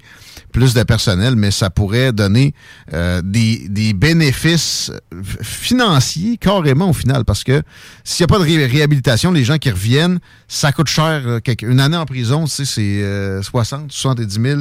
[0.53, 2.55] plus de personnel, mais ça pourrait donner
[2.95, 7.63] euh, des, des bénéfices f- financiers carrément au final, parce que
[8.05, 11.23] s'il n'y a pas de ré- réhabilitation, les gens qui reviennent, ça coûte cher.
[11.27, 14.61] euh, une année en prison, tu sais, c'est euh, 60, 70 000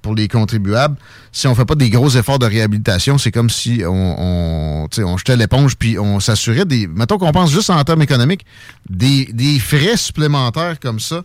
[0.00, 0.96] pour les contribuables.
[1.32, 5.36] Si on fait pas des gros efforts de réhabilitation, c'est comme si on, on, jetait
[5.36, 6.86] l'éponge puis on s'assurait des.
[6.86, 8.44] Mettons qu'on pense juste en termes économiques,
[8.88, 11.22] des, des frais supplémentaires comme ça.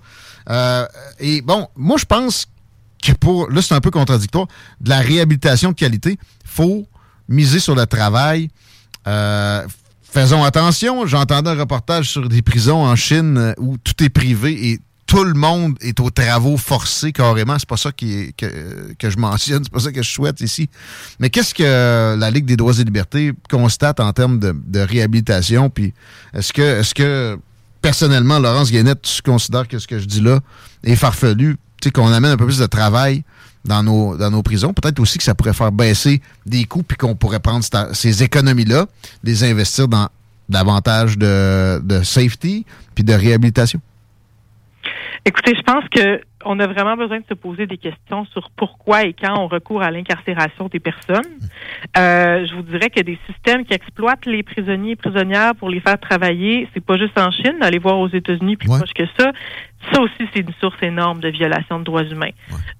[0.49, 0.85] Euh,
[1.19, 2.47] et bon, moi je pense
[3.03, 3.49] que pour.
[3.49, 4.47] Là, c'est un peu contradictoire.
[4.81, 6.87] De la réhabilitation de qualité, faut
[7.27, 8.49] miser sur le travail.
[9.07, 9.65] Euh,
[10.03, 11.05] faisons attention.
[11.05, 15.23] J'entendais un reportage sur des prisons en Chine euh, où tout est privé et tout
[15.23, 17.57] le monde est aux travaux forcés carrément.
[17.59, 20.41] C'est pas ça qui est- que, que je mentionne, c'est pas ça que je souhaite
[20.41, 20.69] ici.
[21.19, 25.69] Mais qu'est-ce que la Ligue des droits et libertés constate en termes de, réhabilitation?
[25.69, 25.93] Puis
[26.33, 27.37] est-ce que, est-ce que
[27.81, 30.39] personnellement, Laurence Guénette, tu considères que ce que je dis là
[30.83, 31.57] est farfelu?
[31.81, 33.23] Tu sais, qu'on amène un peu plus de travail
[33.63, 34.73] dans nos, dans nos prisons.
[34.73, 37.63] Peut-être aussi que ça pourrait faire baisser des coûts puis qu'on pourrait prendre
[37.93, 38.87] ces économies-là,
[39.23, 40.09] les investir dans
[40.49, 43.79] davantage de, de safety puis de réhabilitation.
[45.27, 49.05] Écoutez, je pense que on a vraiment besoin de se poser des questions sur pourquoi
[49.05, 51.39] et quand on recourt à l'incarcération des personnes.
[51.97, 55.79] Euh, je vous dirais que des systèmes qui exploitent les prisonniers et prisonnières pour les
[55.79, 59.31] faire travailler, c'est pas juste en Chine, allez voir aux États-Unis plus proche que ça.
[59.91, 62.31] Ça aussi, c'est une source énorme de violation de droits humains.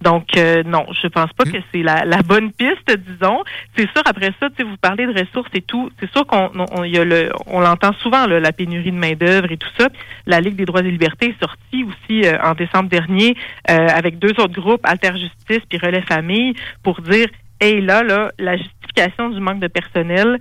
[0.02, 3.44] Donc, euh, non, je pense pas que c'est la, la bonne piste, disons.
[3.76, 5.90] C'est sûr, après ça, tu sais, vous parlez de ressources et tout.
[6.00, 9.52] C'est sûr qu'on on, y a le, on l'entend souvent, là, la pénurie de main-d'œuvre
[9.52, 9.88] et tout ça.
[10.26, 13.36] La Ligue des droits et libertés est sortie aussi euh, en décembre dernier
[13.70, 16.54] euh, avec deux autres groupes, Alter Justice puis Relais Famille,
[16.84, 17.28] pour dire,
[17.62, 20.40] hey, là, là, la justification du manque de personnel,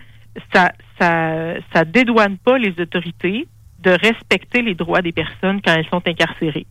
[0.53, 3.47] ça, ça, ça dédouane pas les autorités
[3.85, 6.67] de respecter les droits des personnes quand elles sont incarcérées.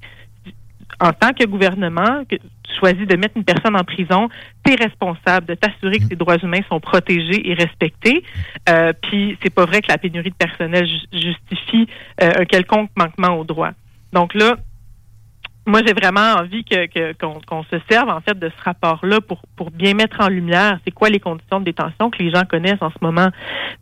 [0.99, 4.29] En tant que gouvernement, que tu choisis de mettre une personne en prison,
[4.63, 8.23] tu es responsable de t'assurer que ses droits humains sont protégés et respectés.
[8.69, 11.87] Euh, Puis c'est pas vrai que la pénurie de personnel ju- justifie
[12.21, 13.73] euh, un quelconque manquement aux droits.
[14.13, 14.55] Donc là,
[15.65, 17.13] moi, j'ai vraiment envie que
[17.47, 20.91] qu'on se serve en fait de ce rapport-là pour pour bien mettre en lumière c'est
[20.91, 23.29] quoi les conditions de détention que les gens connaissent en ce moment.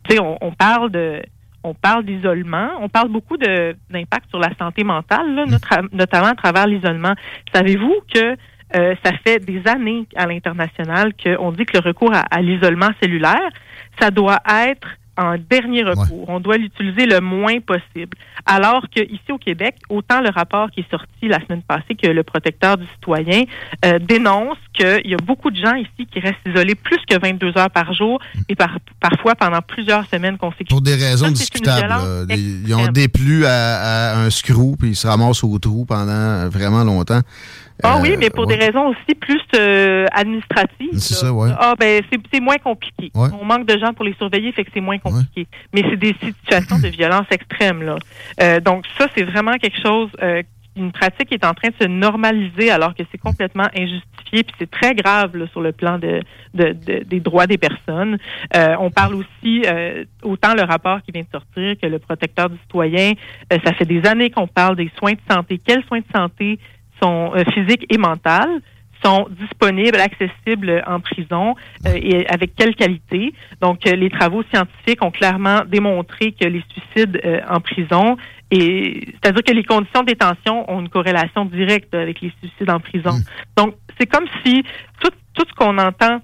[0.08, 1.22] Tu sais, on, on parle de
[1.64, 5.44] on parle d'isolement, on parle beaucoup d'impact sur la santé mentale,
[5.92, 7.14] notamment à travers l'isolement.
[7.52, 8.36] Savez-vous que
[8.74, 13.50] euh, ça fait des années à l'international qu'on dit que le recours à l'isolement cellulaire,
[14.00, 16.28] ça doit être en dernier recours.
[16.28, 18.16] On doit l'utiliser le moins possible.
[18.46, 22.08] Alors que ici au Québec, autant le rapport qui est sorti la semaine passée que
[22.08, 23.44] le protecteur du citoyen
[23.84, 27.56] euh, dénonce qu'il y a beaucoup de gens ici qui restent isolés plus que 22
[27.58, 30.68] heures par jour et par, parfois pendant plusieurs semaines consécutives.
[30.68, 32.26] Pour des raisons Ça, discutables.
[32.26, 32.34] Des-
[32.66, 36.84] ils ont déplu à, à un screw, puis ils se ramassent au trou pendant vraiment
[36.84, 37.20] longtemps.
[37.82, 38.56] Ah Euh, oui, mais pour ouais.
[38.56, 40.88] des raisons aussi plus euh, administratives.
[40.98, 41.50] C'est ça, ouais.
[41.58, 42.02] Ah ben
[42.32, 43.10] c'est moins compliqué.
[43.14, 43.28] Ouais.
[43.40, 45.46] On manque de gens pour les surveiller, fait que c'est moins compliqué.
[45.74, 47.96] Mais c'est des situations de violence extrême là.
[48.40, 50.10] Euh, donc ça c'est vraiment quelque chose.
[50.22, 50.42] euh,
[50.74, 54.54] une pratique qui est en train de se normaliser alors que c'est complètement injustifié puis
[54.58, 56.22] c'est très grave là, sur le plan de,
[56.54, 58.16] de- de- des droits des personnes.
[58.56, 62.48] Euh, on parle aussi euh, autant le rapport qui vient de sortir que le protecteur
[62.48, 63.12] du citoyen.
[63.52, 65.58] euh, ça fait des années qu'on parle des soins de santé.
[65.62, 66.58] Quels soins de santé
[67.02, 68.60] sont euh, physiques et mentales
[69.04, 71.54] sont disponibles, accessibles en prison
[71.86, 73.34] euh, et avec quelle qualité.
[73.60, 78.16] Donc, euh, les travaux scientifiques ont clairement démontré que les suicides euh, en prison
[78.50, 82.80] Et c'est-à-dire que les conditions de détention ont une corrélation directe avec les suicides en
[82.80, 83.18] prison.
[83.56, 84.62] Donc, c'est comme si
[85.00, 86.20] tout, tout ce qu'on entend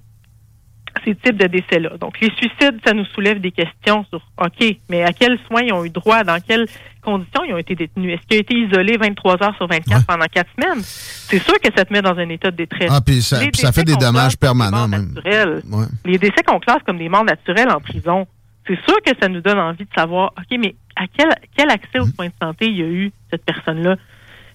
[1.05, 1.97] ces types de décès-là.
[2.01, 5.73] Donc, les suicides, ça nous soulève des questions sur, OK, mais à quels soins ils
[5.73, 6.67] ont eu droit, dans quelles
[7.03, 8.15] conditions ils ont été détenus?
[8.15, 10.83] Est-ce qu'ils ont été isolés 23 heures sur 24 pendant quatre semaines?
[10.83, 12.91] C'est sûr que ça te met dans un état de détresse.
[12.93, 13.41] Ah, puis ça,
[13.73, 15.15] fait des dommages permanents, même.
[15.25, 15.87] Ouais.
[16.05, 18.27] Les décès qu'on classe comme des morts naturelles en prison,
[18.67, 22.01] c'est sûr que ça nous donne envie de savoir, OK, mais à quel, quel accès
[22.01, 22.13] aux Mm.
[22.15, 23.97] soins de santé il y a eu cette personne-là?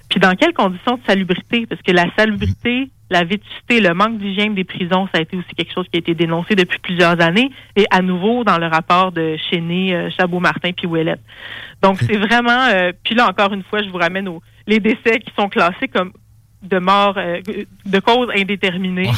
[0.10, 1.66] Puis dans quelles conditions de salubrité?
[1.66, 5.54] Parce que la salubrité, la vétusté, le manque d'hygiène des prisons, ça a été aussi
[5.56, 7.50] quelque chose qui a été dénoncé depuis plusieurs années.
[7.76, 11.20] Et à nouveau, dans le rapport de Chéné, euh, Chabot-Martin puis Ouellet.
[11.82, 12.68] Donc, c'est vraiment...
[12.68, 15.88] euh, puis là, encore une fois, je vous ramène aux les décès qui sont classés
[15.94, 16.12] comme
[16.62, 17.42] de mort, euh,
[17.86, 19.12] de cause indéterminée.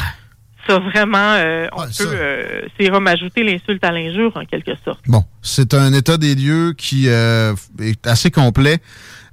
[0.67, 1.89] Ça, vraiment, euh, on peut...
[2.01, 5.01] euh, c'est comme ajouter l'insulte à l'injure, en quelque sorte.
[5.07, 8.80] Bon, c'est un état des lieux qui euh, est assez complet.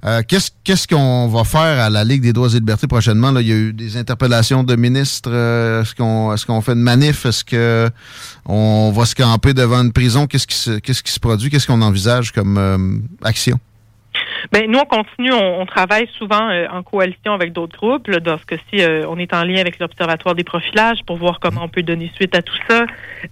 [0.05, 3.31] Euh, qu'est-ce qu'on va faire à la Ligue des droits et libertés prochainement?
[3.31, 5.31] Là, il y a eu des interpellations de ministres.
[5.31, 7.25] euh, est-ce qu'on est-ce qu'on fait une manif?
[7.25, 7.89] Est-ce que
[8.45, 10.27] on va se camper devant une prison?
[10.27, 11.49] Qu'est-ce qui se qu'est-ce qui se produit?
[11.49, 12.77] Qu'est-ce qu'on envisage comme euh,
[13.23, 13.59] action?
[14.51, 18.07] Ben, nous, on continue, on, on travaille souvent euh, en coalition avec d'autres groupes.
[18.07, 21.39] Là, dans ce cas-ci, euh, on est en lien avec l'Observatoire des profilages pour voir
[21.39, 22.85] comment on peut donner suite à tout ça.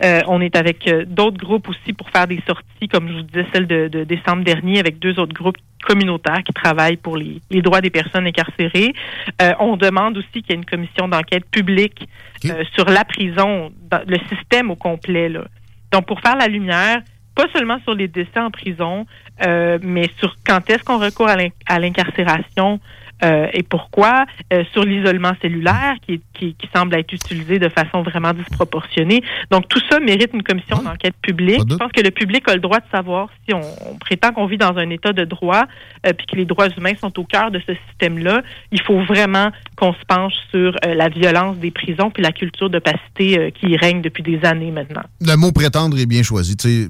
[0.03, 3.21] Euh, on est avec euh, d'autres groupes aussi pour faire des sorties, comme je vous
[3.23, 7.41] disais, celle de, de décembre dernier, avec deux autres groupes communautaires qui travaillent pour les,
[7.49, 8.93] les droits des personnes incarcérées.
[9.41, 12.07] Euh, on demande aussi qu'il y ait une commission d'enquête publique
[12.45, 15.27] euh, sur la prison, dans le système au complet.
[15.27, 15.43] Là.
[15.91, 17.01] Donc, pour faire la lumière,
[17.35, 19.05] pas seulement sur les décès en prison,
[19.45, 22.80] euh, mais sur quand est-ce qu'on recourt à l'in- à l'incarcération
[23.23, 28.01] euh, et pourquoi, euh, sur l'isolement cellulaire qui, qui, qui semble être utilisé de façon
[28.01, 29.22] vraiment disproportionnée.
[29.51, 31.59] Donc tout ça mérite une commission d'enquête publique.
[31.69, 33.61] Je pense que le public a le droit de savoir si on,
[33.91, 35.65] on prétend qu'on vit dans un état de droit
[36.07, 38.41] euh, puis que les droits humains sont au cœur de ce système-là.
[38.72, 43.51] Il faut vraiment qu'on se penche sur la violence des prisons puis la culture d'opacité
[43.53, 45.03] qui y règne depuis des années maintenant.
[45.23, 46.57] Le mot prétendre est bien choisi.
[46.57, 46.89] Tu sais,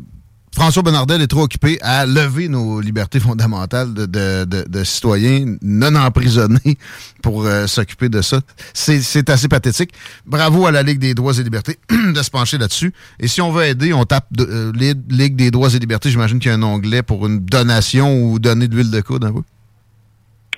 [0.54, 4.06] François Bonnardel est trop occupé à lever nos libertés fondamentales de,
[4.46, 6.78] de- citoyens non emprisonnés
[7.22, 8.42] pour euh, s'occuper de ça.
[8.74, 9.92] C'est assez pathétique.
[10.26, 11.80] Bravo à la Ligue des droits et libertés
[12.14, 12.94] de se pencher là-dessus.
[13.20, 14.72] Et si on veut aider, on tape euh,
[15.10, 16.10] Ligue des droits et libertés.
[16.10, 19.24] J'imagine qu'il y a un onglet pour une donation ou donner de l'huile de coude
[19.24, 19.42] un peu.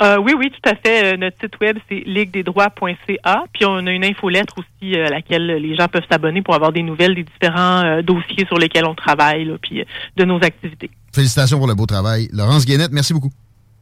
[0.03, 1.13] Euh, oui, oui, tout à fait.
[1.13, 3.43] Euh, notre site web, c'est liguedesdroits.ca.
[3.53, 6.73] Puis on a une infolettre aussi euh, à laquelle les gens peuvent s'abonner pour avoir
[6.73, 9.83] des nouvelles des différents dossiers sur lesquels on travaille, là, puis
[10.17, 10.89] de nos activités.
[11.13, 12.27] Félicitations pour le beau travail.
[12.33, 13.31] Laurence Guénette, merci beaucoup.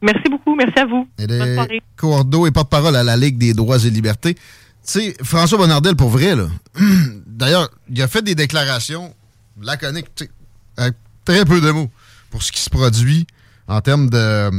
[0.00, 0.54] Merci beaucoup.
[0.54, 1.08] Merci à vous.
[1.18, 1.80] Elle est.
[1.96, 4.34] Cordeau et porte-parole à la Ligue des droits et libertés.
[4.34, 4.40] Tu
[4.82, 6.46] sais, François Bonnardel, pour vrai, là,
[7.26, 9.14] d'ailleurs, il a fait des déclarations
[9.60, 10.30] laconiques, tu sais,
[10.76, 10.94] avec
[11.24, 11.88] très peu de mots,
[12.30, 13.26] pour ce qui se produit
[13.68, 14.50] en termes de,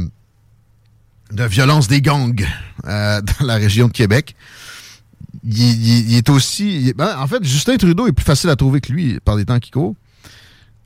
[1.32, 2.46] de violence des gangs
[2.86, 4.34] euh, dans la région de Québec.
[5.44, 6.80] Il, il- il est aussi...
[6.88, 9.44] il- ben, en fait, Justin Trudeau est plus facile à trouver que lui par les
[9.44, 9.94] temps qui courent.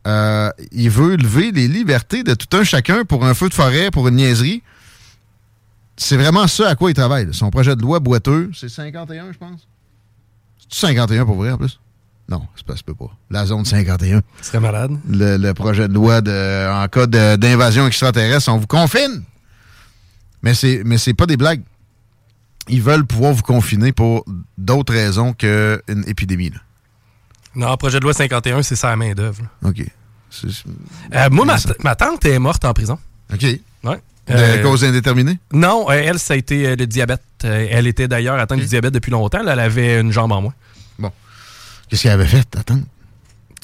[0.07, 3.91] Euh, il veut lever les libertés de tout un chacun pour un feu de forêt,
[3.91, 4.63] pour une niaiserie.
[5.97, 7.27] C'est vraiment ça à quoi il travaille.
[7.27, 7.33] là.
[7.33, 9.67] Son projet de loi boiteux, c'est 51, je pense.
[10.71, 11.79] C'est 51 pour vrai, en plus?
[12.31, 13.11] Non, ça peut pas.
[13.31, 14.21] La zone 51.
[14.41, 14.93] Ce serait malade.
[15.09, 19.23] Le, le projet de loi de, en cas d'invasion extraterrestre, on vous confine.
[20.43, 21.63] Mais c'est, mais c'est pas des blagues.
[22.69, 24.25] Ils veulent pouvoir vous confiner pour
[24.59, 26.51] d'autres raisons qu'une épidémie.
[26.51, 26.59] là.
[27.55, 29.43] Non, projet de loi 51, c'est ça la main-d'œuvre.
[29.65, 29.83] OK.
[31.15, 32.99] Euh, moi, ma, ma tante est morte en prison.
[33.33, 33.43] OK.
[33.43, 33.97] Ouais.
[34.29, 35.39] De Euh, cause indéterminée?
[35.53, 37.23] Non, euh, elle, ça a été euh, le diabète.
[37.43, 39.43] Elle était d'ailleurs atteinte du diabète depuis longtemps.
[39.43, 40.55] là, elle avait une jambe en moins.
[40.99, 41.11] Bon.
[41.89, 42.47] Qu'est-ce qu'elle avait fait?
[42.57, 42.81] Attends.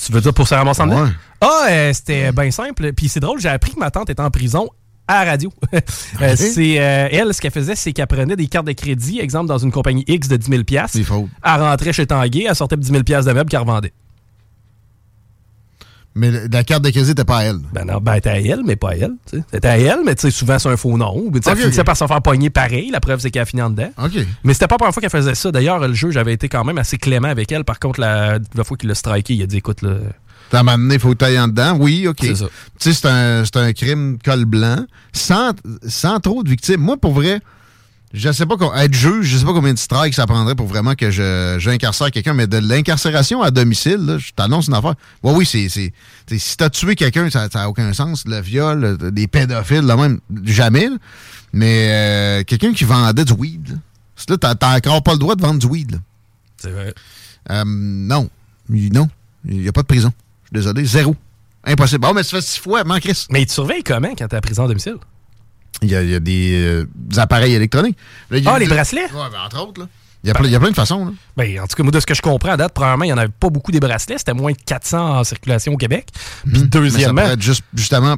[0.02, 0.88] Tu veux dire pour se ramasser en?
[1.04, 1.10] Ouais.
[1.42, 2.92] Ah, euh, c'était bien simple.
[2.94, 4.70] Puis c'est drôle, j'ai appris que ma tante était en prison
[5.08, 5.52] à la radio.
[6.22, 9.48] Euh, c'est, euh, elle, ce qu'elle faisait, c'est qu'elle prenait des cartes de crédit, exemple
[9.48, 11.28] dans une compagnie X de 10 000 C'est faux.
[11.42, 13.92] Elle rentrait chez Tanguay, elle sortait 10 000 de meubles qu'elle revendait.
[16.16, 17.58] Mais la carte de crédit n'était pas à elle.
[17.72, 19.14] Ben non, ben, elle était à elle, mais pas à elle.
[19.52, 21.30] C'était à elle, mais souvent c'est un faux nom.
[21.34, 21.86] Elle finissait ok.
[21.86, 22.90] par se faire pogner pareil.
[22.90, 23.90] La preuve, c'est qu'elle a fini en dedans.
[24.02, 24.12] OK.
[24.44, 25.50] Mais c'était pas la première fois qu'elle faisait ça.
[25.50, 27.64] D'ailleurs, le juge avait été quand même assez clément avec elle.
[27.64, 29.96] Par contre, la, la fois qu'il l'a striké, il a dit écoute, là,
[30.50, 31.76] T'as amené, il faut tailler en dedans.
[31.80, 32.18] Oui, OK.
[32.20, 32.46] C'est ça.
[32.78, 33.00] Tu sais,
[33.44, 35.52] c'est un, un crime col blanc, sans,
[35.86, 36.80] sans trop de victimes.
[36.80, 37.40] Moi, pour vrai,
[38.16, 38.54] je sais pas,
[38.84, 42.10] être juge, je sais pas combien de strikes ça prendrait pour vraiment que je, j'incarcère
[42.10, 44.94] quelqu'un, mais de l'incarcération à domicile, là, je t'annonce une affaire.
[45.22, 45.68] Oui, oui, c'est,
[46.38, 48.24] si t'as tué quelqu'un, ça n'a aucun sens.
[48.26, 50.88] Le viol, euh, des pédophiles, là même, jamais.
[50.88, 50.96] là.
[51.52, 53.68] Mais euh, quelqu'un qui vendait du weed,
[54.28, 56.00] là, là, t'as, encore pas le droit de vendre du weed.
[56.56, 56.94] c'est vrai.
[57.50, 58.30] Euh, non.
[58.72, 59.08] Il- Non.
[59.46, 60.12] Il n'y a pas de prison.
[60.44, 60.84] Je suis désolé.
[60.86, 61.14] Zéro.
[61.64, 62.00] Impossible.
[62.00, 63.26] Bon, mais ça fait six fois, man, Chris.
[63.30, 64.96] Mais il te surveille comment quand t'es à prison à domicile?
[65.82, 67.96] Il y a, il y a des, euh, des appareils électroniques.
[68.30, 69.02] Là, il y a- Ah, les bracelets?
[69.04, 69.80] Ouais, ben, entre autres.
[69.82, 69.88] Là.
[70.22, 71.04] Il, y a plein, il y a plein de façons.
[71.06, 71.12] Là.
[71.36, 73.12] Ben, en tout cas, moi, de ce que je comprends à date, premièrement, il n'y
[73.12, 74.16] en avait pas beaucoup des bracelets.
[74.18, 76.06] C'était moins de 400 en circulation au Québec.
[76.44, 77.22] Puis Mais ça deuxièmement.
[77.22, 78.16] être juste, justement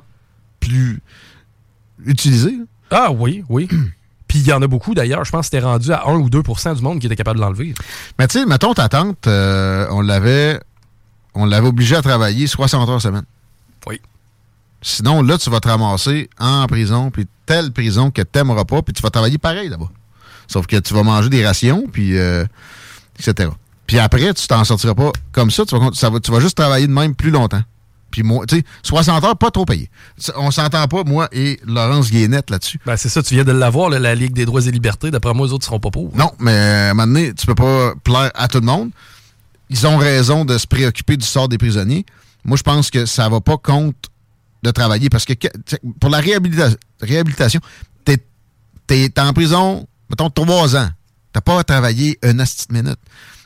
[0.60, 1.00] plus
[2.04, 2.50] utilisé.
[2.52, 2.64] là.
[2.90, 3.68] Ah oui, oui.
[4.28, 5.24] Puis il y en a beaucoup d'ailleurs.
[5.24, 7.44] Je pense que c'était rendu à 1 ou 2% du monde qui était capable de
[7.44, 7.74] l'enlever.
[8.18, 10.60] Mais tu sais, mettons ta tante, euh, on l'avait
[11.34, 13.24] on l'avait obligé à travailler 60 heures semaine.
[13.86, 14.00] Oui.
[14.88, 18.82] Sinon, là, tu vas te ramasser en prison, puis telle prison que tu n'aimeras pas,
[18.82, 19.90] puis tu vas travailler pareil là-bas.
[20.46, 22.44] Sauf que tu vas manger des rations, puis euh,
[23.18, 23.50] etc.
[23.86, 26.56] Puis après, tu t'en sortiras pas comme ça, tu vas, ça va- tu vas juste
[26.56, 27.62] travailler de même plus longtemps.
[28.12, 29.90] Puis moi, tu sais, 60 heures, pas trop payé.
[30.36, 32.78] On s'entend pas, moi et Laurence Guénette là-dessus.
[32.86, 35.10] Ben, c'est ça, tu viens de l'avoir, la Ligue des droits et libertés.
[35.10, 36.12] D'après moi, les autres seront pas pauvres.
[36.16, 38.90] Non, mais à un moment donné, tu peux pas plaire à tout le monde.
[39.68, 42.06] Ils ont raison de se préoccuper du sort des prisonniers.
[42.44, 43.98] Moi, je pense que ça va pas contre
[44.62, 45.34] de travailler parce que
[46.00, 47.60] pour la réhabilita- réhabilitation,
[48.04, 48.18] t'es
[48.90, 50.88] es, en prison, mettons, trois ans.
[51.32, 52.98] T'as pas à travailler une petite minute.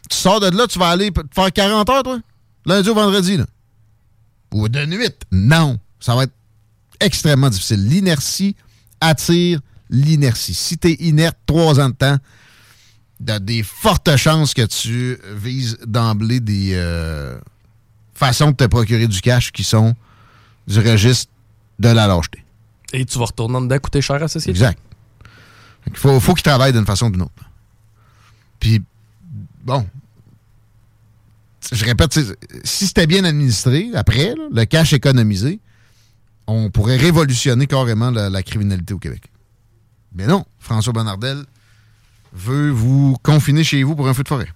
[0.09, 2.21] Tu sors de là, tu vas aller faire 40 heures, toi?
[2.67, 3.39] Lundi au vendredi.
[4.53, 5.09] Ou de nuit.
[5.33, 5.79] Non.
[5.99, 6.33] Ça va être
[7.01, 7.87] extrêmement difficile.
[7.87, 8.55] L'inertie
[9.01, 10.55] attire l'inertie.
[10.55, 12.19] Si t'es inerte trois ans de temps,
[13.29, 17.39] a des fortes chances que tu vises d'emblée des euh,
[18.15, 19.95] façons de te procurer du cash qui sont
[20.67, 21.33] du registre
[21.79, 22.45] de la lâcheté.
[22.93, 24.51] Et tu vas retourner en dedans coûter cher à société?
[24.51, 24.79] Exact.
[25.87, 27.45] Il faut, faut qu'ils travaillent d'une façon ou d'une autre.
[28.59, 28.83] Puis,
[29.63, 29.87] bon,
[31.73, 32.19] je répète,
[32.65, 35.61] si c'était bien administré, après, là, le cash économisé,
[36.47, 39.23] on pourrait révolutionner carrément la, la criminalité au Québec.
[40.15, 41.45] Mais non, François Bonnardel
[42.33, 44.49] veut vous confiner chez vous pour un feu de forêt.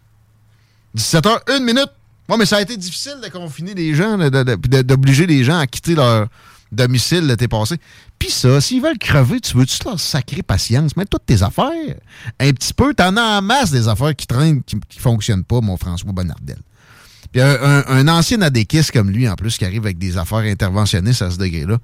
[0.96, 1.90] 17h, une minute.
[2.28, 5.94] Ouais, mais ça a été difficile de confiner les gens, d'obliger les gens à quitter
[5.94, 6.28] leur
[6.72, 7.76] domicile l'été passé.
[8.18, 10.96] Puis ça, s'ils veulent crever, tu veux-tu leur sacrer patience?
[10.96, 11.94] Mets toutes tes affaires.
[12.40, 15.60] Un petit peu, t'en as en masse des affaires qui traînent, qui, qui fonctionnent pas,
[15.60, 16.58] mon François Bonnardel.
[17.32, 21.22] Puis un, un- ancien adéquiste comme lui, en plus, qui arrive avec des affaires interventionnistes
[21.22, 21.78] à ce degré-là,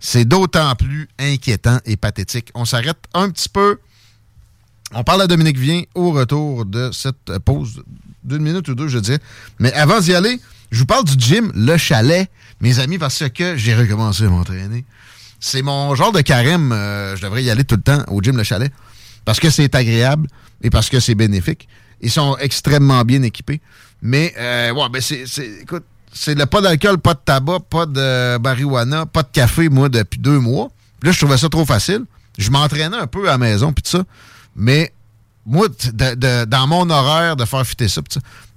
[0.00, 2.50] c'est d'autant plus inquiétant et pathétique.
[2.54, 3.78] On s'arrête un petit peu.
[4.92, 7.82] On parle à Dominique Vien au retour de cette pause
[8.26, 9.18] d'une minute ou deux, je dirais.
[9.58, 10.40] Mais avant d'y aller,
[10.70, 12.28] je vous parle du gym Le Chalet,
[12.60, 14.84] mes amis, parce que j'ai recommencé à m'entraîner.
[15.40, 16.72] C'est mon genre de carême.
[16.72, 18.72] euh, je devrais y aller tout le temps au gym Le Chalet
[19.24, 20.28] parce que c'est agréable
[20.62, 21.68] et parce que c'est bénéfique.
[22.00, 23.60] Ils sont extrêmement bien équipés.
[24.02, 25.24] Mais, euh, ouais, ben c'est,
[25.62, 30.18] écoute, c'est pas d'alcool, pas de tabac, pas de marijuana, pas de café, moi, depuis
[30.18, 30.68] deux mois.
[31.02, 32.04] Là, je trouvais ça trop facile.
[32.38, 34.04] Je m'entraînais un peu à la maison, puis tout ça.
[34.54, 34.92] Mais
[35.46, 35.68] moi,
[36.48, 38.00] dans mon horaire de faire fitter ça,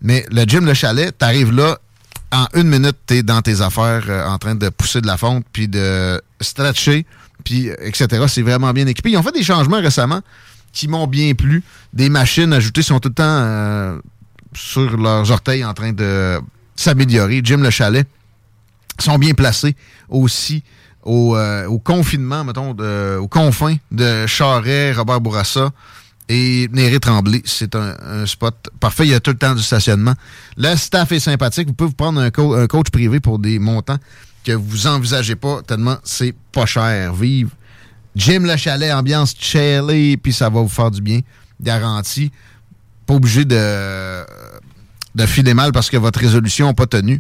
[0.02, 1.78] mais le gym, le chalet, t'arrives là,
[2.32, 5.46] en une minute, t'es dans tes affaires euh, en train de pousser de la fonte,
[5.52, 7.06] puis de stretcher,
[7.44, 8.26] puis etc.
[8.28, 9.10] C'est vraiment bien équipé.
[9.12, 10.22] Ils ont fait des changements récemment
[10.72, 11.64] qui m'ont bien plu.
[11.94, 14.00] Des machines ajoutées sont tout le temps euh,
[14.54, 16.40] sur leurs orteils en train de
[16.76, 17.42] s'améliorer.
[17.44, 18.08] Jim Le Chalet
[19.00, 19.76] sont bien placés
[20.10, 20.62] aussi
[21.04, 25.72] au, euh, au confinement, mettons, de- aux confins de Charret, Robert Bourassa
[26.30, 27.42] et Néré Tremblay.
[27.44, 29.06] C'est un, spot parfait.
[29.06, 30.14] Il y a tout le temps du stationnement.
[30.56, 31.68] Le staff est sympathique.
[31.68, 33.98] Vous pouvez vous prendre un, co- un coach privé pour des montants
[34.46, 37.14] que vous envisagez pas tellement c'est pas cher.
[37.14, 37.50] Vive
[38.16, 41.20] Jim Le Chalet, ambiance chillée, puis ça va vous faire du bien.
[41.62, 42.32] Garanti.
[43.06, 44.24] Pas obligé de,
[45.16, 47.16] de filer mal parce que votre résolution n'a pas tenu.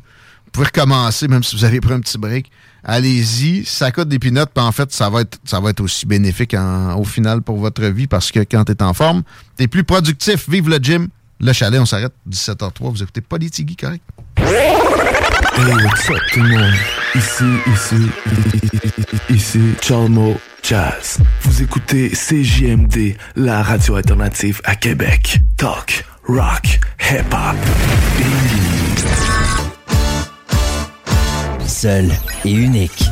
[0.46, 2.50] Vous pouvez recommencer, même si vous avez pris un petit break.
[2.84, 6.06] Allez-y, ça coûte des pinottes, puis en fait, ça va être, ça va être aussi
[6.06, 6.56] bénéfique
[6.98, 9.24] au final pour votre vie parce que quand tu es en forme,
[9.58, 10.50] tu plus productif.
[10.50, 11.10] Vive le gym.
[11.42, 12.72] Le chalet, on s'arrête 17h03.
[12.92, 14.04] Vous écoutez Politigui, correct?
[14.38, 14.76] Hey,
[15.84, 16.74] what's up tout le monde?
[17.16, 18.10] Ici, ici,
[19.30, 21.20] ici, Chalmo Jazz.
[21.44, 25.40] Vous écoutez CJMD, la radio alternative à Québec.
[25.58, 27.56] Talk, rock, hip-hop.
[31.82, 32.12] Seul
[32.44, 32.92] et unique.«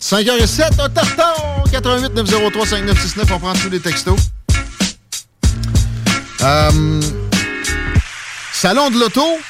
[0.00, 1.34] 5h07, un tartan!
[1.72, 4.16] 88 903 5969, on prend tous les textos.
[6.42, 7.00] Euh,
[8.52, 9.40] salon de l'auto.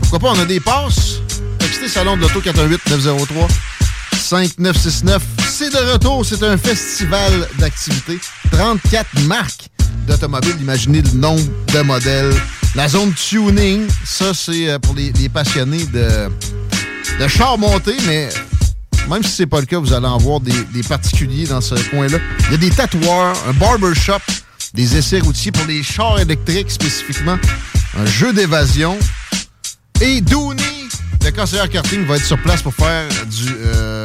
[0.00, 1.20] Pourquoi pas, on a des passes.
[1.60, 3.46] Textez Salon de l'auto 418 903
[4.16, 5.43] 5969.
[5.56, 8.18] C'est de retour, c'est un festival d'activités.
[8.50, 9.68] 34 marques
[10.04, 12.34] d'automobiles, imaginez le nombre de modèles.
[12.74, 16.28] La zone tuning, ça c'est euh, pour les, passionnés de,
[17.20, 18.30] de chars montés, mais
[19.08, 21.76] même si c'est pas le cas, vous allez en voir des, des particuliers dans ce
[21.90, 22.18] coin-là.
[22.48, 24.18] Il y a des tatoueurs, un barbershop,
[24.74, 27.38] des essais routiers pour les chars électriques spécifiquement.
[27.96, 28.98] un jeu d'évasion.
[30.00, 30.88] Et Dooney,
[31.24, 34.04] le conseiller karting, va être sur place pour faire du euh,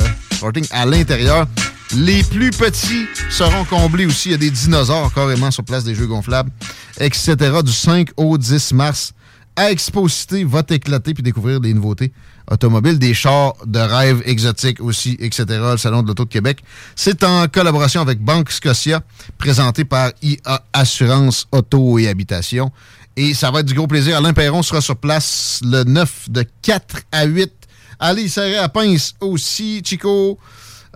[0.71, 1.47] à l'intérieur.
[1.95, 4.29] Les plus petits seront comblés aussi.
[4.29, 6.51] Il y a des dinosaures carrément sur place des jeux gonflables,
[6.99, 7.35] etc.
[7.63, 9.13] Du 5 au 10 mars
[9.55, 12.13] à Exposité va t'éclater puis découvrir des nouveautés
[12.49, 15.45] automobiles, des chars de rêve exotiques aussi, etc.
[15.49, 16.63] Le Salon de l'Auto de Québec.
[16.95, 19.01] C'est en collaboration avec Banque Scotia,
[19.37, 22.71] présenté par IA Assurance Auto et Habitation.
[23.17, 24.15] Et ça va être du gros plaisir.
[24.15, 27.58] Alain Perron sera sur place le 9 de 4 à 8.
[27.99, 30.39] Allez, serré à pince aussi, Chico.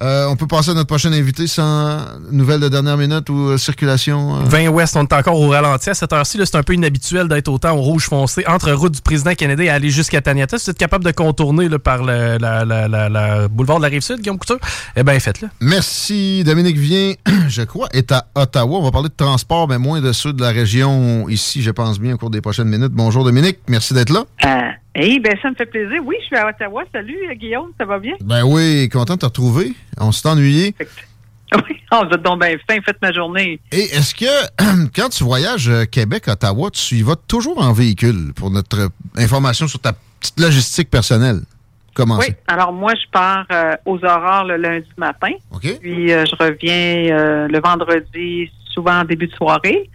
[0.02, 2.00] Euh, on peut passer à notre prochain invité sans
[2.32, 4.40] nouvelles de dernière minute ou euh, circulation.
[4.44, 5.90] 20 Ouest, on est encore au ralenti.
[5.90, 9.02] À cette heure-ci, c'est un peu inhabituel d'être autant au rouge foncé entre route du
[9.02, 10.58] président Kennedy et aller jusqu'à Taniata.
[10.58, 13.90] Si vous êtes capable de contourner là, par le la, la, la, boulevard de la
[13.90, 14.60] Rive-Sud, Guillaume Couture,
[14.96, 15.50] eh bien, faites-le.
[15.62, 16.44] Merci.
[16.44, 17.14] Dominique Vien,
[17.48, 18.80] je crois, est à Ottawa.
[18.80, 22.00] On va parler de transport, mais moins de ceux de la région ici, je pense
[22.00, 22.94] bien, au cours des prochaines minutes.
[22.94, 23.60] Bonjour, Dominique.
[23.68, 24.26] Merci d'être là.
[24.96, 26.02] Eh ben ça me fait plaisir.
[26.06, 26.84] Oui, je suis à Ottawa.
[26.94, 28.14] Salut Guillaume, ça va bien?
[28.22, 29.74] Ben oui, content de te retrouver.
[30.00, 30.76] On s'est ennuyé.
[31.56, 33.60] Oui, on va donc bien fin, faites ma journée.
[33.72, 34.26] Et est-ce que
[34.96, 39.80] quand tu voyages euh, Québec-Ottawa, tu y vas toujours en véhicule pour notre information sur
[39.80, 41.42] ta petite logistique personnelle?
[41.94, 45.34] Comment Oui, alors moi, je pars euh, aux aurores le lundi matin.
[45.52, 45.80] OK.
[45.80, 49.92] Puis euh, je reviens le vendredi, souvent en début de soirée.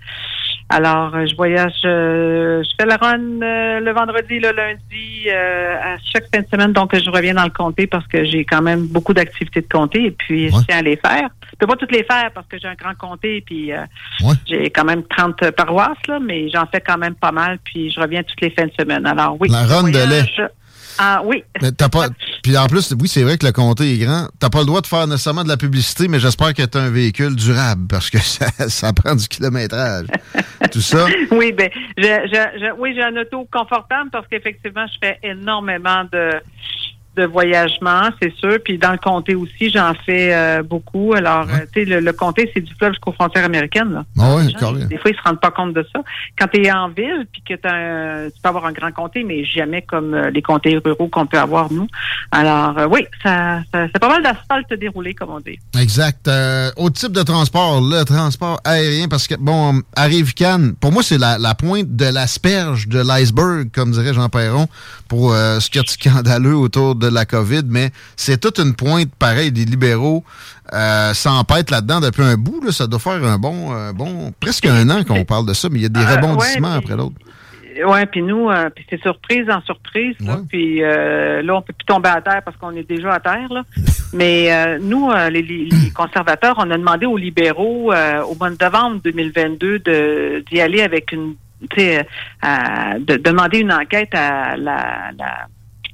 [0.71, 5.97] Alors, euh, je voyage, euh, je fais la run euh, le vendredi, le lundi, à
[6.13, 6.73] chaque fin de semaine.
[6.73, 10.05] Donc, je reviens dans le comté parce que j'ai quand même beaucoup d'activités de comté
[10.07, 11.29] et puis je tiens à les faire.
[11.51, 13.73] Je peux pas toutes les faire parce que j'ai un grand comté et puis
[14.47, 18.01] j'ai quand même 30 paroisses, là, mais j'en fais quand même pas mal puis je
[18.01, 19.07] reviens toutes les fins de semaine.
[19.07, 19.49] Alors, oui.
[19.51, 20.49] La run de lait.
[20.99, 21.45] Ah oui.
[21.63, 22.09] Mais t'as pas.
[22.43, 24.29] Puis en plus, oui, c'est vrai que le comté est grand.
[24.41, 26.91] T'as pas le droit de faire nécessairement de la publicité, mais j'espère que t'as un
[26.91, 30.07] véhicule durable parce que ça, ça prend du kilométrage.
[30.73, 31.07] Tout ça.
[31.31, 36.31] Oui, ben, je, je, oui, j'ai un auto confortable parce qu'effectivement, je fais énormément de
[37.19, 38.59] de voyagement, c'est sûr.
[38.65, 41.15] Puis dans le comté aussi, j'en fais euh, beaucoup.
[41.15, 43.93] Alors, euh, tu sais, le, comté, c'est du fleuve jusqu'aux frontières américaines.
[43.93, 44.05] Là.
[44.19, 44.55] Ah oui,
[44.87, 46.01] des fois, ils se rendent pas compte de ça.
[46.39, 49.45] Quand tu es en ville, puis que as tu peux avoir un grand comté, mais
[49.45, 51.89] jamais comme euh, les comtés ruraux qu'on peut avoir, nous.
[52.31, 55.59] Alors, oui, ça, c'est pas mal d'asphalte déroulé, comme on dit.
[55.79, 56.31] Exact.
[56.77, 61.19] au type de transport, le transport aérien, parce que, bon, arrive Cannes, pour moi, c'est
[61.19, 64.69] la, la pointe de l'asperge de l'iceberg, comme dirait Jean Perron,
[65.09, 69.53] pour ce qui est scandaleux autour de la COVID, mais c'est toute une pointe pareille
[69.53, 70.25] des libéraux
[70.73, 72.63] euh, s'empêtent là-dedans depuis un bout.
[72.65, 75.69] Là, ça doit faire un bon, euh, bon presque un an qu'on parle de ça,
[75.71, 77.17] mais il y a des euh, rebondissements après l'autre.
[77.87, 80.17] Oui, puis nous, euh, puis c'est surprise en surprise.
[80.49, 83.51] Puis là, on peut plus tomber à terre parce qu'on est déjà à terre.
[83.51, 83.63] Là.
[84.13, 90.43] Mais nous, les, les, conservateurs, on a demandé aux libéraux au mois de novembre 2022
[90.51, 91.35] d'y aller avec une,
[91.77, 95.47] de demander une enquête à la, la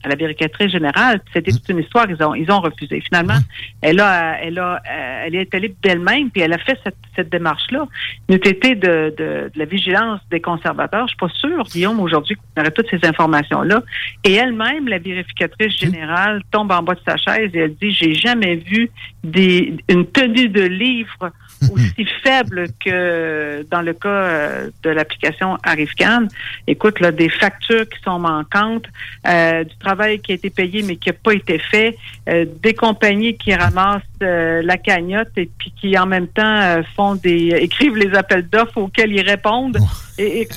[0.04, 1.20] à la vérificatrice générale.
[1.32, 2.06] C'était toute une histoire.
[2.08, 3.00] Ils ont, ils ont refusé.
[3.00, 3.38] Finalement,
[3.80, 7.30] elle a, elle a, euh, elle est allée d'elle-même, puis elle a fait cette, cette
[7.30, 7.86] démarche-là.
[8.28, 11.06] Nous été de, de, la vigilance des conservateurs.
[11.06, 13.82] Je suis pas sûre, Guillaume, aujourd'hui, qu'on aurait toutes ces informations-là.
[14.24, 18.14] Et elle-même, la vérificatrice générale, tombe en bas de sa chaise et elle dit, j'ai
[18.14, 18.90] jamais vu
[19.22, 21.32] des, une tenue de livre
[21.72, 26.26] aussi faible que dans le cas euh, de l'application Arifcan.
[26.66, 28.86] Écoute, là, des factures qui sont manquantes,
[29.26, 31.96] euh, du travail qui a été payé mais qui n'a pas été fait,
[32.28, 37.48] euh, des compagnies qui ramassent la cagnotte et puis qui en même temps font des
[37.60, 39.76] écrivent les appels d'offres auxquels ils répondent.
[39.78, 39.86] Oh.
[40.18, 40.48] Et,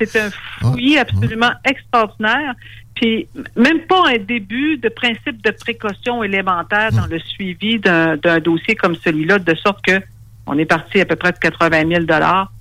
[0.00, 0.30] c'est un
[0.60, 2.54] fouillis absolument extraordinaire.
[2.94, 3.26] Puis
[3.56, 8.96] même pas un début de principe de précaution élémentaire dans le suivi d'un dossier comme
[8.96, 10.00] celui-là, de sorte que
[10.46, 12.52] on est parti à peu près de 80 000 dollars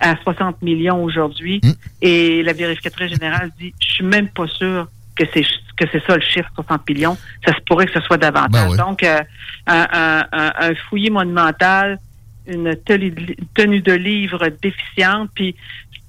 [0.00, 1.60] à 60 millions aujourd'hui.
[1.62, 1.72] Hmm.
[2.00, 5.44] Et la vérificatrice générale dit, je suis même pas sûr que c'est
[5.76, 7.16] que c'est ça le chiffre 60 millions.
[7.46, 8.70] Ça se pourrait que ce soit davantage.
[8.70, 9.20] Ben Donc, euh,
[9.66, 11.98] un, fouillis monumental,
[12.46, 15.54] une tenue de livre déficiente, puis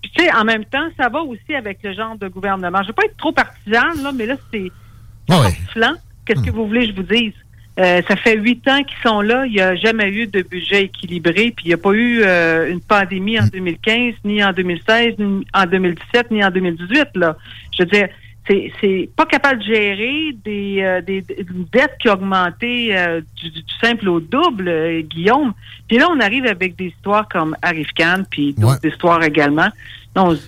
[0.02, 2.80] tu sais, en même temps, ça va aussi avec le genre de gouvernement.
[2.80, 4.72] Je ne veux pas être trop partisane, là, mais là, c'est
[5.30, 5.48] ah
[6.26, 6.54] Qu'est-ce que hmm.
[6.54, 7.34] vous voulez que je vous dise?
[7.80, 9.46] Euh, ça fait huit ans qu'ils sont là.
[9.46, 11.54] Il n'y a jamais eu de budget équilibré.
[11.56, 15.46] Puis il n'y a pas eu euh, une pandémie en 2015, ni en 2016, ni
[15.54, 17.08] en 2017, ni en 2018.
[17.16, 17.38] Là.
[17.78, 18.10] Je veux dire,
[18.48, 21.22] c'est, c'est pas capable de gérer des, euh, des,
[21.72, 22.96] dettes qui ont augmenté
[23.36, 23.52] du,
[23.82, 25.54] simple au double, Guillaume.
[25.88, 29.70] Puis là, on arrive avec des histoires comme Arif Khan, puis d'autres histoires également.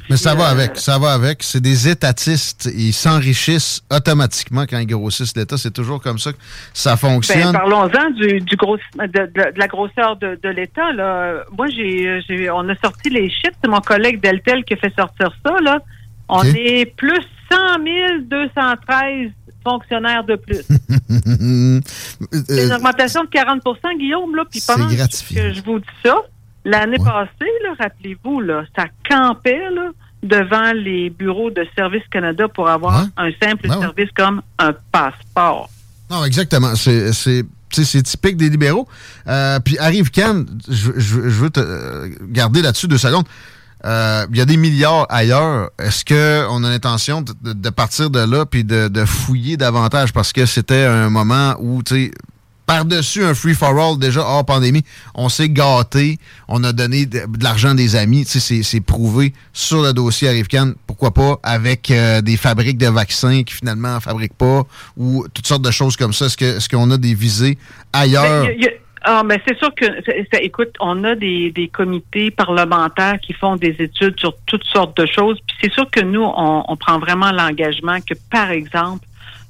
[0.10, 1.42] Mais ça va avec, ça va avec.
[1.42, 2.70] C'est des étatistes.
[2.76, 5.58] Ils s'enrichissent automatiquement quand ils grossissent l'État.
[5.58, 6.38] C'est toujours comme ça que
[6.74, 7.54] ça fonctionne.
[7.54, 10.92] Ben, parlons-en du, du gros, de, la grosseur de, l'État.
[10.92, 11.44] Là.
[11.58, 13.56] Moi, j'ai, on a sorti les chiffres.
[13.64, 15.56] C'est mon collègue Deltel qui a fait sortir ça.
[15.62, 15.80] Là.
[16.36, 17.58] On est plus 100
[18.24, 19.32] 213
[19.64, 20.62] fonctionnaires de plus.
[22.48, 24.44] C'est une augmentation de 40% Guillaume, là.
[24.50, 26.16] Puis pendant que je vous dis ça,
[26.66, 29.92] l'année passée, rappelez-vous, là, ça campait, là,
[30.24, 35.70] devant les bureaux de Service Canada pour avoir un simple service comme un passeport.
[36.10, 36.76] Non, exactement.
[36.76, 37.12] C'est
[37.82, 38.88] c'est typique des libéraux.
[39.28, 43.26] Euh, puis arrive Cannes, je, veux te euh, garder là-dessus deux secondes.
[43.86, 45.72] Euh, il y a des milliards ailleurs.
[45.80, 50.14] Est-ce qu'on a l'intention de, partir de là puis de, de fouiller davantage?
[50.14, 52.12] Parce que c'était un moment où, tu sais,
[52.66, 54.84] par-dessus un free-for-all déjà hors pandémie,
[55.16, 60.30] on s'est gâté, on a donné de, l'argent des amis, c'est prouvé sur le dossier
[60.30, 64.64] Arrivcan, pourquoi pas, avec euh, des fabriques de vaccins qui finalement ne fabriquent pas,
[64.98, 66.28] ou toutes sortes de choses comme ça.
[66.28, 67.58] Est-ce qu'on a des visées
[67.92, 68.46] ailleurs?
[68.46, 68.58] Ben,
[69.06, 69.86] ah, mais c'est sûr que,
[70.42, 75.06] écoute, on a des, des, comités parlementaires qui font des études sur toutes sortes de
[75.06, 75.38] choses.
[75.46, 79.06] Puis c'est sûr que nous, on, on prend vraiment l'engagement que, par exemple,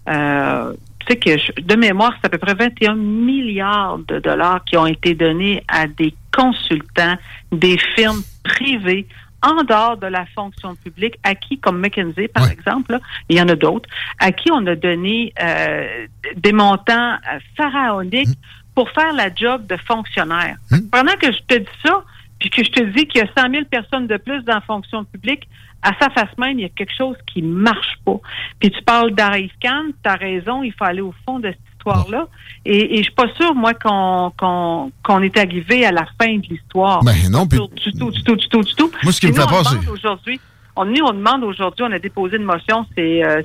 [0.09, 4.75] euh, tu sais que de mémoire, c'est à peu près 21 milliards de dollars qui
[4.75, 7.17] ont été donnés à des consultants,
[7.51, 9.05] des firmes privées
[9.43, 12.97] en dehors de la fonction publique, à qui, comme McKinsey, par exemple,
[13.30, 13.89] il y en a d'autres,
[14.19, 16.07] à qui on a donné euh,
[16.38, 18.62] des montants euh, pharaoniques mmh.
[18.76, 20.58] Pour faire la job de fonctionnaire.
[20.72, 20.78] Mmh.
[20.91, 22.04] Pendant que je te dis ça,
[22.40, 24.62] puis que je te dis qu'il y a 100 000 personnes de plus dans la
[24.62, 25.48] fonction publique,
[25.82, 28.20] à sa face même, il y a quelque chose qui marche pas.
[28.60, 31.60] Puis tu parles d'Arif Khan, tu as raison, il faut aller au fond de cette
[31.78, 32.28] histoire-là.
[32.66, 36.48] Et, et je suis pas sûre, moi, qu'on qu'on est arrivé à la fin de
[36.48, 37.04] l'histoire.
[37.04, 37.60] Ben non, puis...
[37.76, 38.91] Du tout, du tout, du tout, du tout.
[39.04, 39.90] Moi, ce qui me fait c'est...
[39.90, 40.40] Aujourd'hui,
[40.76, 43.41] on, nous, on demande aujourd'hui, on a déposé une motion, c'est euh,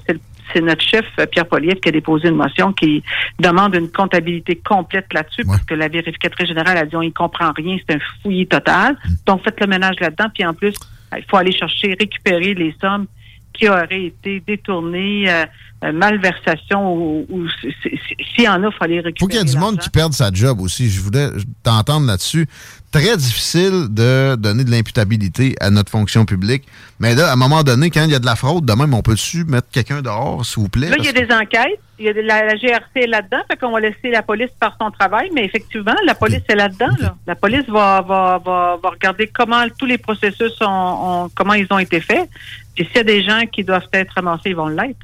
[0.53, 3.03] c'est notre chef, euh, Pierre Poliev, qui a déposé une motion qui
[3.39, 7.53] demande une comptabilité complète là-dessus, parce que la vérificatrice générale a dit on y comprend
[7.57, 8.93] rien, c'est un fouillis total.
[8.93, 9.15] Mm.
[9.27, 10.75] Donc, faites le ménage là-dedans, puis en plus,
[11.17, 13.07] il faut aller chercher, récupérer les sommes
[13.53, 15.45] qui auraient été détournées, euh,
[15.85, 17.47] euh, malversation ou,
[17.83, 19.13] s'il y en a, il faut aller récupérer.
[19.15, 20.89] Il faut qu'il y ait du monde qui perde sa job aussi.
[20.89, 21.29] Je voulais
[21.63, 22.47] t'entendre là-dessus.
[22.91, 26.65] Très difficile de donner de l'imputabilité à notre fonction publique.
[27.01, 28.95] Mais là, à un moment donné, quand il y a de la fraude, de même,
[28.95, 30.89] on peut-tu mettre quelqu'un dehors, s'il vous plaît?
[30.89, 31.81] Là, il y a des enquêtes.
[31.99, 34.91] Il y a de la, GRC là-dedans, fait qu'on va laisser la police faire son
[34.91, 36.91] travail, mais effectivement, la police est là-dedans.
[37.27, 41.79] La police va, va, va, va, regarder comment tous les processus ont, comment ils ont
[41.79, 42.31] été faits.
[42.79, 44.97] Et s'il y a des gens qui doivent être ramassés, ils vont l'être.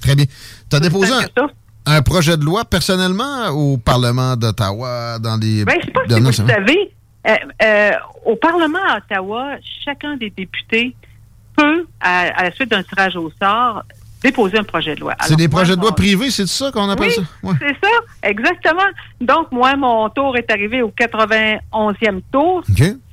[0.00, 0.26] Très bien.
[0.70, 1.12] Tu as déposé
[1.86, 5.64] un, projet de loi personnellement au Parlement d'Ottawa dans les.
[5.64, 6.92] Ben, je sais pas si vous savez,
[7.26, 7.92] euh, euh,
[8.24, 10.96] au Parlement d'Ottawa, chacun des députés
[11.56, 13.84] peut, à, la suite d'un tirage au sort,
[14.22, 15.14] déposer un projet de loi.
[15.20, 17.22] C'est des projets de loi privés, c'est ça qu'on appelle ça?
[17.42, 17.90] Oui, c'est ça,
[18.22, 18.82] exactement.
[19.20, 22.62] Donc, moi, mon tour est arrivé au 91e tour.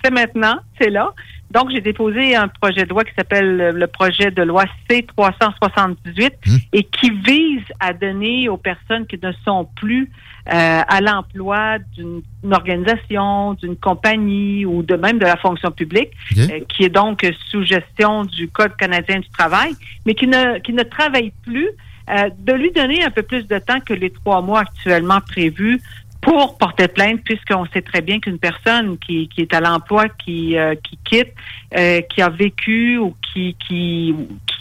[0.03, 1.11] C'est maintenant, c'est là.
[1.51, 6.59] Donc, j'ai déposé un projet de loi qui s'appelle le projet de loi C-378 hum.
[6.73, 10.11] et qui vise à donner aux personnes qui ne sont plus
[10.51, 12.21] euh, à l'emploi d'une
[12.51, 17.63] organisation, d'une compagnie ou de même de la fonction publique, euh, qui est donc sous
[17.63, 19.73] gestion du Code canadien du travail,
[20.05, 21.69] mais qui ne, qui ne travaille plus,
[22.09, 25.79] euh, de lui donner un peu plus de temps que les trois mois actuellement prévus
[26.21, 30.57] pour porter plainte, puisqu'on sait très bien qu'une personne qui, qui est à l'emploi, qui,
[30.57, 31.33] euh, qui quitte,
[31.77, 34.13] euh, qui a vécu ou qui, qui,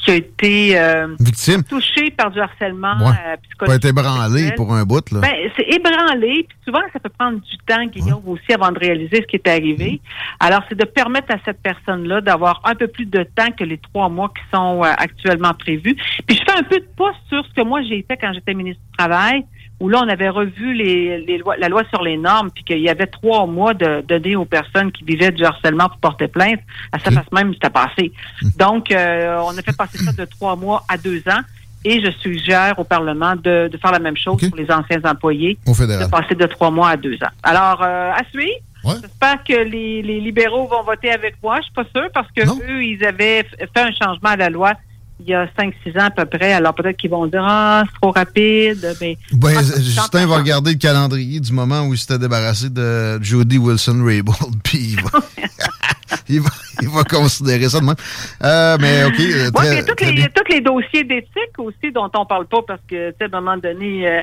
[0.04, 3.36] qui a été euh, victime touchée par du harcèlement ouais.
[3.58, 5.10] peut être ébranlé pour un bout.
[5.10, 5.20] Là.
[5.20, 9.16] Ben, c'est ébranlé, puis souvent ça peut prendre du temps, Guillaume, aussi, avant de réaliser
[9.16, 10.00] ce qui est arrivé.
[10.00, 10.46] Mm.
[10.46, 13.78] Alors, c'est de permettre à cette personne-là d'avoir un peu plus de temps que les
[13.78, 15.96] trois mois qui sont actuellement prévus.
[16.26, 18.54] Puis je fais un peu de pas sur ce que moi j'ai fait quand j'étais
[18.54, 19.44] ministre du Travail
[19.80, 22.80] où là, on avait revu les, les lois, la loi sur les normes, puis qu'il
[22.80, 26.60] y avait trois mois de donner aux personnes qui vivaient du harcèlement pour porter plainte.
[26.92, 28.12] À sa face même, c'était passé.
[28.58, 31.40] Donc, euh, on a fait passer ça de trois mois à deux ans.
[31.84, 35.56] Et je suggère au Parlement de, de faire la même chose pour les anciens employés,
[35.64, 37.30] de passer de trois mois à deux ans.
[37.42, 38.58] Alors, euh, à suivre.
[38.84, 41.56] J'espère que les, les, libéraux vont voter avec moi.
[41.58, 44.72] Je suis pas sûre parce que eux, ils avaient fait un changement à la loi
[45.20, 46.52] il y a 5-6 ans à peu près.
[46.52, 48.96] Alors peut-être qu'ils vont dire Ah, c'est trop rapide.
[49.00, 53.58] Mais ben, Justin va regarder le calendrier du moment où il s'était débarrassé de Jody
[53.58, 54.96] Wilson-Raybould, puis
[56.28, 56.50] il va,
[56.80, 57.94] il, va, considérer ça de même.
[58.42, 59.20] Euh, mais OK.
[59.20, 62.80] Euh, très, ouais, tous les, tous les dossiers d'éthique aussi dont on parle pas parce
[62.88, 64.22] que, tu sais, à un moment donné, euh,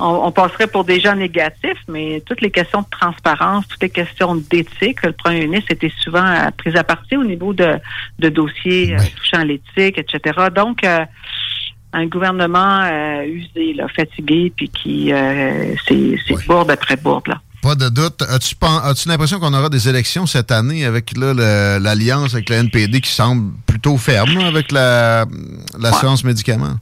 [0.00, 4.34] on, passerait pour des gens négatifs, mais toutes les questions de transparence, toutes les questions
[4.34, 7.78] d'éthique, le premier ministre était souvent euh, pris à partie au niveau de,
[8.18, 10.48] de dossiers euh, touchant l'éthique, etc.
[10.54, 11.04] Donc, euh,
[11.92, 12.80] un gouvernement
[13.24, 15.12] usé, là, fatigué, puis qui
[15.86, 17.28] c'est bourde après bourde.
[17.28, 17.40] Là.
[17.62, 18.20] Pas de doute.
[18.22, 22.56] As-tu as-tu l'impression qu'on aura des élections cette année avec là, le- l'alliance avec le
[22.56, 25.24] NPD qui semble plutôt ferme là, avec la-
[25.80, 26.74] l'assurance médicaments?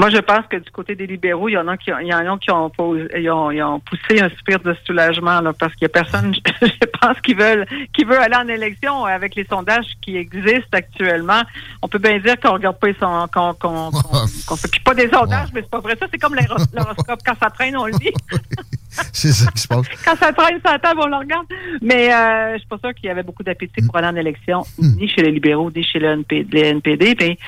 [0.00, 2.14] Moi, je pense que du côté des libéraux, il y en a qui, il y
[2.14, 2.72] en a qui ont,
[3.14, 6.34] ils ont, ils ont poussé un soupir de soulagement là, parce qu'il n'y a personne,
[6.62, 11.42] je pense, qui veulent, qui veut aller en élection avec les sondages qui existent actuellement.
[11.82, 13.90] On peut bien dire qu'on regarde pas les qu'on qu'on qu'on-
[14.56, 15.94] s'occupe pas des sondages, mais c'est pas vrai.
[16.00, 17.20] Ça, c'est comme l'horo- l'horoscope.
[17.26, 18.12] Quand ça traîne, on le dit.
[19.12, 19.86] C'est ça qui se passe.
[20.04, 21.46] Quand ça traîne sur la table, on le regarde.
[21.80, 24.64] Mais euh, je suis pas sûre qu'il y avait beaucoup d'appétit pour aller en élection,
[24.78, 27.16] ni chez les libéraux, ni chez le NPD.
[27.20, 27.38] Mais,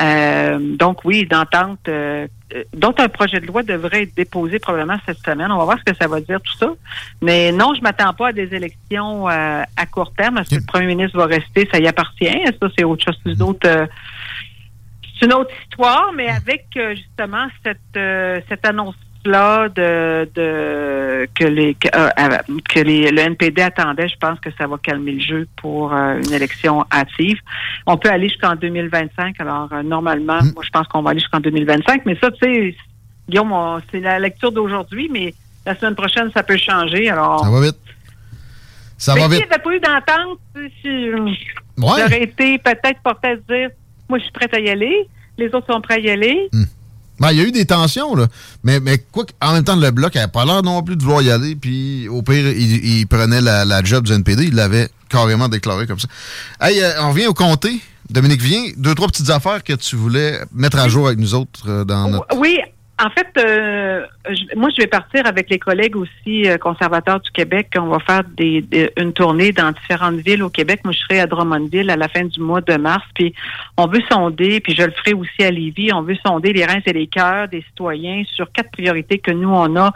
[0.00, 1.88] euh, donc oui, d'entente.
[1.88, 2.26] Euh,
[2.74, 5.50] donc un projet de loi devrait être déposé probablement cette semaine.
[5.50, 6.72] On va voir ce que ça va dire tout ça.
[7.20, 10.38] Mais non, je m'attends pas à des élections euh, à court terme.
[10.38, 11.68] Est-ce que le premier ministre va rester?
[11.70, 12.30] Ça y appartient.
[12.60, 13.18] Ça, c'est autre chose?
[13.24, 13.86] C'est une autre, euh,
[15.18, 18.66] c'est une autre histoire, mais avec euh, justement cette, euh, cette
[19.26, 22.38] de, de que les que, euh, euh,
[22.68, 26.20] que les, le NPD attendait, je pense que ça va calmer le jeu pour euh,
[26.24, 27.38] une élection hâtive.
[27.86, 29.40] On peut aller jusqu'en 2025.
[29.40, 32.76] Alors euh, normalement, moi je pense qu'on va aller jusqu'en 2025, mais ça, tu sais,
[33.28, 33.52] Guillaume,
[33.90, 35.34] c'est la lecture d'aujourd'hui, mais
[35.66, 37.10] la semaine prochaine, ça peut changer.
[37.10, 37.76] Alors Ça va vite.
[38.98, 39.38] Ça mais va vite.
[39.46, 40.38] n'y avait pas eu d'entente,
[40.80, 41.10] si-
[41.78, 42.00] Ouais.
[42.00, 43.68] j'aurais été peut-être porté à se dire,
[44.08, 46.48] moi, je suis prête à y aller, les autres sont prêts à y aller.
[47.18, 48.26] Ben, il y a eu des tensions, là.
[48.62, 51.02] Mais, mais quoi qu- en même temps, le bloc n'avait pas l'air non plus de
[51.02, 51.56] vouloir y aller.
[51.56, 54.44] Puis, au pire, il, il prenait la, la job du NPD.
[54.44, 56.08] Il l'avait carrément déclaré comme ça.
[56.60, 57.80] Hey, euh, on revient au comté.
[58.10, 58.62] Dominique vient.
[58.76, 62.08] Deux, trois petites affaires que tu voulais mettre à jour avec nous autres euh, dans
[62.08, 62.36] notre.
[62.36, 62.58] Oui,
[62.98, 67.30] en fait, euh, je- moi, je vais partir avec les collègues aussi euh, conservateurs du
[67.30, 67.68] Québec.
[67.76, 68.64] On va faire des,
[68.98, 70.80] une tournée dans différentes villes au Québec.
[70.84, 73.04] Moi, je serai à Drummondville à la fin du mois de mars.
[73.14, 73.34] Puis,
[73.76, 76.80] on veut sonder, puis je le ferai aussi à Lévis, on veut sonder les reins
[76.86, 79.92] et les cœurs des citoyens sur quatre priorités que nous, on a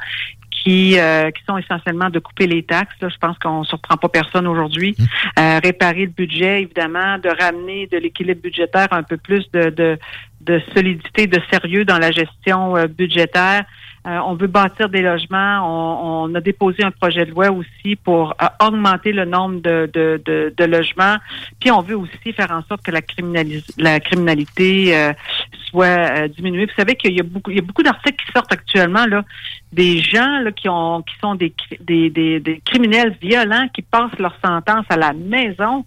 [0.63, 2.95] qui, euh, qui sont essentiellement de couper les taxes.
[3.01, 4.97] Là, je pense qu'on ne surprend pas personne aujourd'hui.
[5.39, 9.99] Euh, réparer le budget, évidemment, de ramener de l'équilibre budgétaire un peu plus de, de,
[10.43, 13.65] de solidité, de sérieux dans la gestion euh, budgétaire.
[14.07, 15.61] Euh, on veut bâtir des logements.
[15.63, 19.91] On, on a déposé un projet de loi aussi pour euh, augmenter le nombre de,
[19.93, 21.17] de, de, de logements.
[21.61, 25.13] Puis on veut aussi faire en sorte que la, criminalis- la criminalité euh,
[25.69, 26.65] soit euh, diminuée.
[26.65, 29.23] Vous savez qu'il y a beaucoup, il y a beaucoup d'articles qui sortent actuellement là,
[29.71, 34.19] des gens là, qui ont qui sont des, des, des, des criminels violents qui passent
[34.19, 35.85] leur sentence à la maison.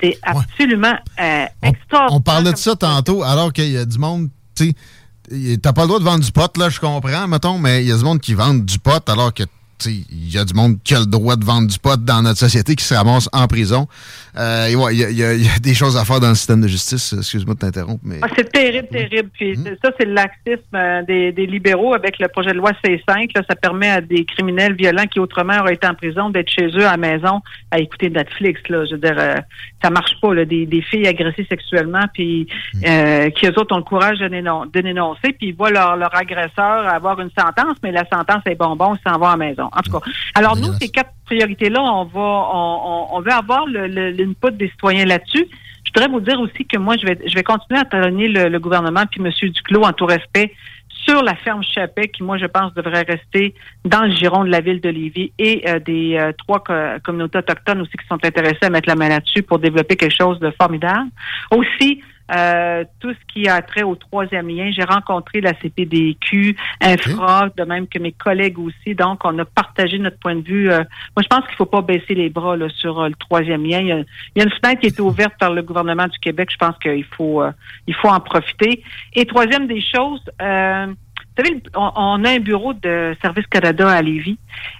[0.00, 2.16] C'est absolument euh, extraordinaire.
[2.16, 4.74] On parlait de ça tantôt, alors qu'il y a du monde, tu sais,
[5.62, 7.92] t'as pas le droit de vendre du pot, là, je comprends, mettons, mais il y
[7.92, 9.44] a du monde qui vend du pot, alors que,
[9.86, 12.38] il y a du monde qui a le droit de vendre du pot dans notre
[12.38, 13.86] société qui se ramasse en prison.
[14.38, 16.34] Euh, ouais, il y, y a- il y a des choses à faire dans le
[16.34, 17.14] système de justice.
[17.18, 18.18] Excuse-moi de t'interrompre, mais.
[18.22, 19.28] Ah, c'est terrible, terrible.
[19.32, 19.64] Puis Mmh.
[19.64, 23.30] c'est- ça, c'est le laxisme euh, des, des libéraux avec le projet de loi C5.
[23.34, 26.66] Là, ça permet à des criminels violents qui autrement auraient été en prison d'être chez
[26.68, 27.40] eux à la maison
[27.70, 28.60] à écouter Netflix.
[28.68, 28.84] Là.
[28.86, 29.34] Je veux dire, euh,
[29.82, 30.34] ça marche pas.
[30.34, 30.44] Là.
[30.44, 32.78] Des, des filles agressées sexuellement, puis Mmh.
[32.86, 35.96] euh, qui eux autres ont le courage de, dénon- de dénoncer, puis ils voient leur,
[35.96, 39.36] leur agresseur avoir une sentence, mais la sentence est bonbon, ils s'en vont à la
[39.36, 39.69] maison.
[39.76, 40.00] En tout cas,
[40.34, 44.52] alors nous, ces quatre priorités-là, on va, on, on, on veut avoir le- le- l'input
[44.56, 45.46] des citoyens là-dessus.
[45.84, 48.48] Je voudrais vous dire aussi que moi, je vais, je vais continuer à talonner le,
[48.48, 49.30] le gouvernement puis M.
[49.50, 50.52] Duclos en tout respect
[51.06, 53.54] sur la ferme Chapet, qui, moi, je pense, devrait rester
[53.86, 57.38] dans le giron de la ville de Lévis et euh, des euh, trois co- communautés
[57.38, 60.50] autochtones aussi qui sont intéressées à mettre la main là-dessus pour développer quelque chose de
[60.60, 61.08] formidable.
[61.52, 62.02] Aussi,
[62.34, 67.64] euh, tout ce qui a trait au troisième lien, j'ai rencontré la CPDQ, Infra, de
[67.64, 68.94] même que mes collègues aussi.
[68.94, 70.70] Donc, on a partagé notre point de vue.
[70.70, 70.84] Euh,
[71.16, 73.80] moi, je pense qu'il faut pas baisser les bras là, sur euh, le troisième lien.
[73.80, 74.04] Il y, a, il
[74.36, 76.50] y a une fenêtre qui a été ouverte par le gouvernement du Québec.
[76.52, 77.42] Je pense qu'il faut,
[77.86, 78.82] il faut en profiter.
[79.14, 80.86] Et troisième des choses, euh,
[81.42, 84.38] savez, on, on a un bureau de Service Canada à Lévis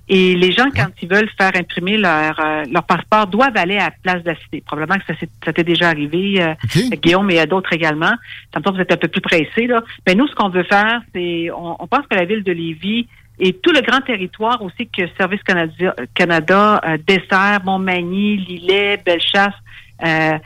[0.08, 3.84] et les gens, quand ils veulent faire imprimer leur, euh, leur passeport, doivent aller à
[3.84, 4.62] la place de la cité.
[4.66, 5.14] Probablement que
[5.44, 6.54] ça, t'est déjà arrivé, euh,
[7.02, 8.12] Guillaume, et à d'autres également.
[8.50, 9.66] Tantôt, vous êtes un peu plus pressé.
[9.66, 9.82] Là.
[10.06, 13.06] Mais nous, ce qu'on veut faire, c'est, on, on pense que la ville de Lévis
[13.38, 19.54] et tout le grand territoire aussi que Service Canada, Canada euh, dessert, Montmagny, Lillet, Bellechasse
[20.04, 20.38] euh,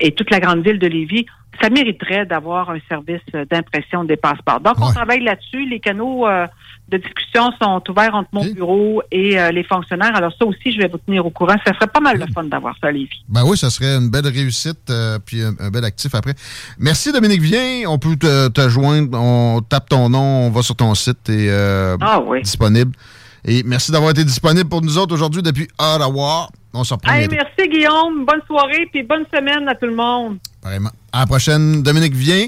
[0.00, 1.26] et toute la grande ville de Lévis,
[1.60, 3.20] ça mériterait d'avoir un service
[3.50, 4.60] d'impression des passeports.
[4.60, 5.66] Donc, on travaille là-dessus.
[5.68, 6.46] Les canaux euh,
[6.88, 10.14] de discussion sont ouverts entre mon bureau et euh, les fonctionnaires.
[10.14, 11.56] Alors, ça aussi, je vais vous tenir au courant.
[11.66, 13.22] Ça serait pas mal de fun d'avoir ça à Lévis.
[13.28, 16.34] Ben oui, ça serait une belle réussite, euh, puis un, un bel actif après.
[16.78, 17.82] Merci Dominique Vien.
[17.88, 19.18] On peut te, te joindre.
[19.20, 22.42] On tape ton nom, on va sur ton site et euh, Ah oui.
[22.42, 22.92] disponible.
[23.44, 26.48] Et merci d'avoir été disponible pour nous autres aujourd'hui depuis Ottawa.
[26.78, 28.24] On se reprend Hey, merci, Guillaume.
[28.24, 30.38] Bonne soirée puis bonne semaine à tout le monde.
[30.62, 32.46] À la prochaine, Dominique Vien.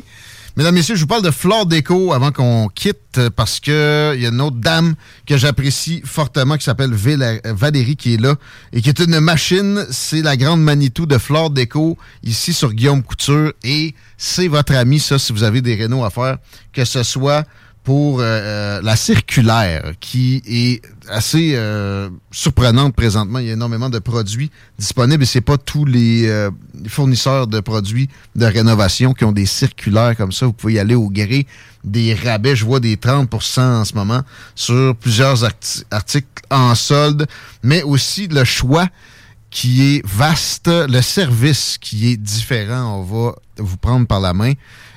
[0.57, 4.23] Mesdames, Messieurs, je vous parle de Flore Déco avant qu'on quitte euh, parce que il
[4.23, 4.95] y a une autre dame
[5.27, 8.35] que j'apprécie fortement qui s'appelle euh, Valérie qui est là
[8.73, 9.85] et qui est une machine.
[9.91, 15.01] C'est la grande Manitou de Flore Déco ici sur Guillaume Couture et c'est votre ami,
[15.01, 16.39] ça, si vous avez des rénaux à faire,
[16.73, 17.45] que ce soit
[17.83, 23.39] pour euh, euh, la circulaire qui est assez euh, surprenante présentement.
[23.39, 26.51] Il y a énormément de produits disponibles et c'est pas tous les euh,
[26.89, 30.47] fournisseurs de produits de rénovation qui ont des circulaires comme ça.
[30.47, 31.47] Vous pouvez y aller au gré
[31.83, 32.55] des rabais.
[32.55, 34.23] Je vois des 30% en ce moment
[34.55, 37.27] sur plusieurs arti- articles en solde,
[37.63, 38.87] mais aussi le choix
[39.51, 43.01] qui est vaste, le service qui est différent.
[43.01, 44.53] On va vous prendre par la main.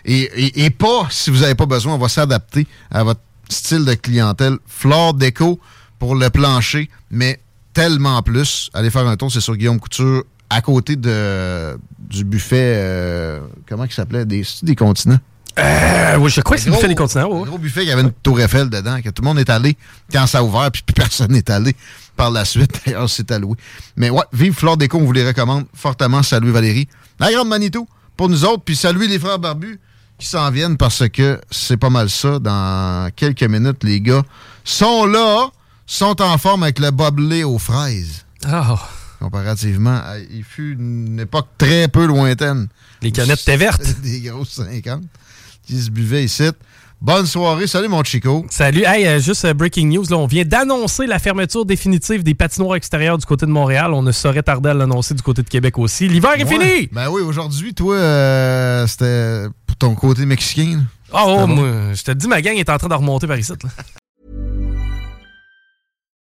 [0.05, 3.85] Et, et- et pas, si vous n'avez pas besoin, on va s'adapter à votre style
[3.85, 4.57] de clientèle.
[4.67, 5.59] Flore déco
[5.99, 7.39] pour le plancher, mais
[7.73, 8.69] tellement plus.
[8.73, 13.85] Allez faire un tour, c'est sur Guillaume Couture, à côté de, du buffet, euh, comment
[13.85, 14.25] il s'appelait?
[14.25, 15.19] Des, des continents?
[15.59, 17.30] Euh, oui, je crois que c'est le buffet des continents.
[17.31, 17.41] ouais.
[17.41, 19.77] Un gros buffet qui avait une tour Eiffel dedans, que tout le monde est allé
[20.11, 21.75] quand ça a ouvert, puis plus personne n'est allé
[22.15, 22.81] par la suite.
[22.85, 23.55] D'ailleurs, c'est alloué.
[23.95, 26.23] Mais ouais, vive Flore Déco, on vous les recommande fortement.
[26.23, 26.88] Salut Valérie.
[27.19, 29.80] La grande Manitou pour nous autres, puis salut les frères barbus
[30.23, 32.39] qui s'en viennent parce que c'est pas mal ça.
[32.39, 34.23] Dans quelques minutes, les gars
[34.63, 35.49] sont là,
[35.85, 38.25] sont en forme avec le boblé aux fraises.
[38.45, 38.79] Ah.
[39.19, 42.69] Comparativement, à- il fut une époque très peu lointaine.
[43.01, 43.83] Les canettes étaient vertes.
[44.01, 45.03] Des grosses 50
[45.67, 46.49] qui se buvaient ici.
[47.01, 47.67] Bonne soirée.
[47.67, 48.45] Salut, mon Chico.
[48.49, 48.83] Salut.
[48.85, 50.05] Hey, euh, juste euh, breaking news.
[50.09, 53.93] Là, on vient d'annoncer la fermeture définitive des patinoires extérieures du côté de Montréal.
[53.93, 56.07] On ne saurait tarder à l'annoncer du côté de Québec aussi.
[56.07, 56.87] L'hiver est fini!
[56.93, 60.77] Ben oui, aujourd'hui, toi, euh, c'était pour ton côté mexicain.
[60.77, 60.83] là?
[61.13, 63.51] Ah, Oh, moi, je te dis, ma gang est en train de remonter par ici.
[63.63, 63.69] là.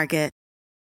[0.00, 0.39] Market.